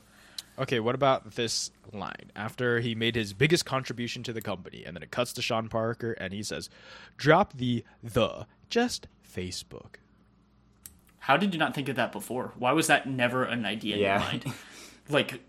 [0.60, 2.32] Okay, what about this line?
[2.36, 5.70] After he made his biggest contribution to the company, and then it cuts to Sean
[5.70, 6.70] Parker, and he says,
[7.18, 9.96] "Drop the the just Facebook."
[11.22, 12.52] How did you not think of that before?
[12.58, 14.46] Why was that never an idea in your mind?
[15.10, 15.42] Like,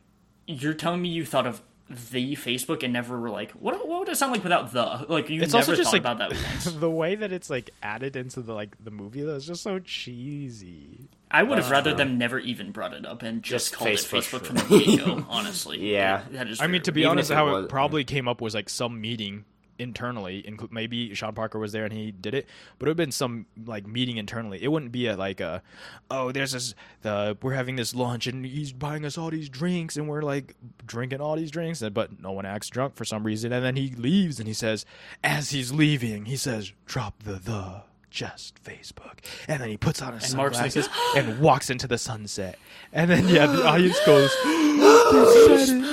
[0.46, 3.86] you're telling me you thought of the Facebook and never were like, what?
[3.86, 5.04] What would it sound like without the?
[5.08, 6.64] Like, you It's never also just thought like about that once.
[6.64, 9.22] the way that it's like added into the like the movie.
[9.22, 11.08] Though is just so cheesy.
[11.30, 13.90] I would have uh, rather them never even brought it up and just, Just called
[13.90, 14.18] Facebook.
[14.18, 15.26] it Facebook from the get-go.
[15.30, 16.22] Honestly, Yeah.
[16.32, 16.60] that is.
[16.60, 18.68] I mean, to be Even honest, it how was- it probably came up was like
[18.68, 19.44] some meeting
[19.82, 20.42] internally.
[20.42, 22.46] Inclu- maybe Sean Parker was there and he did it,
[22.78, 24.62] but it would have been some like meeting internally.
[24.62, 25.62] It wouldn't be a like a,
[26.10, 29.96] oh, there's this the we're having this lunch and he's buying us all these drinks
[29.96, 30.54] and we're like
[30.86, 33.76] drinking all these drinks, and but no one acts drunk for some reason, and then
[33.76, 34.86] he leaves and he says,
[35.22, 37.82] as he's leaving, he says, drop the the.
[38.10, 40.86] Just Facebook, and then he puts on his And like, sunglasses
[41.16, 42.58] and walks into the sunset,
[42.92, 45.84] and then yeah, the audience goes, "They said it."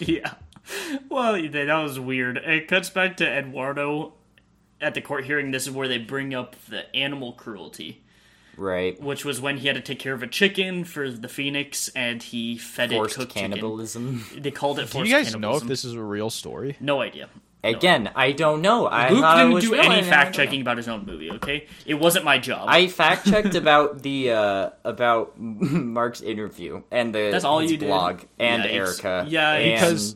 [0.00, 0.34] yeah.
[1.08, 2.36] Well, that that was weird.
[2.38, 4.14] It cuts back to Eduardo
[4.80, 5.50] at the court hearing.
[5.50, 8.02] This is where they bring up the animal cruelty,
[8.56, 9.00] Right.
[9.00, 12.22] which was when he had to take care of a chicken for the phoenix, and
[12.22, 14.24] he fed Forced it cooked cannibalism.
[14.28, 14.42] chicken.
[14.42, 16.76] They called it Do you guys know if this is a real story?
[16.80, 17.28] No idea.
[17.64, 18.86] Again, I don't know.
[18.86, 21.30] I Luke thought didn't was do real, any fact checking about his own movie.
[21.32, 22.64] Okay, it wasn't my job.
[22.68, 27.76] I fact checked about the uh, about Mark's interview and the That's all his you
[27.78, 27.86] did?
[27.86, 28.72] blog and Yikes.
[28.72, 29.26] Erica.
[29.28, 30.14] Yeah, and- Because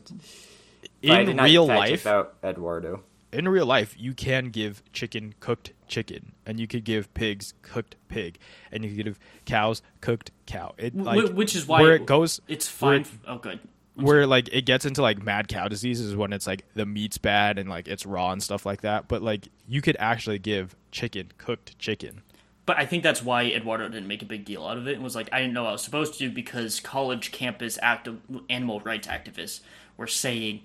[1.01, 3.03] but I in real life, about Eduardo.
[3.31, 7.95] in real life, you can give chicken cooked chicken, and you could give pigs cooked
[8.09, 8.39] pig,
[8.73, 10.73] and you could give cows cooked cow.
[10.77, 13.01] It like which is why where it goes, It's fine.
[13.01, 13.59] it- oh, good.
[13.97, 17.17] Where like it gets into like mad cow disease is when it's like the meat's
[17.17, 19.07] bad and like it's raw and stuff like that.
[19.07, 22.21] But like you could actually give chicken cooked chicken.
[22.65, 25.03] But I think that's why Eduardo didn't make a big deal out of it and
[25.03, 28.19] was like, I didn't know I was supposed to because college campus active
[28.49, 29.61] animal rights activists
[29.95, 30.63] were saying,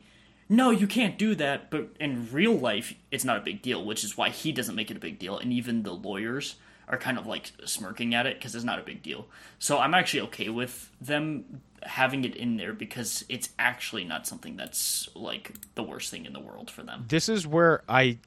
[0.48, 1.70] no, you can't do that.
[1.70, 4.90] But in real life, it's not a big deal, which is why he doesn't make
[4.90, 5.38] it a big deal.
[5.38, 6.56] And even the lawyers
[6.88, 9.26] are kind of like smirking at it because it's not a big deal.
[9.60, 14.56] So I'm actually okay with them having it in there because it's actually not something
[14.56, 17.04] that's like the worst thing in the world for them.
[17.08, 18.18] This is where I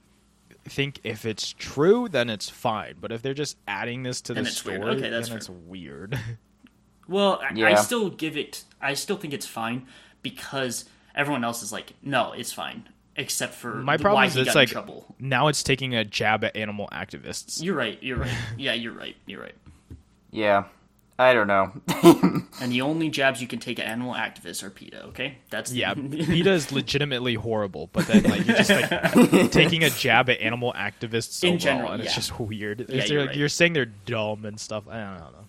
[0.67, 2.95] think if it's true, then it's fine.
[2.99, 4.97] But if they're just adding this to Then the story, weird.
[4.97, 5.37] Okay, that's then fair.
[5.37, 6.19] it's weird.
[7.07, 8.63] Well, I, I still give it.
[8.81, 9.85] I still think it's fine
[10.23, 14.55] because everyone else is like, no, it's fine, except for My problem why is it's
[14.55, 15.13] like trouble.
[15.19, 17.61] now it's taking a jab at animal activists.
[17.61, 18.01] You're right.
[18.01, 18.35] You're right.
[18.57, 19.15] Yeah, you're right.
[19.27, 19.53] You're right.
[20.31, 20.63] Yeah,
[21.17, 21.71] I don't know.
[22.61, 25.03] And the only jabs you can take at animal activists are PETA.
[25.07, 29.89] Okay, that's Yeah, PETA is legitimately horrible, but then like you're just like taking a
[29.89, 32.85] jab at animal activists In overall, general, and it's just weird.
[32.87, 33.37] Yeah, you're like, right.
[33.37, 34.85] you're saying they're dumb and stuff.
[34.87, 35.47] I don't, I don't know.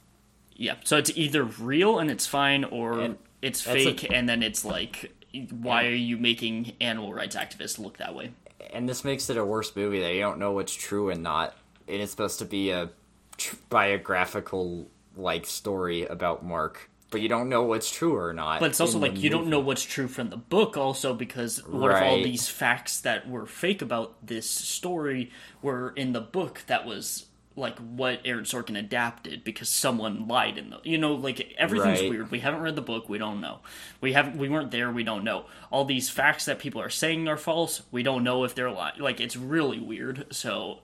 [0.56, 4.42] Yeah, so it's either real and it's fine, or And it's fake, a- and then
[4.42, 5.12] it's like,
[5.50, 8.32] why are you making animal rights activists look that way?
[8.74, 11.54] and this makes it a worse movie that you don't know what's true and not.
[11.86, 12.90] And it's supposed to be a
[13.36, 18.60] tr- biographical like story about Mark, but you don't know what's true or not.
[18.60, 21.90] But it's also like you don't know what's true from the book, also because what
[21.92, 22.24] if all Right.
[22.24, 25.30] these facts that were fake about this story
[25.62, 27.26] were in the book that was
[27.58, 32.10] like what Aaron Sorkin adapted because someone lied in the you know like everything's Right.
[32.10, 32.30] weird.
[32.30, 33.60] We haven't read the book, we don't know.
[34.02, 35.46] We haven't we weren't there, we don't know.
[35.70, 39.00] All these facts that people are saying are false, we don't know if they're lying.
[39.00, 40.26] Like it's really weird.
[40.32, 40.80] So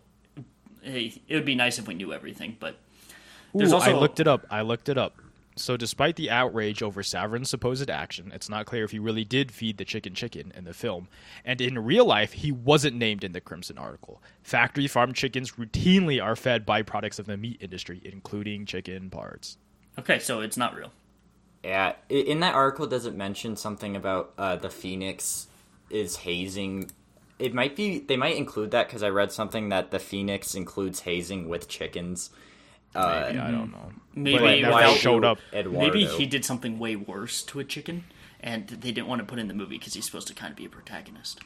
[0.83, 2.77] hey, it would be nice if we knew everything, but
[3.55, 4.47] there's Ooh, also I looked it up.
[4.51, 5.15] I looked it up.
[5.55, 9.53] So, despite the outrage over Saverin's supposed action, it's not clear if he really did
[9.53, 11.09] feed the chicken chicken in the film.
[11.45, 14.23] And in real life, he wasn't named in the Crimson article.
[14.43, 19.59] Factory farm chickens routinely are fed byproducts of the meat industry, including chicken parts.
[19.99, 20.91] Okay, so it's not real.
[21.63, 25.49] Yeah, in that article, does it mention something about uh, the Phoenix
[25.91, 26.91] is hazing?
[27.39, 31.01] It might be they might include that because I read something that the Phoenix includes
[31.01, 32.31] hazing with chickens.
[32.95, 33.93] Uh, Maybe, I don't know.
[34.15, 35.39] Maybe But it without- showed up.
[35.53, 35.79] Eduardo.
[35.79, 38.05] Maybe he did something way worse to a chicken,
[38.41, 40.57] and they didn't want to put in the movie because he's supposed to kind of
[40.57, 41.41] be a protagonist.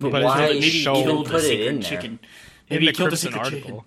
[0.00, 1.90] But, But why it's Maybe he show- killed put a it secret in there?
[1.90, 2.10] chicken.
[2.12, 2.18] in
[2.70, 3.70] Maybe the he killed a Crimson secret article.
[3.70, 3.84] chicken.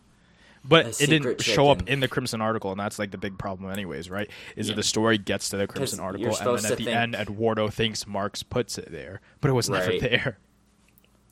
[0.64, 3.18] But A it didn't secret show up in the Crimson article, and that's like the
[3.18, 4.30] big problem, anyways, right?
[4.56, 4.74] Is Yeah.
[4.74, 7.68] that the story gets to the Crimson article, and then at the think- end, Eduardo
[7.70, 10.38] thinks Marx puts it there, but it was never there.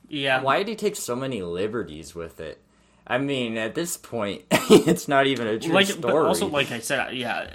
[0.08, 0.42] Yeah.
[0.42, 2.60] Why did he take so many liberties with it?
[3.10, 6.02] I mean, at this point, it's not even a true like, story.
[6.02, 7.50] but also, like I said, yeah,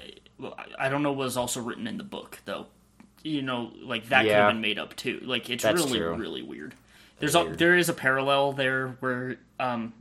[0.78, 2.66] I don't know what was also written in the book though.
[3.22, 5.20] You know, like that could have been made up too.
[5.22, 6.14] Like it's That's really, true.
[6.14, 6.74] really weird.
[7.20, 9.94] There's a, there is a parallel there where um,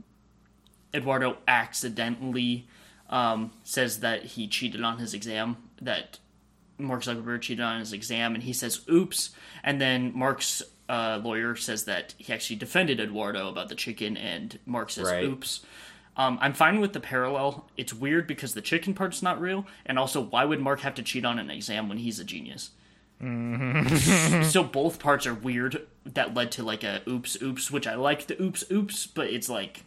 [0.92, 2.66] Eduardo accidentally
[3.08, 5.56] um, says that he cheated on his exam.
[5.80, 6.18] That
[6.76, 9.30] Mark Zuckerberg cheated on his exam, and he says, "Oops."
[9.62, 14.58] And then Mark's uh, lawyer says that he actually defended Eduardo about the chicken, and
[14.66, 15.24] Mark says, Right.
[15.24, 15.64] "Oops."
[16.16, 17.66] Um, I'm fine with the parallel.
[17.76, 21.02] It's weird because the chicken part's not real, and also, why would Mark have to
[21.02, 22.70] cheat on an exam when he's a genius?
[24.42, 25.86] so both parts are weird.
[26.04, 29.48] That led to like a oops, oops, which I like the oops, oops, but it's
[29.48, 29.84] like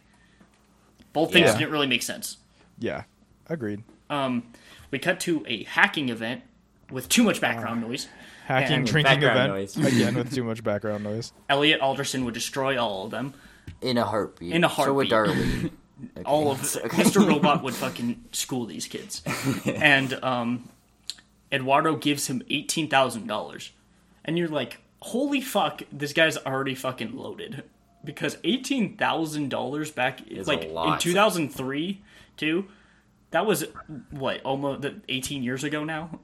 [1.12, 1.58] both things Yeah.
[1.58, 2.38] didn't really make sense.
[2.78, 3.04] Yeah,
[3.48, 3.82] agreed.
[4.10, 4.52] Um,
[4.90, 6.42] we cut to a hacking event
[6.90, 8.08] with too much background noise.
[8.48, 9.76] Hacking, And drinking event noise.
[9.92, 11.32] again with too much background noise.
[11.50, 13.34] Elliot Alderson would destroy all of them.
[13.82, 14.52] in a heartbeat.
[14.54, 15.36] In a So would heartbeat.
[15.36, 15.70] Darlene.
[16.16, 16.22] Okay.
[16.24, 17.02] all of Okay.
[17.02, 17.26] Mr.
[17.28, 19.20] Robot would fucking school these kids.
[19.66, 20.68] and um,
[21.50, 23.72] Eduardo gives him eighteen thousand dollars,
[24.24, 27.64] and you're like, holy fuck, this guy's already fucking loaded
[28.04, 32.00] because eighteen thousand dollars back Is like a in two thousand three
[32.36, 32.66] too.
[33.32, 33.64] That was
[34.10, 36.20] what almost eighteen years ago now.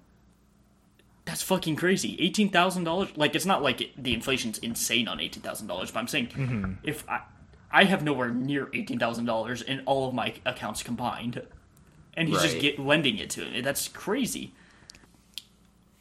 [1.25, 2.17] That's fucking crazy.
[2.21, 3.09] Eighteen thousand dollars.
[3.17, 6.27] Like it's not like it, the inflation's insane on eighteen thousand dollars, but I'm saying
[6.29, 6.73] Mm-hmm.
[6.83, 7.23] if I,
[7.73, 11.43] I have nowhere near eighteen thousand dollars in all of my accounts combined,
[12.15, 13.61] and he's just get, lending it to me.
[13.63, 14.53] That's crazy.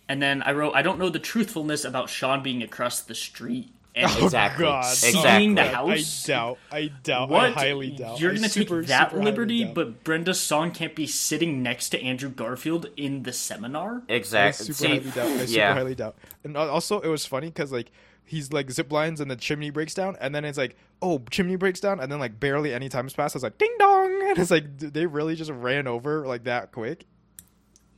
[0.09, 3.69] And then I wrote, I don't know the truthfulness about Sean being across the street
[3.95, 4.65] and oh, Exactly.
[4.65, 4.91] Oh, God.
[4.91, 5.21] Exactly.
[5.21, 6.29] Seeing the house.
[6.29, 6.57] I doubt.
[6.71, 7.29] I doubt.
[7.29, 7.43] What?
[7.43, 8.19] I highly doubt.
[8.19, 12.01] You're gonna super, take that super liberty, but Brenda Song can't be sitting next to
[12.01, 14.03] Andrew Garfield in the seminar.
[14.09, 14.65] I Exactly.
[14.65, 15.27] super See, highly doubt.
[15.27, 15.73] I super yeah.
[15.73, 16.15] highly doubt.
[16.43, 17.91] And also, it was funny because like
[18.25, 21.55] he's like zip lines and the chimney breaks down, and then it's like, oh, chimney
[21.55, 23.35] breaks down, and then like barely any time's passed.
[23.35, 27.05] It's like ding dong, and it's like they really just ran over like that quick.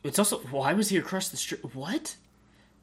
[0.03, 1.73] It's also why was he across the street?
[1.73, 2.17] What?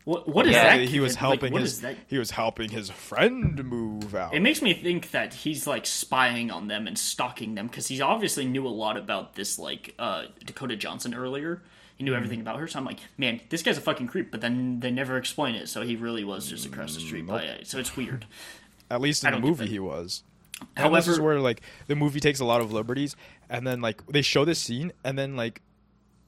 [0.04, 0.28] What?
[0.28, 0.88] What is Yeah, that?
[0.88, 1.12] he was?
[1.12, 4.34] Like, helping what his he was helping his friend move out.
[4.34, 8.00] It makes me think that he's like spying on them and stalking them because he
[8.00, 11.62] obviously knew a lot about this like uh, Dakota Johnson earlier.
[11.96, 14.32] He knew everything about her, so I'm like, man, this guy's a fucking creep.
[14.32, 17.42] But then they never explain it, so he really was just across the street by
[17.42, 17.66] it.
[17.68, 18.26] So it's weird.
[18.90, 20.22] At least in the movie, he was.
[20.76, 23.14] And this is where like the movie takes a lot of liberties,
[23.48, 25.60] and then like they show this scene, and then like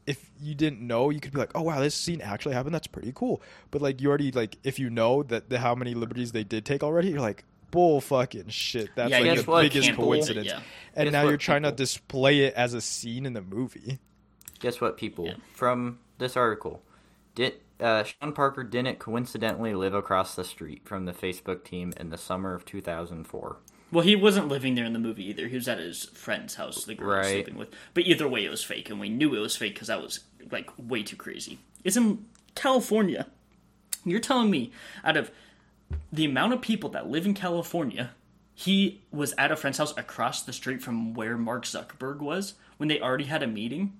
[0.07, 2.75] if you didn't know, you could be like, "Oh wow, this scene actually happened.
[2.75, 5.95] That's pretty cool." But like you already like if you know that the, how many
[5.95, 9.63] liberties they did take already, you're like, "Bull fucking shit." That's Yeah, like the what,
[9.63, 10.47] biggest can't believe it, coincidence.
[10.47, 10.61] yeah.
[10.95, 13.99] And Guess now you're trying to display it as a scene in the movie.
[14.61, 15.27] Guess what, people?
[15.27, 15.35] Yeah.
[15.53, 16.83] From this article,
[17.35, 22.11] did uh, Sean Parker didn't coincidentally live across the street from the Facebook team in
[22.11, 23.57] the summer of 2004.
[23.93, 25.47] Well, he wasn't living there in the movie either.
[25.47, 27.71] He was at his friend's house, the girl he was sleeping with.
[27.93, 30.21] But either way, it was fake, and we knew it was fake because that was
[30.51, 31.59] like way too crazy.
[31.85, 32.25] It's in
[32.55, 33.27] California.
[34.05, 34.73] You're telling me
[35.05, 35.31] out of
[36.13, 38.11] the amount of people that live in California,
[38.55, 42.89] he was at a friend's house across the street from where Mark Zuckerberg was when
[42.89, 43.95] they already had a meeting?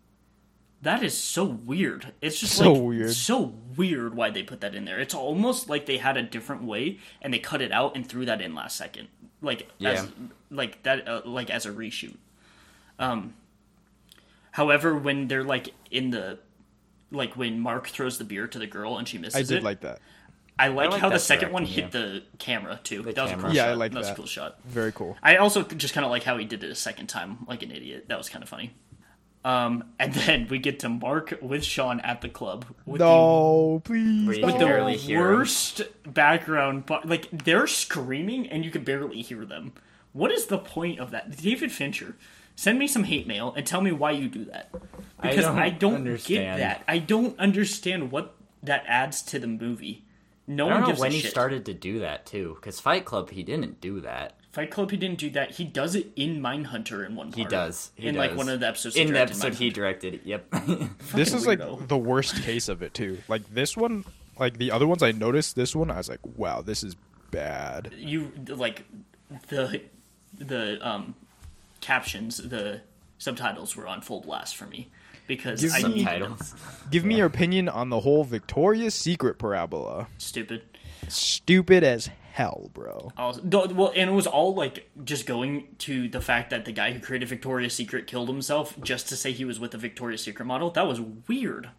[0.83, 2.13] That is so weird.
[2.21, 3.13] It's just So like, weird.
[3.13, 5.01] So weird why they put that in there.
[5.01, 8.27] It's almost like they had a different way and they cut it out and threw
[8.27, 9.09] that in last second,
[9.45, 10.09] like as
[10.51, 12.17] like that, uh, like as a reshoot.
[12.99, 13.35] Um.
[14.53, 16.39] However, when they're like in the,
[17.11, 19.59] like when Mark throws the beer to the girl and she misses it, I did
[19.59, 19.99] it, like that.
[20.57, 23.03] I like, like how the second one directing, hit the camera too.
[23.03, 23.49] The that was a camera.
[23.49, 24.17] cool Yeah, I like that was a that.
[24.17, 24.61] cool shot.
[24.65, 25.17] Very cool.
[25.25, 27.73] I also just kind of like how he did it a second time, like an
[27.73, 28.05] idiot.
[28.07, 28.73] That was kind of funny.
[29.45, 34.27] Um, and then we get to Mark with Sean at the club with No, please.
[34.27, 39.21] The, can with barely the worst background, but like they're screaming and you can barely
[39.23, 39.73] hear them.
[40.13, 42.17] What is the point of that, David Fincher?
[42.57, 44.71] Send me some hate mail and tell me why you do that.
[45.19, 46.63] I Because don't I don't, get understand.
[46.63, 46.85] that.
[46.87, 50.05] I don't understand what that adds to the movie.
[50.47, 51.31] No I one don't know gives when a he shit.
[51.33, 54.37] started to do that too, because Fight Club he didn't do that.
[54.55, 55.51] Fight Club, he didn't do that.
[55.51, 57.37] He does it in Mindhunter in one part.
[57.37, 57.91] He does.
[57.97, 58.95] He in like one of the episodes.
[58.95, 59.75] In the directed episode he Mindhunter.
[59.75, 60.21] directed.
[60.25, 60.55] Yep.
[61.15, 61.89] this is like weirdo.
[61.89, 63.19] the worst case of it too.
[63.27, 64.05] Like this one,
[64.39, 65.57] like the other ones I noticed.
[65.57, 66.95] This one I was like, wow, this is
[67.33, 67.93] bad.
[67.99, 68.85] you like
[69.49, 69.81] the
[70.39, 71.17] the um
[71.81, 72.81] captions, the
[73.19, 74.89] subtitles were on full blast for me
[75.27, 76.37] because Give I me- needed them.
[76.39, 76.55] Subtitles.
[76.93, 80.07] Give me your opinion on the whole Victoria's Secret parabola.
[80.19, 80.63] Stupid.
[81.09, 83.13] Stupid as hell, bro.
[83.17, 86.93] Also, well, and it was all like just going to the fact that the guy
[86.93, 90.45] who created Victoria's Secret killed himself just to say he was with a Victoria's Secret
[90.45, 90.71] model.
[90.71, 91.71] That was weird.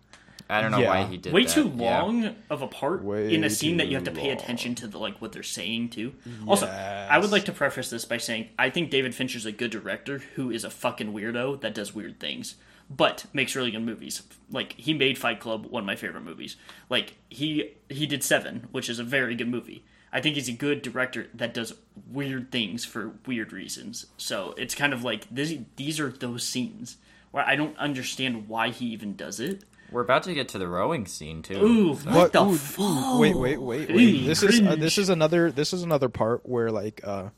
[0.49, 0.88] I don't know Yeah.
[0.90, 1.34] why he did that.
[1.34, 1.52] Way that.
[1.53, 2.02] too Yeah.
[2.02, 4.38] long of a part Way in a scene that you have to pay long.
[4.38, 6.14] attention to the like what they're saying too.
[6.48, 9.72] Also, I would like to preface this by saying I think David Fincher's a good
[9.72, 12.56] director who is a fucking weirdo that does weird things,
[12.90, 14.22] but makes really good movies.
[14.49, 16.56] Like he made Fight Club, one of my favorite movies.
[16.90, 19.84] Like he he did Seven, which is a very good movie.
[20.16, 21.74] I think he's a good director that does
[22.10, 24.06] weird things for weird reasons.
[24.16, 26.96] So it's kind of like this, these are those scenes
[27.32, 29.66] where I don't understand why he even does it.
[29.92, 31.58] We're about to get to the rowing scene too.
[31.62, 32.32] Ooh, what, What?
[32.32, 33.20] the Ooh, ooh, fuck?
[33.20, 34.00] wait, wait, wait, wait.
[34.00, 37.30] Eee, This is uh, this is another this is another part where like uh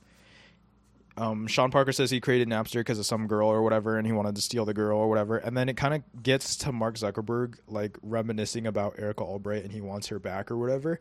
[1.18, 4.14] um Sean Parker says he created Napster because of some girl or whatever and he
[4.14, 6.96] wanted to steal the girl or whatever and then it kind of gets to Mark
[6.96, 11.00] Zuckerberg like reminiscing about Erica Albright and he wants her back or whatever.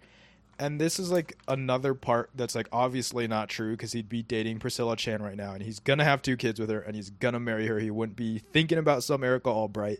[0.59, 4.59] And this is like another part that's like obviously not true because he'd be dating
[4.59, 7.41] Priscilla Chan right now and he's gonna have two kids with her and he's gonna
[7.41, 7.79] marry her.
[7.79, 9.99] He wouldn't be thinking about some Erica Albright.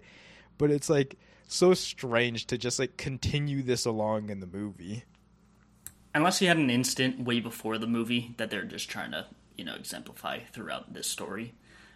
[0.57, 1.17] But it's like
[1.47, 5.05] so strange to just like continue this along in the movie.
[6.15, 9.27] Unless he had an instant way before the movie that they're just trying to,
[9.59, 11.53] you know, exemplify throughout this story.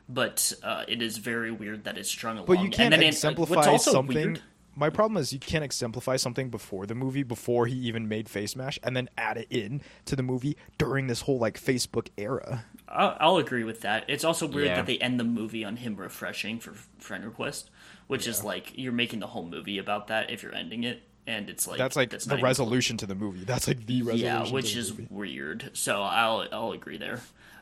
[0.07, 2.47] But uh, it is very weird that it's strung along.
[2.47, 4.15] But you can't and then it- exemplify also something.
[4.15, 4.43] weird-
[4.81, 8.57] My problem is you can't exemplify something before the movie, before he even made Face
[8.57, 12.65] Mash, and then add it in to the movie during this whole like Facebook era.
[12.89, 14.05] I'll, I'll agree with that.
[14.09, 14.77] It's also weird Yeah.
[14.77, 17.69] that they end the movie on him refreshing for friend request,
[18.07, 21.51] which is like you're making the whole movie about that if you're ending it, and
[21.51, 23.45] it's like That's like not the even resolution to the movie.
[23.45, 24.25] That's like the resolution.
[24.27, 25.09] Yeah, to which the is movie.
[25.11, 25.71] weird.
[25.75, 27.21] So I'll I'll agree there.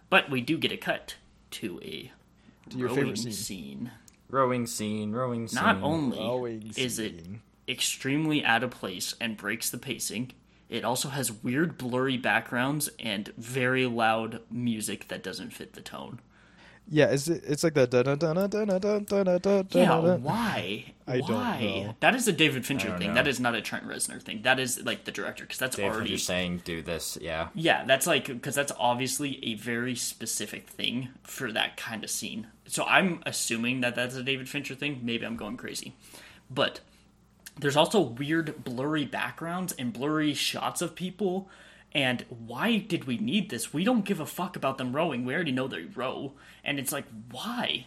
[0.08, 1.16] But we do get a cut
[1.50, 2.12] to a
[2.76, 3.32] your favorite scene.
[3.32, 3.90] scene.
[4.30, 5.62] Rowing scene, rowing scene.
[5.62, 7.24] Not only Rowing is it
[7.66, 10.32] extremely out of place and breaks the pacing,
[10.68, 16.20] it also has weird blurry backgrounds and very loud music that doesn't fit the tone.
[16.90, 17.44] Yeah, is it?
[17.46, 20.16] It's like the da da da da da da da da da Yeah, da.
[20.16, 20.94] why?
[21.06, 21.60] I don't why?
[21.86, 21.96] know.
[22.00, 23.08] That is a David Fincher thing.
[23.08, 23.14] know.
[23.14, 24.42] That is not a Trent Reznor thing.
[24.42, 27.48] That is like the director because that's Dave, already you're saying do this, yeah.
[27.54, 32.46] Yeah, that's like because that's obviously a very specific thing for that kind of scene.
[32.66, 35.00] So I'm assuming that that's a David Fincher thing.
[35.02, 35.94] Maybe I'm going crazy,
[36.50, 36.80] but
[37.58, 41.48] there's also weird blurry backgrounds and blurry shots of people.
[41.92, 43.72] And why did we need this?
[43.72, 45.24] We don't give a fuck about them rowing.
[45.24, 47.86] We already know they row, and it's like why?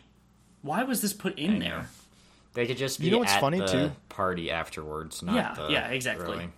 [0.61, 1.65] Why was this put in know.
[1.65, 1.89] there?
[2.53, 3.91] They could just be You know what's at funny, the too?
[4.09, 6.25] party afterwards, not Yeah, the yeah, exactly.
[6.25, 6.53] rowing.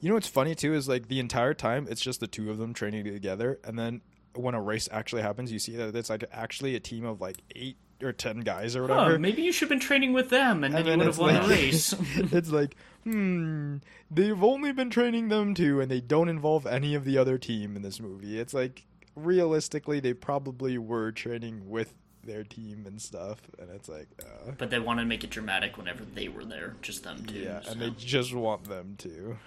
[0.00, 2.58] You know what's funny too is like the entire time it's just the two of
[2.58, 4.02] them training together, and then
[4.34, 7.38] when a race actually happens, you see that it's like actually a team of like
[7.56, 9.18] eight or ten guys or Huh, whatever.
[9.18, 11.34] maybe you should have been training with them, and then And you would have won
[11.34, 11.94] like- the race.
[12.32, 13.76] it's like, hmm,
[14.10, 17.76] they've only been training them two, and they don't involve any of the other team
[17.76, 18.38] in this movie.
[18.38, 18.84] It's like
[19.16, 24.70] realistically, they probably were training with their team and stuff, and it's like, uh, but
[24.70, 27.38] they wanted to make it dramatic whenever they were there, just them two.
[27.38, 27.70] yeah, so.
[27.72, 29.38] and they just want them to.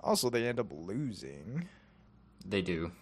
[0.00, 1.68] Also, they end up losing.
[2.46, 2.92] They do.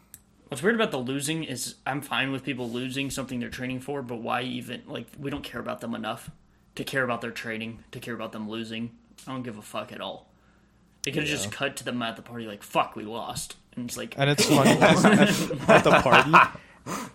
[0.49, 4.01] What's weird about the losing is I'm fine with people losing something they're training for,
[4.03, 6.31] but why even like we don't care about them enough
[6.77, 8.93] to care about their training, to care about them losing.
[9.27, 10.31] I don't give a fuck at all.
[11.03, 13.89] They could have just cut to them at the party like fuck, we lost, and
[13.89, 15.01] it's like And it's funny at,
[15.69, 16.31] at the party.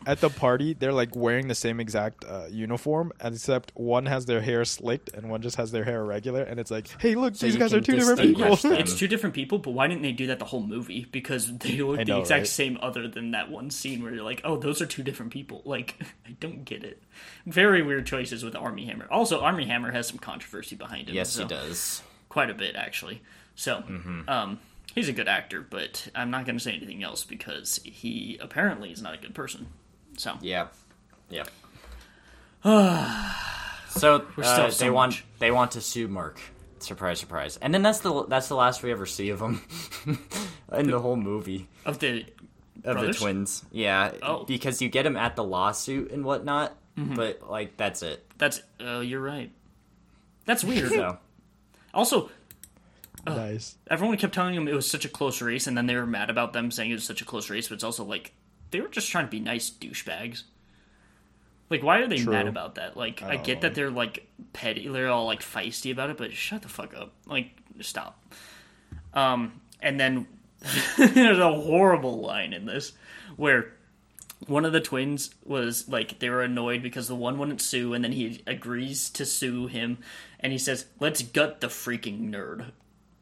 [0.06, 4.42] At the party, they're like wearing the same exact uh, uniform, except one has their
[4.42, 6.44] hair slicked and one just has their hair regular.
[6.44, 8.58] And it's like, hey, look, So these guys are two different people.
[8.64, 11.06] it's two different people, but why didn't they do that the whole movie?
[11.12, 12.48] Because they look I the exact right?
[12.48, 15.62] same, other than that one scene where you're like, oh, those are two different people.
[15.72, 15.96] Like,
[16.28, 17.02] I don't get it.
[17.46, 19.08] Very weird choices with Armie Hammer.
[19.10, 21.16] Also, Armie Hammer has some controversy behind him.
[21.16, 22.02] Yes, so- he does.
[22.30, 23.22] quite a bit actually.
[23.56, 24.28] So, Mm-hmm.
[24.30, 24.60] um,
[24.96, 28.92] he's a good actor, but I'm not going to say anything else because he apparently
[28.92, 29.68] is not a good person.
[30.18, 30.68] So, Yeah.
[31.30, 31.50] Yep.
[32.64, 36.40] so uh, they so want they want to sue Mark.
[36.80, 37.58] Surprise, surprise.
[37.62, 39.62] And then that's the that's the last we ever see of him
[40.74, 42.26] in the whole movie of the
[42.84, 43.18] of Brothers?
[43.18, 43.66] the twins.
[43.72, 44.38] Yeah, Oh.
[44.38, 44.46] Mm-hmm.
[44.46, 48.26] because you get him at the lawsuit and whatnot, but like that's it.
[48.38, 49.52] that's uh, you're right.
[50.46, 50.90] That's weird.
[50.90, 51.18] So
[51.94, 52.30] also,
[53.26, 53.76] nice.
[53.90, 56.30] everyone kept telling him it was such a close race, and then they were mad
[56.30, 57.68] about them saying it was such a close race.
[57.68, 58.34] But it's also like
[58.72, 60.44] they were just trying to be nice douchebags.
[61.70, 62.34] Like, why are they True.
[62.34, 62.98] mad about that?
[62.98, 63.62] Like, I, don't get know.
[63.62, 67.14] that they're like petty, they're all like feisty about it, but shut the fuck up.
[67.26, 68.22] Like, stop.
[69.14, 70.28] Um, and then
[70.98, 72.92] there's a horrible line in this
[73.38, 73.74] where
[74.48, 78.04] one of the twins was like they were annoyed because the one wouldn't sue, and
[78.04, 80.00] then he agrees to sue him,
[80.40, 82.72] and he says, "Let's gut the freaking nerd."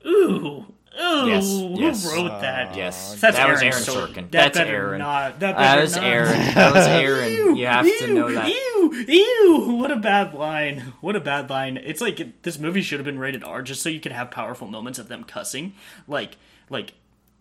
[0.06, 0.66] Ooh,
[1.00, 2.06] ooh, Yes, who yes.
[2.06, 2.72] wrote that?
[2.74, 4.08] Uh, yes, That's that was Aaron Aaron Sorkin.
[4.08, 4.16] Sorkin.
[4.16, 5.00] That That's better Aaron.
[5.00, 6.04] not- that that was not.
[6.06, 6.40] Aaron.
[6.56, 7.56] That was Aaron.
[7.56, 8.50] You have to Ew, know that.
[8.50, 10.94] Ew, ew, what a bad line.
[11.02, 11.78] What a bad line.
[11.78, 14.68] It's like this movie should have been rated R just so you could have powerful
[14.68, 15.74] moments of them cussing.
[16.08, 16.38] Like
[16.70, 16.94] like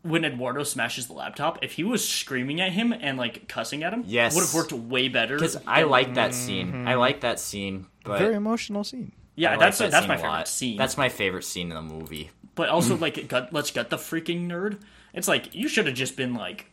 [0.02, 3.92] when Eduardo smashes the laptop, if he was screaming at him and like cussing at
[3.92, 4.34] him, Yes.
[4.34, 5.34] would have worked way better.
[5.36, 6.86] Because I like that scene.
[6.86, 7.00] I mm-hmm.
[7.00, 9.12] like that scene, but Very emotional scene.
[9.34, 10.48] Yeah, I like that's that that's my favorite lot.
[10.48, 10.76] scene.
[10.76, 12.30] That's my favorite scene in the movie.
[12.58, 14.80] But also like gut, let's gut the freaking nerd.
[15.14, 16.66] It's like you should have just been like,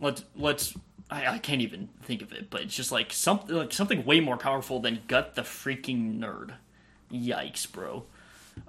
[0.00, 0.74] let's let's.
[1.08, 4.18] I, I can't even think of it, but it's just like something like something way
[4.18, 6.54] more powerful than gut the freaking nerd.
[7.12, 8.02] Yikes, bro.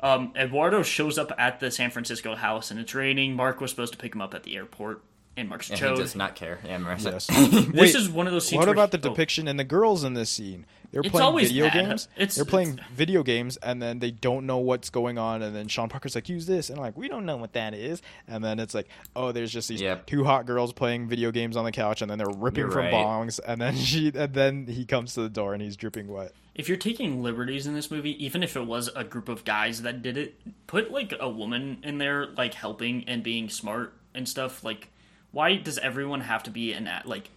[0.04, 3.36] Um, Eduardo shows up at the San Francisco house and it's raining.
[3.36, 5.02] Mark was supposed to pick him up at the airport,
[5.36, 5.96] and Mark's And chode.
[5.96, 6.60] he does not care.
[6.64, 7.12] Yeah, Marissa.
[7.14, 7.26] Yes.
[7.28, 8.60] This Wait, is one of those scenes.
[8.60, 9.10] What where about the he- oh.
[9.10, 10.68] depiction and the girls in this scene?
[10.92, 12.08] They're It's playing always video games.
[12.18, 15.42] It's- They're playing it's- video games, and then they don't know what's going on.
[15.42, 17.74] And then Sean Parker's like, "Use this," and I'm like, "We don't know what that
[17.74, 20.06] is." And then it's like, "Oh, there's just these Yep.
[20.08, 22.86] two hot girls playing video games on the couch, and then they're ripping You're from
[22.86, 22.94] right.
[22.94, 26.34] bongs." And then she, and then he comes to the door, and he's dripping wet.
[26.54, 29.84] if you're taking liberties in this movie, even if it was a group of guys
[29.84, 30.38] that did it,
[30.68, 34.62] put like a woman in there, like helping and being smart and stuff.
[34.62, 34.90] Like,
[35.32, 37.30] why does everyone have to be an at like,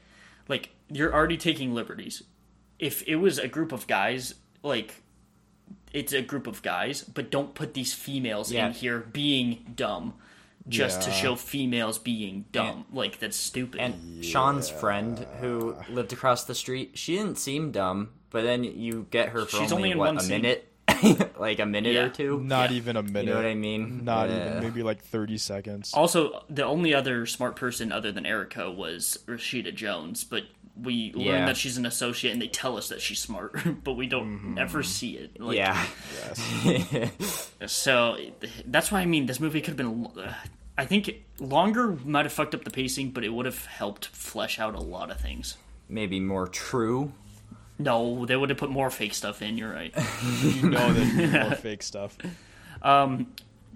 [0.49, 2.25] like you're already taking liberties?
[2.79, 5.03] If it was a group of guys, like
[5.93, 8.67] it's a group of guys, but don't put these females Yeah.
[8.69, 10.15] in here being dumb.
[10.67, 13.81] Just to show females being dumb, like that's stupid.
[13.83, 19.07] And Sean's friend who lived across the street, she didn't seem dumb, but then you
[19.11, 20.41] get her for She's only, only in what, one a scene.
[20.41, 20.73] minute,
[21.39, 22.05] like a minute Yeah.
[22.05, 22.41] or two.
[22.43, 22.77] Not Yeah.
[22.79, 23.25] even a minute.
[23.27, 24.05] You know what I mean?
[24.07, 24.53] Not Yeah.
[24.53, 25.93] even maybe like 30 seconds.
[25.93, 30.45] Also, the only other smart person other than Erica was Rashida Jones, but
[30.81, 31.47] we learn Yeah.
[31.47, 34.83] that she's an associate and they tell us that she's smart, but we don't ever
[34.83, 35.41] see it.
[35.41, 35.85] Like, Yeah.
[37.67, 38.17] So
[38.67, 40.07] that's why I mean this movie could have been.
[40.19, 40.35] Uh,
[40.77, 44.59] I think longer might have fucked up the pacing, but it would have helped flesh
[44.59, 45.57] out a lot of things.
[45.89, 47.13] Maybe more true.
[47.79, 49.57] No, they would have put more fake stuff in.
[49.59, 49.95] You're right.
[50.43, 52.17] you know there's more fake stuff.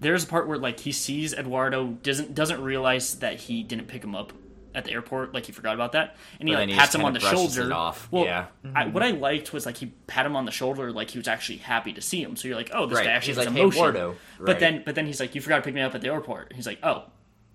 [0.00, 4.04] There's a part where like he sees Eduardo doesn't doesn't realize that he didn't pick
[4.04, 4.32] him up
[4.78, 6.94] at the airport, like he forgot about that, and he But like then he pats
[6.94, 7.64] him on the shoulder.
[7.66, 8.46] it off, Well, yeah.
[8.74, 11.28] I, what I liked was like he pat him on the shoulder, like he was
[11.28, 12.36] actually happy to see him.
[12.36, 13.04] So you're like, oh, this Right.
[13.06, 13.78] guy actually He's has like, "Hey, emotion.
[13.82, 16.08] Eduardo." But then, but then he's like, you forgot to pick me up at the
[16.08, 16.54] airport.
[16.54, 17.04] He's like, oh.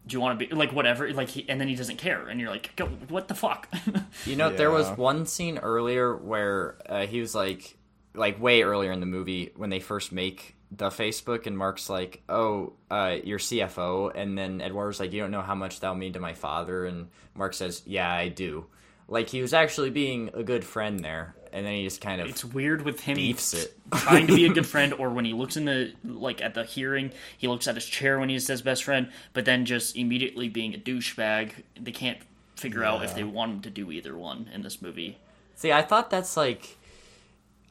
[0.05, 1.09] Do you want to be like whatever?
[1.13, 3.69] Like, he, and then he doesn't care, and you're like, Go, "What the fuck?"
[4.25, 7.77] You know, there was one scene earlier where uh, he was like,
[8.13, 12.21] like way earlier in the movie when they first make the Facebook and Mark's like,
[12.29, 16.13] "Oh, uh, you're CFO," and then Eduardo's like, "You don't know how much that'll mean
[16.13, 18.65] to my father," and Mark says, "Yeah, I do."
[19.07, 22.27] Like he was actually being a good friend there, and then he just kind of
[22.27, 23.77] It's weird with him beefs it.
[23.93, 26.63] trying to be a good friend, or when he looks in the like at the
[26.63, 30.49] hearing, he looks at his chair when he says best friend, but then just immediately
[30.49, 31.51] being a douchebag.
[31.79, 32.19] They can't
[32.55, 35.17] figure out if they want him to do either one in this movie.
[35.55, 36.77] See, I thought that's like.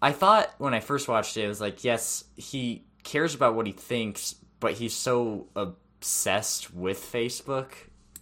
[0.01, 3.67] I thought when I first watched it, it was like, yes, he cares about what
[3.67, 7.69] he thinks, but he's so obsessed with Facebook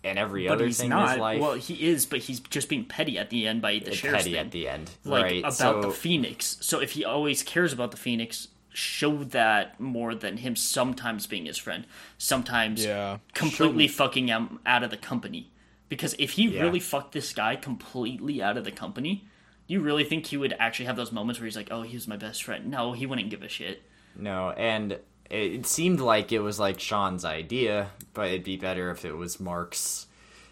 [0.03, 1.11] and every But other he's thing in not.
[1.11, 1.41] his life.
[1.41, 4.33] Well, he is, but he's just being petty at the end by the sheriff's petty
[4.33, 4.41] thing.
[4.47, 5.39] at the end, like right?
[5.41, 6.57] about so, the Phoenix.
[6.61, 11.45] So if he always cares about the Phoenix, show that more than him sometimes being
[11.45, 11.87] his friend,
[12.19, 13.19] sometimes Yeah.
[13.35, 15.51] completely fucking him out of the company.
[15.89, 16.63] Because if he Yeah.
[16.63, 19.27] really fucked this guy completely out of the company,
[19.67, 22.07] you really think he would actually have those moments where he's like, "Oh, he was
[22.09, 22.71] my best friend"?
[22.71, 23.83] No, he wouldn't give a shit.
[24.17, 24.99] No, and
[25.31, 29.41] it, seemed like it was like Sean's idea, but it'd be better if it was
[29.41, 30.07] Mark's.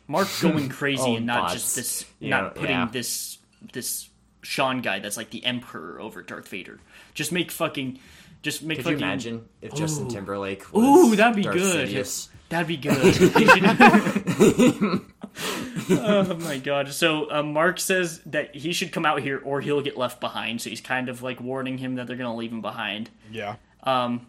[0.07, 2.89] Mark's going crazy and not just this, You not know, putting yeah.
[2.91, 3.39] this
[3.73, 4.09] this
[4.43, 6.79] Sean guy that's like the Emperor over Darth Vader.
[7.15, 7.99] Just make fucking,
[8.43, 9.01] just make Could fucking.
[9.01, 10.11] you imagine if Justin Ooh.
[10.11, 12.07] Timberlake was Ooh, that'd be Darth good.
[12.49, 12.95] That'd be good.
[15.91, 16.89] oh my god!
[16.93, 20.61] So uh, Mark says that he should come out here or he'll get left behind.
[20.61, 23.11] So he's kind of like warning him that they're gonna leave him behind.
[23.31, 23.57] Yeah.
[23.83, 24.27] Um,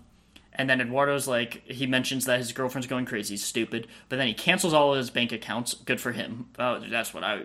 [0.54, 4.34] And then Eduardo's like, he mentions that his girlfriend's going crazy, stupid, but then he
[4.34, 5.74] cancels all of his bank accounts.
[5.74, 6.48] Good for him.
[6.58, 7.44] Uh, that's what I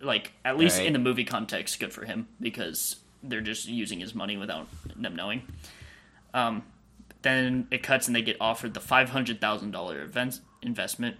[0.00, 0.32] like.
[0.44, 0.86] At least Right.
[0.86, 4.66] in the movie context, good for him because they're just using his money without
[4.96, 5.42] them knowing.
[6.34, 6.64] Um,
[7.22, 11.16] then it cuts and they get offered the five hundred thousand dollar event investment,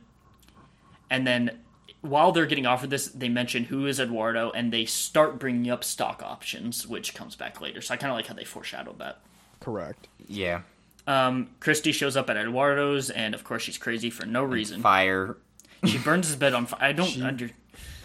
[1.10, 1.58] and then
[2.02, 5.82] while they're getting offered this, they mention who is Eduardo, and they start bringing up
[5.84, 7.80] stock options, which comes back later.
[7.80, 9.20] So I kind of like how they foreshadowed that.
[9.60, 10.08] Correct.
[10.28, 10.62] Yeah,
[11.06, 14.82] Um, Christy shows up at Eduardo's, and of course she's crazy for no reason.
[14.82, 15.36] fire.
[15.84, 16.80] She burns his bed on fire.
[16.82, 17.50] I don't She- under.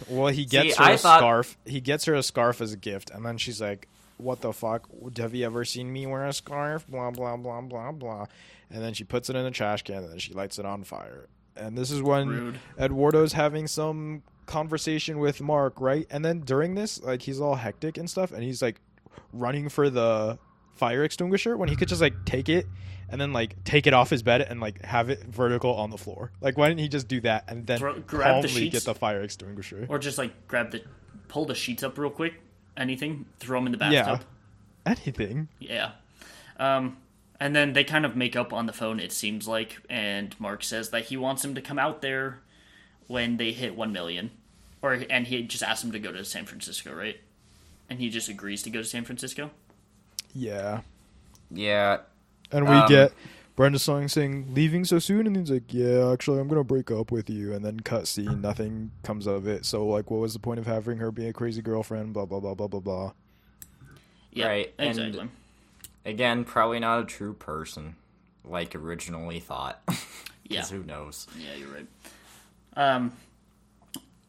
[0.08, 1.56] Well, he gets her I a thought- scarf.
[1.64, 3.88] He gets her a scarf as a gift, and then she's like,
[4.18, 4.88] "What the fuck?
[5.16, 8.26] Have you ever seen me wear a scarf?" Blah blah blah blah blah.
[8.70, 10.82] And then she puts it in a trash can, and then she lights it on
[10.84, 11.28] fire.
[11.56, 12.58] And this is when Rude.
[12.78, 16.06] Eduardo's having some conversation with Mark, right?
[16.10, 18.80] And then during this, like he's all hectic and stuff, and he's like
[19.32, 20.38] running for the
[20.74, 22.66] fire extinguisher when he could just like take it
[23.10, 25.98] and then like take it off his bed and like have it vertical on the
[25.98, 26.32] floor.
[26.40, 28.72] Like why didn't he just do that and then Throw- grab the calmly sheets?
[28.72, 29.86] get the fire extinguisher?
[29.88, 30.82] Or just like grab the,
[31.28, 32.34] pull the sheets up real quick.
[32.76, 33.94] Anything, throw them in the bathtub.
[33.94, 34.04] Yeah.
[34.86, 35.06] bathtub.
[35.06, 35.48] Anything.
[35.60, 35.92] Yeah.
[36.58, 36.96] Um,
[37.40, 39.00] and then they kind of make up on the phone.
[39.00, 42.40] It seems like, and Mark says that he wants him to come out there
[43.08, 44.30] when they hit one million,
[44.80, 47.16] or and he just asked him to go to San Francisco, right?
[47.90, 49.50] And he just agrees to go to San Francisco.
[50.34, 50.80] Yeah.
[51.54, 51.98] Yeah,
[52.50, 53.12] And we Um, get
[53.56, 55.26] Brenda Song saying, leaving so soon?
[55.26, 57.52] And he's like, yeah, actually, I'm going to break up with you.
[57.52, 59.66] And then cut scene, nothing comes of it.
[59.66, 62.14] So, like, what was the point of having her be a crazy girlfriend?
[62.14, 63.12] Blah, blah, blah, blah, blah, blah.
[64.32, 65.28] Yeah, Right, and- exactly.
[66.04, 67.96] Again, probably not a true person,
[68.44, 69.80] like originally thought.
[70.44, 70.64] yeah.
[70.66, 71.26] who knows?
[71.38, 71.86] Yeah, you're right.
[72.76, 73.12] Um,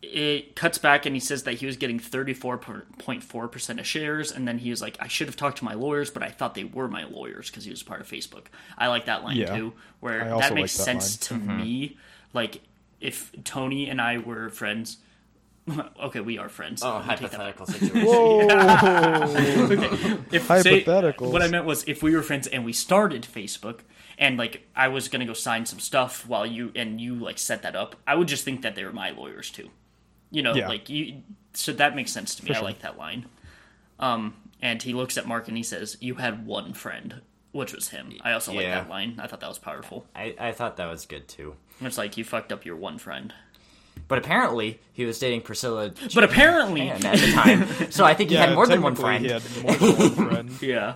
[0.01, 4.57] it cuts back and he says that he was getting 34.4% of shares, and then
[4.57, 6.87] he was like, I should have talked to my lawyers, but I thought they were
[6.87, 8.45] my lawyers because he was part of Facebook.
[8.77, 9.55] I like that line Yeah.
[9.55, 11.39] too, where that makes like that sense line.
[11.41, 11.97] to me.
[12.33, 12.61] Like,
[12.99, 14.97] if Tony and I were friends,
[16.03, 16.83] okay, we are friends.
[16.83, 17.57] Oh, Let me take that back.
[17.57, 18.05] hypothetical situation.
[18.05, 18.41] Whoa!
[19.71, 20.17] okay.
[20.31, 23.79] If say, what I meant was if we were friends and we started Facebook
[24.17, 27.61] and like I was gonna go sign some stuff while you and you like set
[27.63, 29.69] that up, I would just think that they were my lawyers too.
[30.31, 30.67] You know, Yeah.
[30.67, 31.21] like you.
[31.53, 32.51] So that makes sense to me.
[32.51, 32.63] I sure.
[32.63, 33.27] like that line.
[33.99, 37.21] Um, and he looks at Mark and he says, "You had one friend."
[37.53, 38.11] Which was him.
[38.21, 39.19] I also like that line.
[39.21, 40.07] I thought that was powerful.
[40.15, 41.55] I, I thought that was good too.
[41.81, 43.31] It's like you fucked up your one friend.
[44.07, 47.91] But apparently, he was dating Priscilla But apparently, Chan at the time.
[47.91, 49.25] So I think he yeah, had more than one friend.
[49.25, 50.61] He had more than one friend.
[50.61, 50.95] yeah.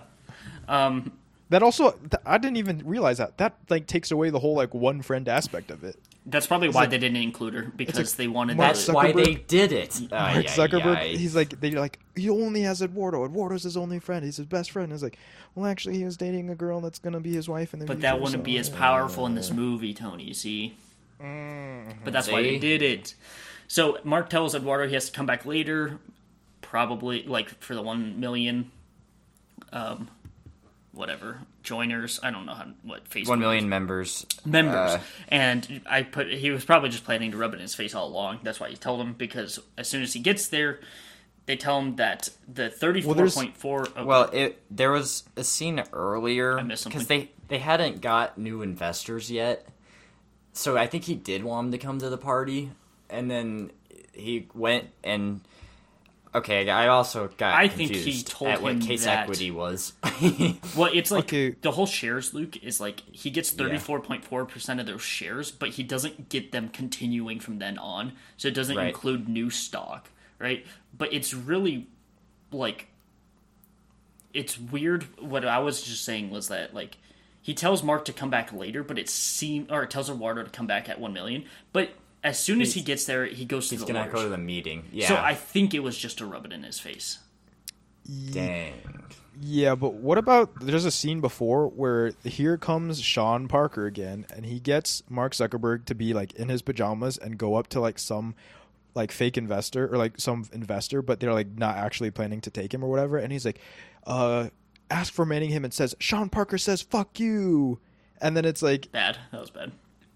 [0.68, 1.12] Um,
[1.50, 3.38] that also, th- I didn't even realize that.
[3.38, 5.96] That, like, takes away the whole, like, one friend aspect of it.
[6.30, 8.92] That's probably why like- they didn't include her because like they wanted Mark That's to.
[8.92, 9.98] why they did it.
[10.12, 11.08] Ay, Mark ay, Zuckerberg, ay.
[11.16, 13.24] he's like, they're like, he only has Eduardo.
[13.24, 14.26] Eduardo's his only friend.
[14.26, 14.92] He's his best friend.
[14.92, 15.18] It's like,
[15.56, 17.94] well, actually, he was dating a girl that's gonna be his wife in the But
[17.94, 20.26] future, that wouldn't so- be as powerful in this movie, Tony.
[20.26, 20.76] You see,
[21.22, 21.92] Mm-hmm.
[22.04, 23.16] but that's why they did it.
[23.68, 26.00] So Mark tells Eduardo he has to come back later,
[26.62, 28.72] probably like for the one million,
[29.74, 30.10] um,
[30.94, 32.20] whatever joiners.
[32.24, 34.26] I don't know how what Facebook One million members.
[34.46, 34.92] members.
[34.92, 37.94] Uh, and I put he was probably just planning to rub it in his face
[37.94, 38.40] all along.
[38.44, 40.80] That's why he told him because as soon as he gets there,
[41.46, 43.88] they tell him that the thirty four there's- point four.
[44.02, 46.98] Well, it there was a scene earlier I missed something.
[47.00, 49.68] because they they hadn't got new investors yet,
[50.58, 52.72] so I think he did want him to come to the party,
[53.10, 53.72] and then
[54.14, 55.42] he went and.
[56.36, 59.94] Okay, I also got I think he told at what him case that- equity was.
[60.76, 61.56] Well, it's like Okay.
[61.62, 66.30] the whole shares, Luke, is like he gets 34.4% of those shares, but he doesn't
[66.30, 68.12] get them continuing from then on.
[68.36, 68.88] So it doesn't Right.
[68.90, 70.66] include new stock, right?
[70.96, 71.88] But it's really
[72.52, 72.88] like
[74.34, 76.98] it's weird what I was just saying was that like
[77.48, 80.50] he tells Mark to come back later, but it seems or it tells Eduardo to
[80.50, 81.92] come back at 1 million, but
[82.22, 84.14] as soon as he gets there, he goes to He's the gonna lawyers.
[84.14, 84.84] go to the meeting.
[84.92, 85.08] Yeah.
[85.08, 87.20] So I think it was just to rub it in his face.
[88.34, 88.74] Dang.
[89.40, 94.46] Yeah, but what about there's a scene before where here comes Sean Parker again and
[94.46, 97.98] he gets Mark Zuckerberg to be like in his pajamas and go up to like
[97.98, 98.36] some
[98.94, 102.74] like fake investor or like some investor but they're like not actually planning to take
[102.74, 103.62] him or whatever and he's like
[104.06, 104.50] uh
[104.90, 107.80] ask for Manningham and says Sean Parker says fuck you
[108.22, 109.18] and then it's like Bad.
[109.32, 109.72] That was bad.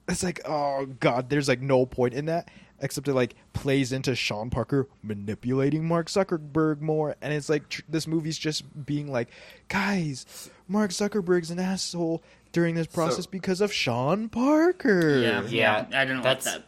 [0.08, 2.50] it's like oh god there's like no point in that
[2.80, 7.82] except it like plays into sean parker manipulating mark zuckerberg more and it's like tr-
[7.88, 9.30] this movie's just being like
[9.68, 15.86] guys mark zuckerberg's an asshole during this process because of sean parker Yeah, yeah.
[15.92, 16.66] Yeah, I didn't that's- like that.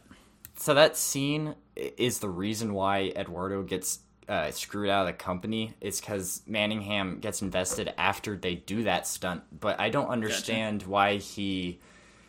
[0.55, 5.73] So that scene is the reason why Eduardo gets uh, screwed out of the company.
[5.81, 9.43] It's because Manningham gets invested after they do that stunt.
[9.59, 11.79] But I don't understand why he.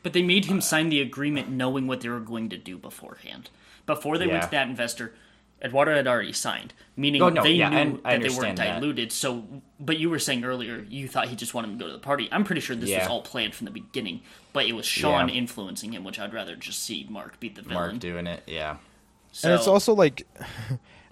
[0.02, 3.50] But they made him sign the agreement knowing what they were going to do beforehand.
[3.86, 5.14] Before they went to that investor,
[5.62, 8.58] Eduardo had already signed, meaning Oh, no, they yeah, knew I that they weren't understand
[8.58, 8.80] that.
[8.80, 9.12] diluted.
[9.12, 9.44] So,
[9.80, 12.02] but you were saying earlier you thought he just wanted him to go to the
[12.02, 12.28] party.
[12.30, 14.20] I'm pretty sure this was all planned from the beginning,
[14.52, 15.34] but it was Sean Yeah.
[15.36, 17.74] influencing him, which I'd rather just see Mark beat the villain.
[17.74, 18.76] Mark doing it, yeah.
[19.32, 20.26] so, and it's also like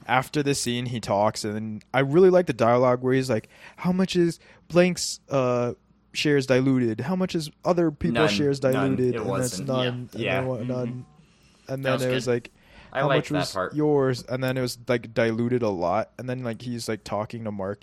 [0.06, 3.48] after the scene he talks and then i really like the dialogue where he's like
[3.76, 4.38] how much is
[4.68, 5.72] blank's uh
[6.12, 10.20] shares diluted how much is other people's shares diluted and that's none Yeah.
[10.22, 10.38] Yeah.
[10.38, 11.06] and then, what- none
[11.68, 12.30] and then was it was good.
[12.32, 12.50] like
[12.92, 13.74] how much was part.
[13.74, 17.44] yours and then it was like diluted a lot and then like he's like talking
[17.44, 17.82] to mark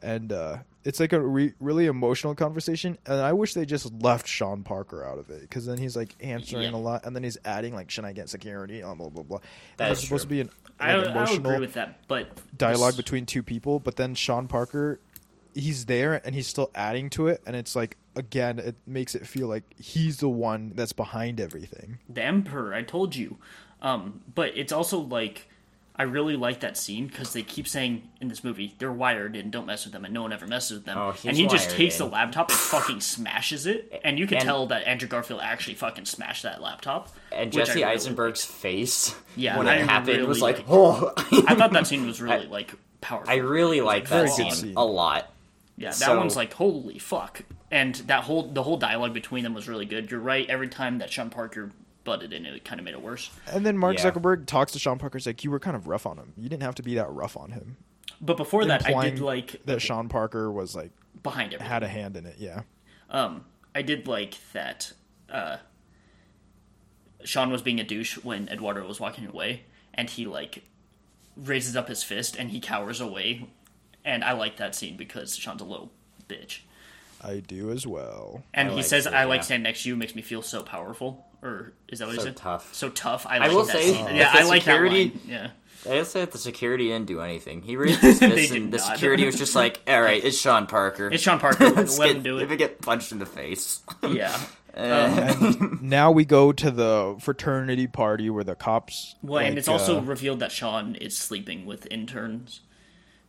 [0.00, 4.26] and uh it's like a re- really emotional conversation and i wish they just left
[4.26, 6.76] sean parker out of it because then he's like answering Yeah.
[6.76, 8.80] a lot and then he's adding like should i get security?
[8.80, 9.38] blah blah blah blah.
[9.76, 10.50] That is supposed to be an
[10.80, 14.46] I, like, I emotional agree with that, but dialogue between two people but then sean
[14.48, 15.00] parker
[15.54, 19.26] he's there and he's still adding to it and it's like again it makes it
[19.26, 21.98] feel like he's the one that's behind everything.
[22.08, 23.38] The emperor i told you.
[23.82, 25.47] Um but it's also like
[25.98, 29.50] i really like that scene because they keep saying in this movie they're wired and
[29.50, 31.46] don't mess with them and no one ever messes with them Oh, he's and he
[31.46, 32.06] just takes in.
[32.06, 32.18] the eh?
[32.18, 36.04] laptop and fucking smashes it and you can And- tell that andrew garfield actually fucking
[36.04, 40.52] smashed that laptop And Jesse really Eisenberg's face Yeah, when I it happened was really
[40.54, 41.12] like, oh.
[41.46, 44.74] i thought that scene was really like powerful I really like that scene scene.
[44.76, 45.30] a lot.
[45.76, 49.54] Yeah, that So- one's like holy fuck, and that whole the whole dialogue between them
[49.54, 50.10] was really good.
[50.10, 50.44] You're right.
[50.50, 51.70] Every time that Sean Parker
[52.08, 53.30] butted in, it kind of made it worse.
[53.52, 54.10] and then mark Yeah.
[54.10, 56.62] zuckerberg talks to sean parker's like you were kind of rough on him you didn't
[56.62, 57.76] have to be that rough on him
[58.20, 60.90] But before that, I Implying did like that sean parker was like
[61.22, 61.70] behind everything.
[61.72, 62.62] had a hand in it yeah
[63.10, 63.44] Um,
[63.74, 64.92] I did like that.
[65.30, 65.58] Uh,
[67.24, 69.62] Sean was being a douche when Eduardo was walking away,
[69.94, 70.62] and he like
[71.36, 73.48] raises up his fist and he cowers away,
[74.04, 75.90] and I like that scene because Sean's a little
[76.28, 76.60] bitch.
[77.22, 79.44] i do as well And I he like says, it, "I like yeah.
[79.44, 79.96] standing next to you.
[79.96, 82.36] Makes me feel so powerful." Or is that what he So said?
[82.36, 82.74] tough.
[82.74, 83.26] So tough.
[83.26, 84.06] I, I like will that say, scene.
[84.06, 85.22] if yeah, the I like security- that line.
[85.28, 85.50] Yeah.
[85.86, 87.62] I just said the security didn't do anything.
[87.62, 88.86] He raised his They fist, did and the not.
[88.94, 91.08] security was just like, "All right, it's Sean Parker.
[91.12, 91.66] It's Sean Parker.
[91.66, 92.48] Let Let's him do it.
[92.48, 92.58] me it.
[92.58, 94.36] get punched in the face." Yeah.
[95.80, 100.02] now we go to the fraternity party where the cops Well, and it's also uh,
[100.02, 102.60] revealed that Sean is sleeping with interns,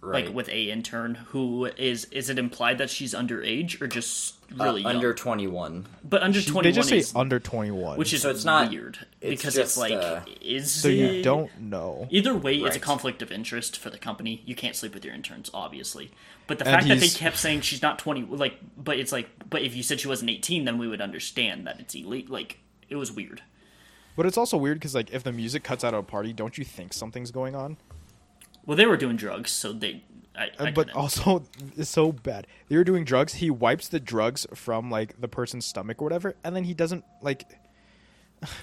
[0.02, 0.26] right.
[0.26, 2.06] like with a intern who is.
[2.06, 4.96] Is it implied that she's underage or just Uh, really young?
[4.96, 5.86] under twenty-one.
[6.04, 8.44] but under She- twenty they just one say is, under 21 which is So it's
[8.46, 12.36] not- weird it's because just, it's like uh, is so you it- don't know Either
[12.36, 14.42] way, it's a conflict of interest for the company.
[14.46, 16.12] You can't sleep with your interns, obviously.
[16.48, 19.30] But the And fact that they kept saying she's not twenty, like, but it's like,
[19.50, 22.58] but if you said she wasn't eighteen, then we would understand that it's elite Like,
[22.90, 23.44] it was weird.
[24.16, 26.58] but it's also weird because like if the music cuts out of a party don't
[26.58, 27.78] you think something's going on
[28.66, 30.04] Well, they were doing drugs, so they.
[30.36, 31.44] I, I but also
[31.76, 35.66] it's so bad they were doing drugs he wipes the drugs from like the person's
[35.66, 37.44] stomach or whatever and then he doesn't like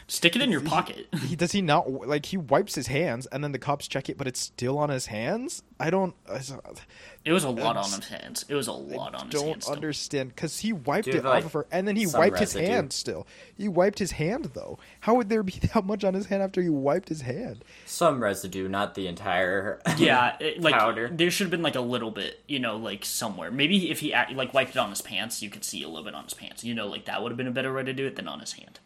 [0.08, 1.08] Stick it in your pocket.
[1.26, 4.16] He does he not like he wipes his hands and then the cops check it,
[4.16, 5.62] but it's still on his hands.
[5.80, 6.14] I don't.
[6.30, 6.40] I
[7.24, 8.44] It was a lot on his hands.
[8.48, 9.32] It was a lot on his hands.
[9.34, 9.68] don't hands.
[9.68, 12.38] understand because he wiped Dude, it like, off of her and then he some wiped
[12.38, 12.72] his residue.
[12.72, 12.92] hand.
[12.92, 13.26] Still,
[13.56, 14.78] he wiped his hand though.
[15.00, 17.64] How would there be that much on his hand after he wiped his hand?
[17.84, 19.80] Some residue, not the entire.
[19.98, 21.08] Yeah, it, like powder.
[21.10, 23.50] there should have been like a little bit, you know, like somewhere.
[23.50, 26.14] Maybe if he like wiped it on his pants, you could see a little bit
[26.14, 26.62] on his pants.
[26.64, 28.40] You know, like that would have been a better way to do it than on
[28.40, 28.78] his hand.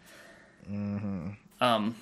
[0.70, 1.28] Mm-hmm.
[1.60, 1.96] Um,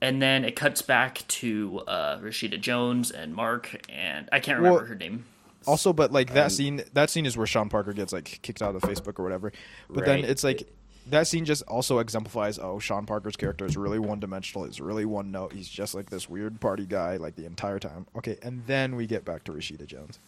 [0.00, 4.78] and then it cuts back to uh, Rashida Jones and Mark, and I can't remember
[4.80, 5.24] Well- her name.
[5.66, 8.62] Also, but like Um, that scene, that scene is where Sean Parker gets like kicked
[8.62, 9.52] out of Facebook or whatever.
[9.90, 10.68] But then it's like
[11.10, 14.64] that scene just also exemplifies oh Sean Parker's character is really one dimensional.
[14.66, 15.52] He's really one note.
[15.52, 18.06] He's just like this weird party guy like the entire time.
[18.16, 20.20] Okay, and then we get back to Rashida Jones.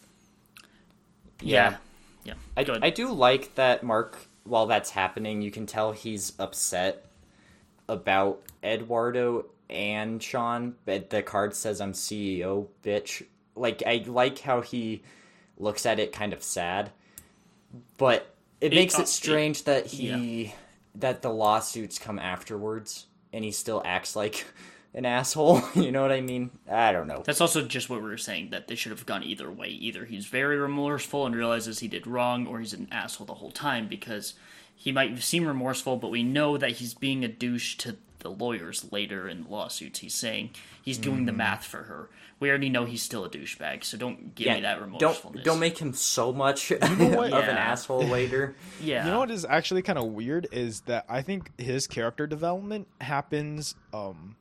[1.41, 1.77] Yeah,
[2.25, 2.33] yeah.
[2.57, 2.83] I, Go ahead.
[2.83, 7.05] I do like that Mark, while that's happening, you can tell he's upset
[7.89, 10.75] about Eduardo and Sean.
[10.85, 13.23] But the card says, I'm CEO, bitch.
[13.55, 15.01] Like, I like how he
[15.57, 16.91] looks at it kind of sad.
[17.97, 20.53] But it, It- makes uh, it strange that it- he.
[20.95, 24.45] that the lawsuits come afterwards and he still acts like
[24.93, 25.61] an asshole.
[25.75, 26.49] you know what I mean?
[26.69, 27.21] I don't know.
[27.25, 29.67] That's also just what we were saying that they should have gone either way.
[29.67, 33.51] Either he's very remorseful and realizes he did wrong, or he's an asshole the whole
[33.51, 34.33] time because
[34.79, 38.89] he might seem remorseful, but we know that he's being a douche to the lawyers
[38.93, 39.99] later in the lawsuits.
[39.99, 40.51] He's saying
[40.81, 42.09] he's doing the math for her.
[42.39, 45.33] We already know he's still a douchebag, so don't give me that remorsefulness.
[45.33, 46.81] don't don't make him so much what?
[46.81, 48.55] of an asshole later.
[48.81, 49.03] yeah.
[49.03, 52.87] You know what is actually kind of weird is that I think his character development
[53.01, 54.37] happens um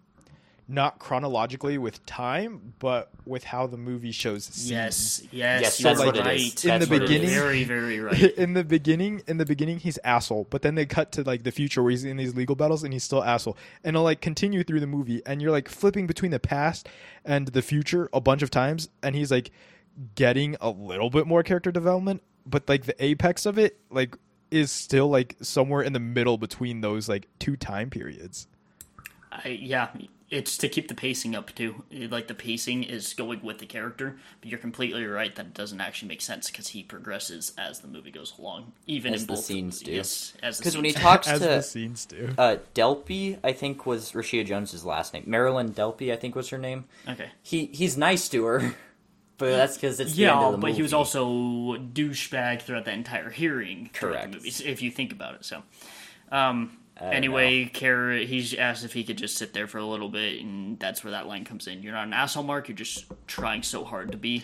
[0.71, 4.71] not chronologically with time, but with how the movie shows scenes.
[4.71, 6.37] Yes, yes, Yes, you're that's what it right.
[6.39, 6.63] is.
[6.65, 7.09] In the That's what it is.
[7.09, 8.21] beginning- very, very right.
[8.37, 11.51] in the beginning in the beginning he's asshole but then they cut to like the
[11.53, 14.63] future where he's in these legal battles and he's still asshole and it'll like continue
[14.63, 16.87] through the movie and you're like flipping between the past
[17.25, 19.51] and the future a bunch of times and he's like
[20.17, 24.17] getting a little bit more character development but like the apex of it like
[24.51, 28.47] is still like somewhere in the middle between those like two time periods
[29.33, 29.89] I, yeah,
[30.31, 31.85] it's to keep the pacing up too.
[31.91, 35.81] Like the pacing is going with the character, but you're completely right that it doesn't
[35.81, 39.33] actually make sense because he progresses as the movie goes along, even As in the
[39.33, 39.93] both scenes do.
[39.93, 43.87] Yes, as Because when he talks as the to scenes do uh, Delpy, I think
[43.87, 45.25] was Rashida Jones's last name.
[45.27, 46.85] Marilyn Delpy, I think was her name.
[47.09, 48.75] okay, He he's nice to her,
[49.39, 52.63] but that's because it's the end yeah, of the but he was also a douchebag
[52.63, 53.89] throughout the entire hearing.
[53.95, 54.33] Correct.
[54.33, 55.45] The movies, if you think about it.
[55.47, 55.63] So,
[56.31, 60.09] um, don't anyway, Kara, he's asked if he could just sit there for a little
[60.09, 61.83] bit, and that's where that line comes in.
[61.83, 62.69] You're not an asshole, Mark.
[62.69, 64.43] You're just trying so hard to be.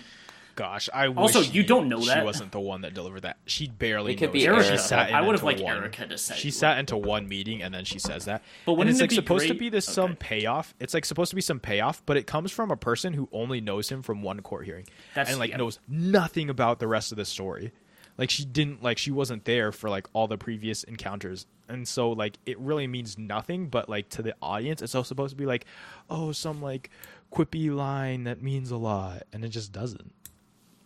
[0.57, 2.19] gosh i Also, wish you she- don't know she that.
[2.21, 4.47] She wasn't the one that delivered that she barely It could knows be.
[4.47, 4.71] Erica.
[4.71, 5.77] she sat in I would have into liked one.
[5.79, 6.37] Erica to say.
[6.37, 8.43] She sat into one meeting and then she says that.
[8.65, 10.73] But when wouldn't it's it like be supposed to be this some payoff.
[10.79, 13.61] It's like supposed to be some payoff, but it comes from a person who only
[13.61, 14.87] knows him from one court hearing
[15.17, 15.57] That's- and like yeah.
[15.57, 17.73] knows nothing about the rest of the story.
[18.17, 21.47] Like she didn't like she wasn't there for like all the previous encounters.
[21.69, 25.31] And so like it really means nothing, but like to the audience it's all supposed
[25.31, 25.65] to be like,
[26.11, 26.91] oh, some like
[27.33, 30.13] quippy line that means a lot and it just doesn't.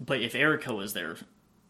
[0.00, 1.16] But if Erica was there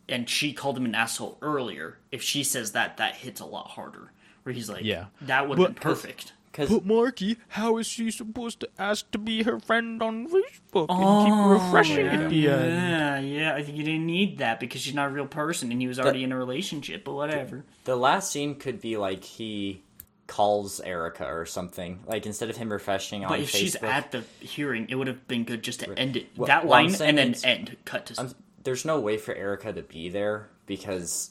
[0.09, 3.69] and she called him an asshole earlier, if she says that, that hits a lot
[3.69, 4.13] harder.
[4.43, 5.07] Where he's like, Yeah.
[5.23, 6.33] that would have been perfect.
[6.51, 10.87] Because But Marky, how is she supposed to ask to be her friend on Facebook
[10.89, 12.73] and keep refreshing at the end?
[12.75, 15.81] Yeah, yeah, I think you didn't need that because she's not a real person and
[15.81, 17.65] he was already in a relationship, but whatever.
[17.85, 19.83] the last scene could be like he
[20.27, 22.01] calls Erica or something.
[22.07, 23.59] Like instead of him refreshing on But if Facebook.
[23.59, 26.27] she's at the hearing, it would have been good just to end it.
[26.37, 27.77] Well, that well, line and then end.
[27.85, 28.15] Cut to.
[28.19, 28.35] I'm-
[28.65, 31.31] there's no way for Erica to be there because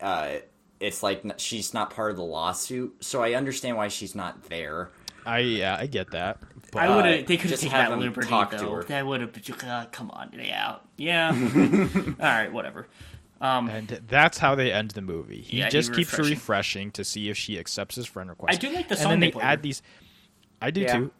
[0.00, 0.36] uh,
[0.80, 2.96] it's like she's not part of the lawsuit.
[3.04, 4.90] So I understand why she's not there.
[5.26, 6.38] I yeah, I get that.
[6.72, 7.26] But I would have.
[7.26, 8.74] They could have just taken have that him liberty talk to though.
[8.76, 8.82] her.
[8.84, 9.64] That would have.
[9.64, 11.30] Uh, come on, yeah, yeah.
[11.34, 12.86] All right, whatever.
[13.40, 15.40] Um, and that's how they end the movie.
[15.40, 16.34] He Yeah, he just keeps refreshing.
[16.34, 18.56] refreshing to see if she accepts his friend request.
[18.58, 19.80] I do like the and song then they they add these.
[20.60, 20.96] I do Yeah.
[20.96, 21.10] too.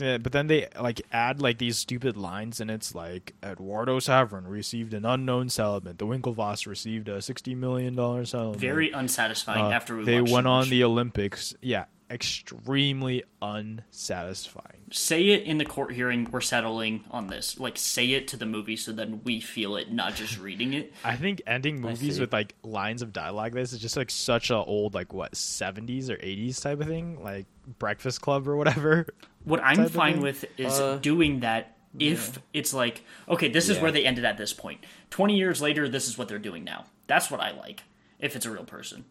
[0.00, 4.94] But then they like add like these stupid lines, and it's like Eduardo Saverin received
[4.94, 5.98] an unknown settlement.
[5.98, 8.60] The Winklevoss received a sixty million dollar settlement.
[8.60, 11.54] very unsatisfying Uh, after we they went on the Olympics.
[11.60, 14.82] Yeah, extremely unsatisfying.
[14.90, 18.44] say it in the court hearing we're settling on this like say it to the
[18.44, 22.30] movie so then we feel it not just reading it I think ending movies with
[22.32, 26.10] like lines of dialogue like this is just like such a old like what seventies
[26.10, 27.46] or eighties type of thing, like
[27.78, 29.06] Breakfast Club or whatever.
[29.44, 33.82] what i'm fine with is Uh, doing that if it's like okay this is Yeah.
[33.82, 34.80] where they ended at this point.
[34.82, 37.82] point 20 years later this is what they're doing now that's what i like
[38.18, 39.04] if it's a real person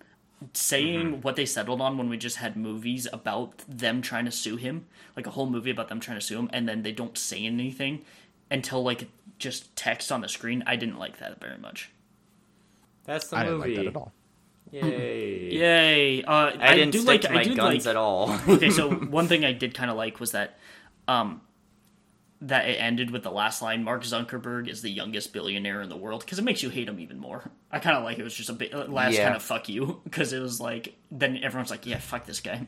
[0.54, 4.56] saying what they settled on when we just had movies about them trying to sue
[4.56, 7.16] him, like a whole movie about them trying to sue him, and then they don't
[7.16, 8.04] say anything
[8.50, 10.64] until like just text on the screen.
[10.66, 11.92] I didn't like that very much.
[13.04, 13.70] That's the I didn't movie.
[13.76, 14.12] like that at all.
[14.72, 15.52] Yay!
[15.54, 16.24] Yay!
[16.24, 17.22] Uh, I, I didn't do stick like.
[17.22, 17.92] to my I do guns like.
[17.92, 18.38] at all.
[18.48, 20.58] okay, so one thing I did kind of like was that,
[21.08, 21.42] um,
[22.44, 25.98] that it ended with the last line: "Mark Zuckerberg is the youngest billionaire in the
[25.98, 27.52] world," because it makes you hate him even more.
[27.70, 29.24] I kind of like it was just a bit uh, last Yeah.
[29.26, 32.66] kind of fuck you because it was like then everyone's like, "Yeah, fuck this guy."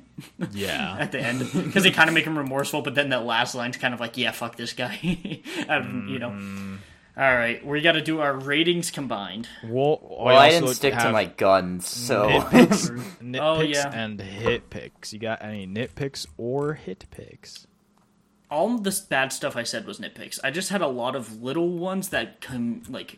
[0.52, 0.98] Yeah.
[1.00, 3.78] at the end because they kind of make him remorseful, but then that last line's
[3.78, 6.73] kind of like, "Yeah, fuck this guy," um, you know.
[7.16, 9.48] All right, we got to do our ratings combined.
[9.64, 12.90] Well, Well, I didn't stick to my guns, so nitpicks,
[13.22, 13.92] nitpicks Oh, yeah.
[13.94, 15.14] and hit picks.
[15.14, 17.68] You got any nitpicks or hit picks?
[18.52, 20.40] all this bad stuff I said was nitpicks.
[20.44, 23.18] I just had a lot of little ones that come like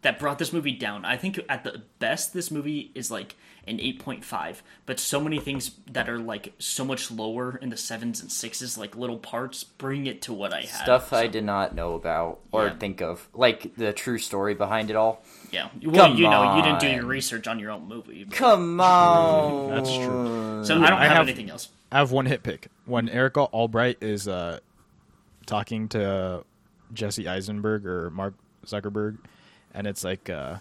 [0.00, 1.04] that brought this movie down.
[1.04, 4.56] I think at the best this movie is like an 8.5,
[4.86, 8.76] but so many things that are like so much lower in the 7s and 6s
[8.76, 10.82] like little parts bring it to what I had.
[10.82, 12.74] stuff I did not know about or Yeah.
[12.76, 15.22] think of, like the true story behind it all.
[15.52, 15.68] Yeah.
[15.84, 18.24] Well, Come you know, you didn't do your research on your own movie.
[18.24, 20.64] but- Come on, That's true.
[20.64, 21.68] So I don't I have, have- anything else.
[21.92, 22.68] I have one hit pick.
[22.86, 24.58] When Erica Albright is uh,
[25.46, 26.42] talking to
[26.92, 28.34] Jesse Eisenberg or Mark
[28.66, 29.18] Zuckerberg,
[29.74, 30.56] and it's like uh,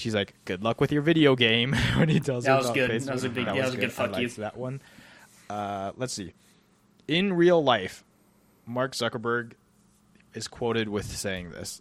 [0.00, 2.74] she's like, "Good luck with your video game." when he tells That her was about
[2.74, 2.90] good.
[2.90, 3.04] Facebook.
[3.06, 4.26] That was a big- yeah, that was a good fuck I you.
[4.26, 4.82] liked That one.
[5.48, 6.32] Uh, let's see.
[7.08, 8.04] In real life,
[8.66, 9.52] Mark Zuckerberg
[10.34, 11.80] is quoted with saying this.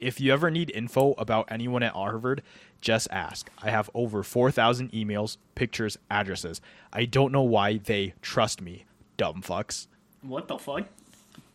[0.00, 2.42] If you ever need info about anyone at Harvard,
[2.80, 3.48] just ask.
[3.62, 6.60] I have over 4,000 emails, pictures, addresses.
[6.92, 8.84] I don't know why they trust me.
[9.16, 9.86] Dumb fucks.
[10.20, 10.86] What the fuck?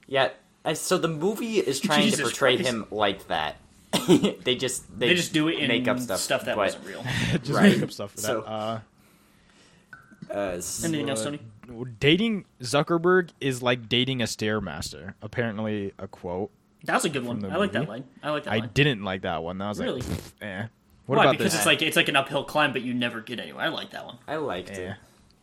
[0.08, 0.30] Yeah,
[0.74, 2.70] so the movie is trying Jesus to portray Christ.
[2.70, 3.58] him like that.
[4.44, 6.86] they just they, They just do it in make up stuff, stuff that but, wasn't
[6.86, 7.04] real.
[7.32, 7.74] Just Right.
[7.74, 8.48] make up stuff for So- that.
[8.50, 8.80] Uh,
[10.32, 11.40] Uh, s- Anything else, Tony?
[12.00, 15.14] dating Zuckerberg is like dating a stairmaster.
[15.22, 16.52] Apparently, a quote.
[16.84, 17.40] That was a good one.
[17.40, 18.04] the I like that line.
[18.22, 18.70] I like that I line.
[18.74, 19.58] didn't like that one.
[19.58, 20.02] That was Really?
[20.02, 20.66] like, eh.
[21.08, 21.24] What Why?
[21.24, 21.56] about Because this?
[21.62, 23.66] it's like it's like an uphill climb, but you never get anywhere.
[23.66, 24.18] I like that one.
[24.28, 24.92] I liked Eh.
[24.92, 24.96] it.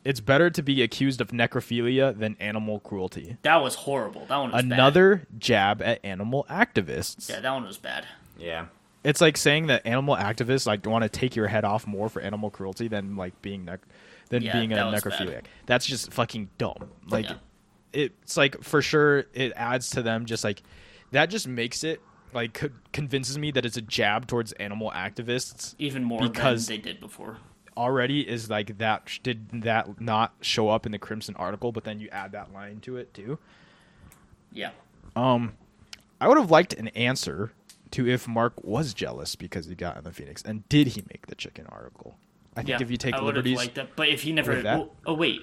[0.05, 3.39] It's better to be accused of necrophilia than animal cruelty.
[3.43, 4.24] That was horrible.
[4.27, 4.73] That one was bad.
[4.73, 7.28] Another jab at animal activists.
[7.28, 8.06] Yeah, that one was bad.
[8.39, 8.67] Yeah,
[9.05, 12.21] It's like saying that animal activists like want to take your head off more for
[12.21, 13.81] animal cruelty than like being nec-
[14.29, 15.13] than Yeah, being a that was bad.
[15.13, 15.45] necrophiliac.
[15.67, 16.91] That's just fucking dumb.
[17.09, 17.37] Like Yeah.
[17.93, 20.63] it's like for sure it adds to them just like
[21.13, 22.01] that just makes it
[22.35, 26.77] like co- convinces me that it's a jab towards animal activists Even more Because- than
[26.77, 27.39] they did before.
[27.77, 32.01] already is like that did that not show up in the crimson article but then
[32.01, 33.39] you add that line to it too
[34.53, 34.71] Yeah.
[35.15, 35.55] um
[36.21, 37.53] i would have liked an answer
[37.93, 41.27] to if mark was jealous because he got in the phoenix and did he make
[41.27, 42.17] the chicken article
[42.55, 42.79] i think Yeah.
[42.81, 43.95] if you take I liberties liked that.
[43.97, 45.41] But if he never with that- oh, oh wait.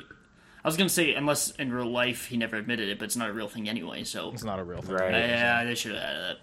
[0.63, 3.29] I was gonna say unless in real life he never admitted it, but it's not
[3.29, 5.11] a real thing anyway, so it's not a real thing Right.
[5.11, 6.37] yeah, they should have added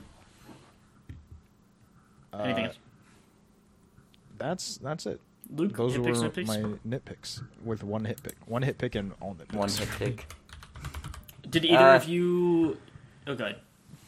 [2.33, 2.41] that.
[2.45, 2.79] Anything Uh, else?
[4.39, 5.21] that's that's it
[5.55, 6.47] Luke, those nitpicks, were nitpicks?
[6.47, 10.33] my nitpicks with one hit pick one hit pick and all nitpicks one hit pick.
[11.49, 12.79] Did either Uh, of you
[13.27, 13.57] Okay.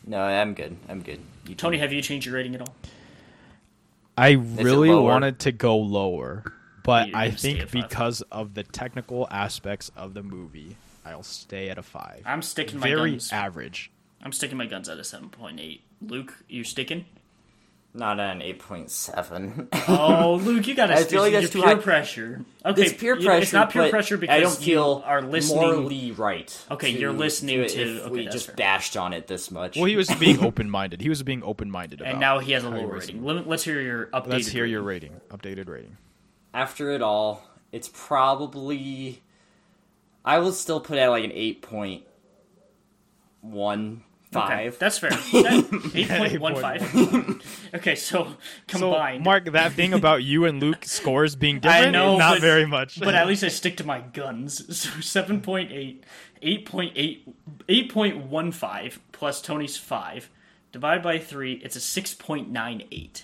[0.06, 0.76] No, I'm good.
[0.88, 1.20] I'm good.
[1.46, 2.74] You Tony, have you changed your rating at all?
[4.16, 6.44] I really wanted to go lower,
[6.84, 11.78] but You're I think because of the technical aspects of the movie, I'll stay at
[11.78, 12.22] a five.
[12.24, 13.32] I'm sticking my Very guns.
[13.32, 13.90] average.
[14.22, 15.82] I'm sticking my guns at a seven point eight.
[16.00, 17.06] Luke, you sticking?
[17.94, 19.68] Not an eight point seven.
[19.88, 21.10] Oh, Luke, you gotta I stick.
[21.10, 21.82] feel like You're that's too peer high.
[21.82, 22.44] pressure.
[22.64, 23.42] Okay, it's peer you- pressure.
[23.42, 25.60] It's not peer but pressure because I don't feel you are listening.
[25.60, 26.66] morally right.
[26.70, 28.56] Okay, to you're listening do it to- If okay, we that's just fair.
[28.56, 29.76] bashed on it this much.
[29.76, 31.00] Well, he was being open minded.
[31.02, 32.10] He was being open minded about.
[32.12, 33.24] and now he has a how lower was- rating.
[33.24, 34.26] Let, let's hear your updated.
[34.28, 34.72] Let's hear rating.
[34.72, 35.96] your rating, updated rating.
[36.54, 39.22] after it all, it's probably.
[40.24, 42.04] I will still put it at like an eight point
[43.40, 44.02] one
[44.34, 44.78] Okay, five.
[44.78, 45.10] that's fair.
[45.94, 46.82] Eight point one five.
[47.74, 48.36] Okay, so So,
[48.68, 49.24] combined.
[49.24, 53.00] Mark, that thing about you and Luke scores being different, know, not but- very much.
[53.00, 54.58] but at least I stick to my guns.
[54.78, 56.00] So 7.8,
[56.42, 57.20] 8.8,
[57.68, 60.30] 8.15 plus Tony's 5.
[60.72, 63.22] divided by 3, it's a 6.98.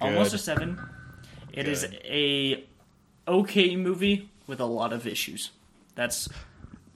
[0.00, 0.80] Almost a 7.
[1.52, 2.00] It is Good.
[2.04, 2.64] a
[3.28, 5.50] okay movie with a lot of issues.
[5.94, 6.28] That's,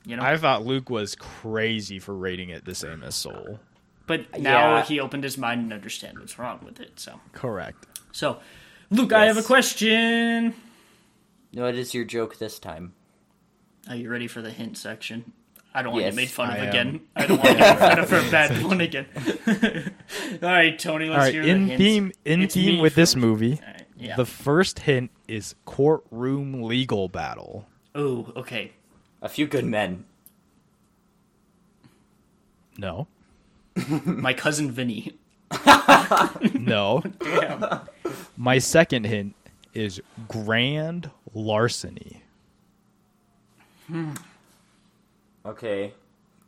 [0.07, 0.23] you know.
[0.23, 3.61] I thought Luke was crazy for rating it the same as Soul.
[4.07, 4.83] but now Yeah.
[4.85, 6.99] he opened his mind and understand what's wrong with it.
[6.99, 7.85] So, Correct.
[8.13, 8.39] so
[8.91, 10.55] Luke, I have a question.
[11.53, 12.95] No, it is your joke this time.
[13.89, 15.33] Are you ready for the hint section?
[15.75, 16.69] I don't want Yes, to get made fun of am.
[16.69, 17.01] again.
[17.15, 19.07] I don't want to get made fun of for a bad one again.
[20.43, 21.79] All right, Tony, let's All right, hear in the hints.
[21.79, 23.17] theme, in It's theme with this first.
[23.21, 23.83] movie, All right.
[23.99, 24.17] Yeah.
[24.17, 27.67] The first hint is courtroom legal battle.
[27.95, 28.73] oh, okay.
[29.27, 30.05] A few good men.
[32.79, 33.09] No.
[34.05, 35.19] My cousin Vinny.
[36.55, 37.03] No.
[37.19, 37.81] Damn.
[38.37, 39.35] My second hint
[39.75, 42.23] is grand larceny.
[43.89, 44.13] Hmm.
[45.45, 45.93] Okay.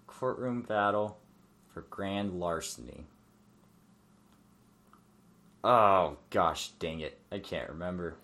[0.06, 1.18] Courtroom battle
[1.74, 3.06] for grand larceny.
[5.64, 7.18] Oh gosh, dang it!
[7.32, 8.14] I can't remember.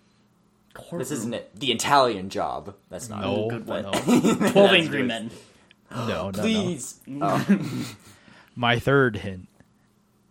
[0.91, 1.51] This isn't it.
[1.59, 2.75] The Italian job.
[2.89, 3.49] That's not No.
[3.49, 3.65] it.
[3.65, 3.91] good no.
[3.91, 5.31] Twelve That's Angry Men.
[5.91, 6.41] No, no, no.
[6.41, 6.99] Please.
[7.21, 7.59] Oh,
[8.55, 9.47] My third hint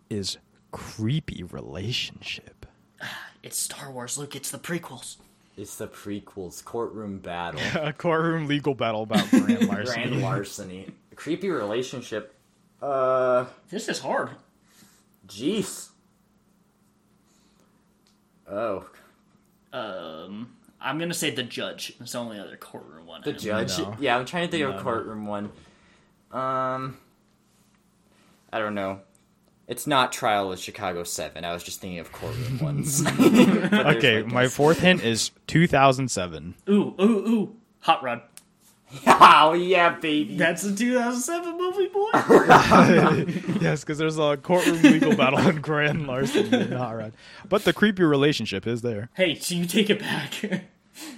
[0.09, 0.37] is
[0.71, 2.65] creepy relationship.
[3.43, 4.35] It's Star Wars, Luke.
[4.35, 5.17] It's the prequels.
[5.55, 6.63] it's the prequels.
[6.65, 7.61] Courtroom battle.
[7.81, 9.83] A courtroom legal battle about grand larceny.
[9.85, 10.87] grand larceny.
[11.15, 12.33] Creepy relationship.
[12.81, 14.31] Uh, This is hard.
[15.27, 15.89] jeez.
[18.49, 18.85] Oh,
[19.75, 21.93] Um, I'm gonna say the judge.
[21.99, 23.21] It's the only other courtroom one.
[23.23, 23.77] the I judge.
[23.79, 23.95] No.
[23.99, 25.45] Yeah, I'm trying to think No, of a courtroom one.
[26.31, 26.97] Um,
[28.53, 29.01] I don't know.
[29.67, 31.43] It's not Trial of Chicago Seven.
[31.43, 33.03] I was just thinking of courtroom ones.
[33.15, 36.55] Okay, like my fourth hint is 2007.
[36.69, 37.55] Ooh, ooh, ooh.
[37.81, 38.21] Hot Rod.
[39.07, 40.37] Oh yeah, baby.
[40.37, 42.09] That's a 2007 movie, boy.
[43.61, 47.13] yes, because there's a courtroom legal battle in grand larceny in Hot Rod.
[47.47, 49.09] But the creepy relationship is there.
[49.15, 50.33] hey, so you take it back.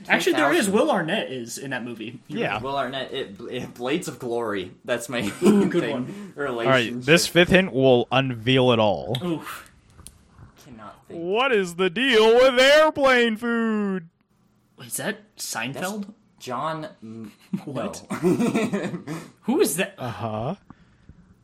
[0.09, 2.19] Actually, there is Will Arnett is in that movie.
[2.27, 2.59] Yeah.
[2.59, 4.71] Will Arnett, it, it, Blades of Glory.
[4.83, 5.91] That's my Ooh, good thing.
[5.91, 6.33] one.
[6.35, 6.93] All Relationship.
[6.95, 9.15] right, this fifth hint will unveil it all.
[9.23, 9.43] Ooh,
[10.65, 11.21] cannot think.
[11.21, 14.09] What is the deal with airplane food?
[14.83, 16.13] is that Seinfeld?
[16.39, 16.87] John.
[17.01, 17.31] M-
[17.65, 17.97] What?
[19.41, 19.95] Who is that?
[19.97, 20.55] Uh huh.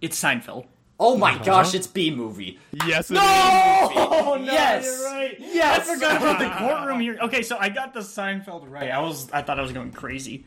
[0.02, 0.66] It's Seinfeld.
[1.00, 2.60] Oh my gosh, it's Bee Movie.
[2.86, 3.20] Yes, it is.
[3.24, 5.36] Oh no, yes, you're right.
[5.40, 7.18] Yes, I forgot about the courtroom here.
[7.24, 8.92] Okay, so I got the Seinfeld right.
[8.92, 10.46] I was, I thought I was going crazy.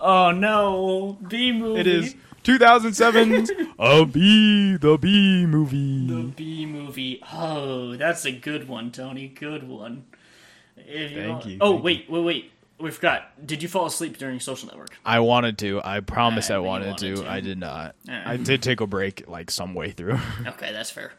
[0.00, 1.80] Oh no, Bee Movie.
[1.80, 6.06] It is 2007's A B, the Bee Movie.
[6.06, 6.22] the.
[6.28, 7.22] Bee Movie.
[7.32, 9.28] Oh, that's a good one, Tony.
[9.28, 10.04] Good one.
[10.76, 12.51] If Thank want- you, Oh thank wait, wait, wait.
[12.82, 13.46] We forgot.
[13.46, 14.90] Did you fall asleep during Social Network?
[15.06, 15.80] I wanted to.
[15.84, 17.22] I promise Uh, I wanted, wanted to.
[17.22, 17.30] to.
[17.30, 17.94] I did not.
[18.08, 18.20] Uh.
[18.24, 20.18] I did take a break like some way through.
[20.46, 21.12] Okay, that's fair.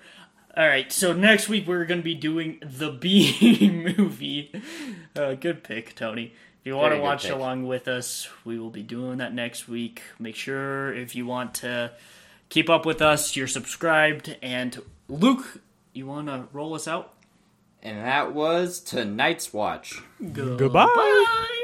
[0.55, 4.51] All right, so next week we're going to be doing the Bee Movie.
[5.15, 6.33] Uh, good pick, Tony.
[6.61, 7.31] If you want Very to watch pick.
[7.31, 10.03] along with us, we will be doing that next week.
[10.19, 11.93] Make sure if you want to
[12.49, 14.37] keep up with us, you're subscribed.
[14.43, 14.79] And
[15.09, 15.61] Luke,
[15.93, 17.12] you want to roll us out?
[17.85, 20.01] And that was tonight's watch.
[20.31, 20.85] Goodbye.
[20.85, 21.62] Bye.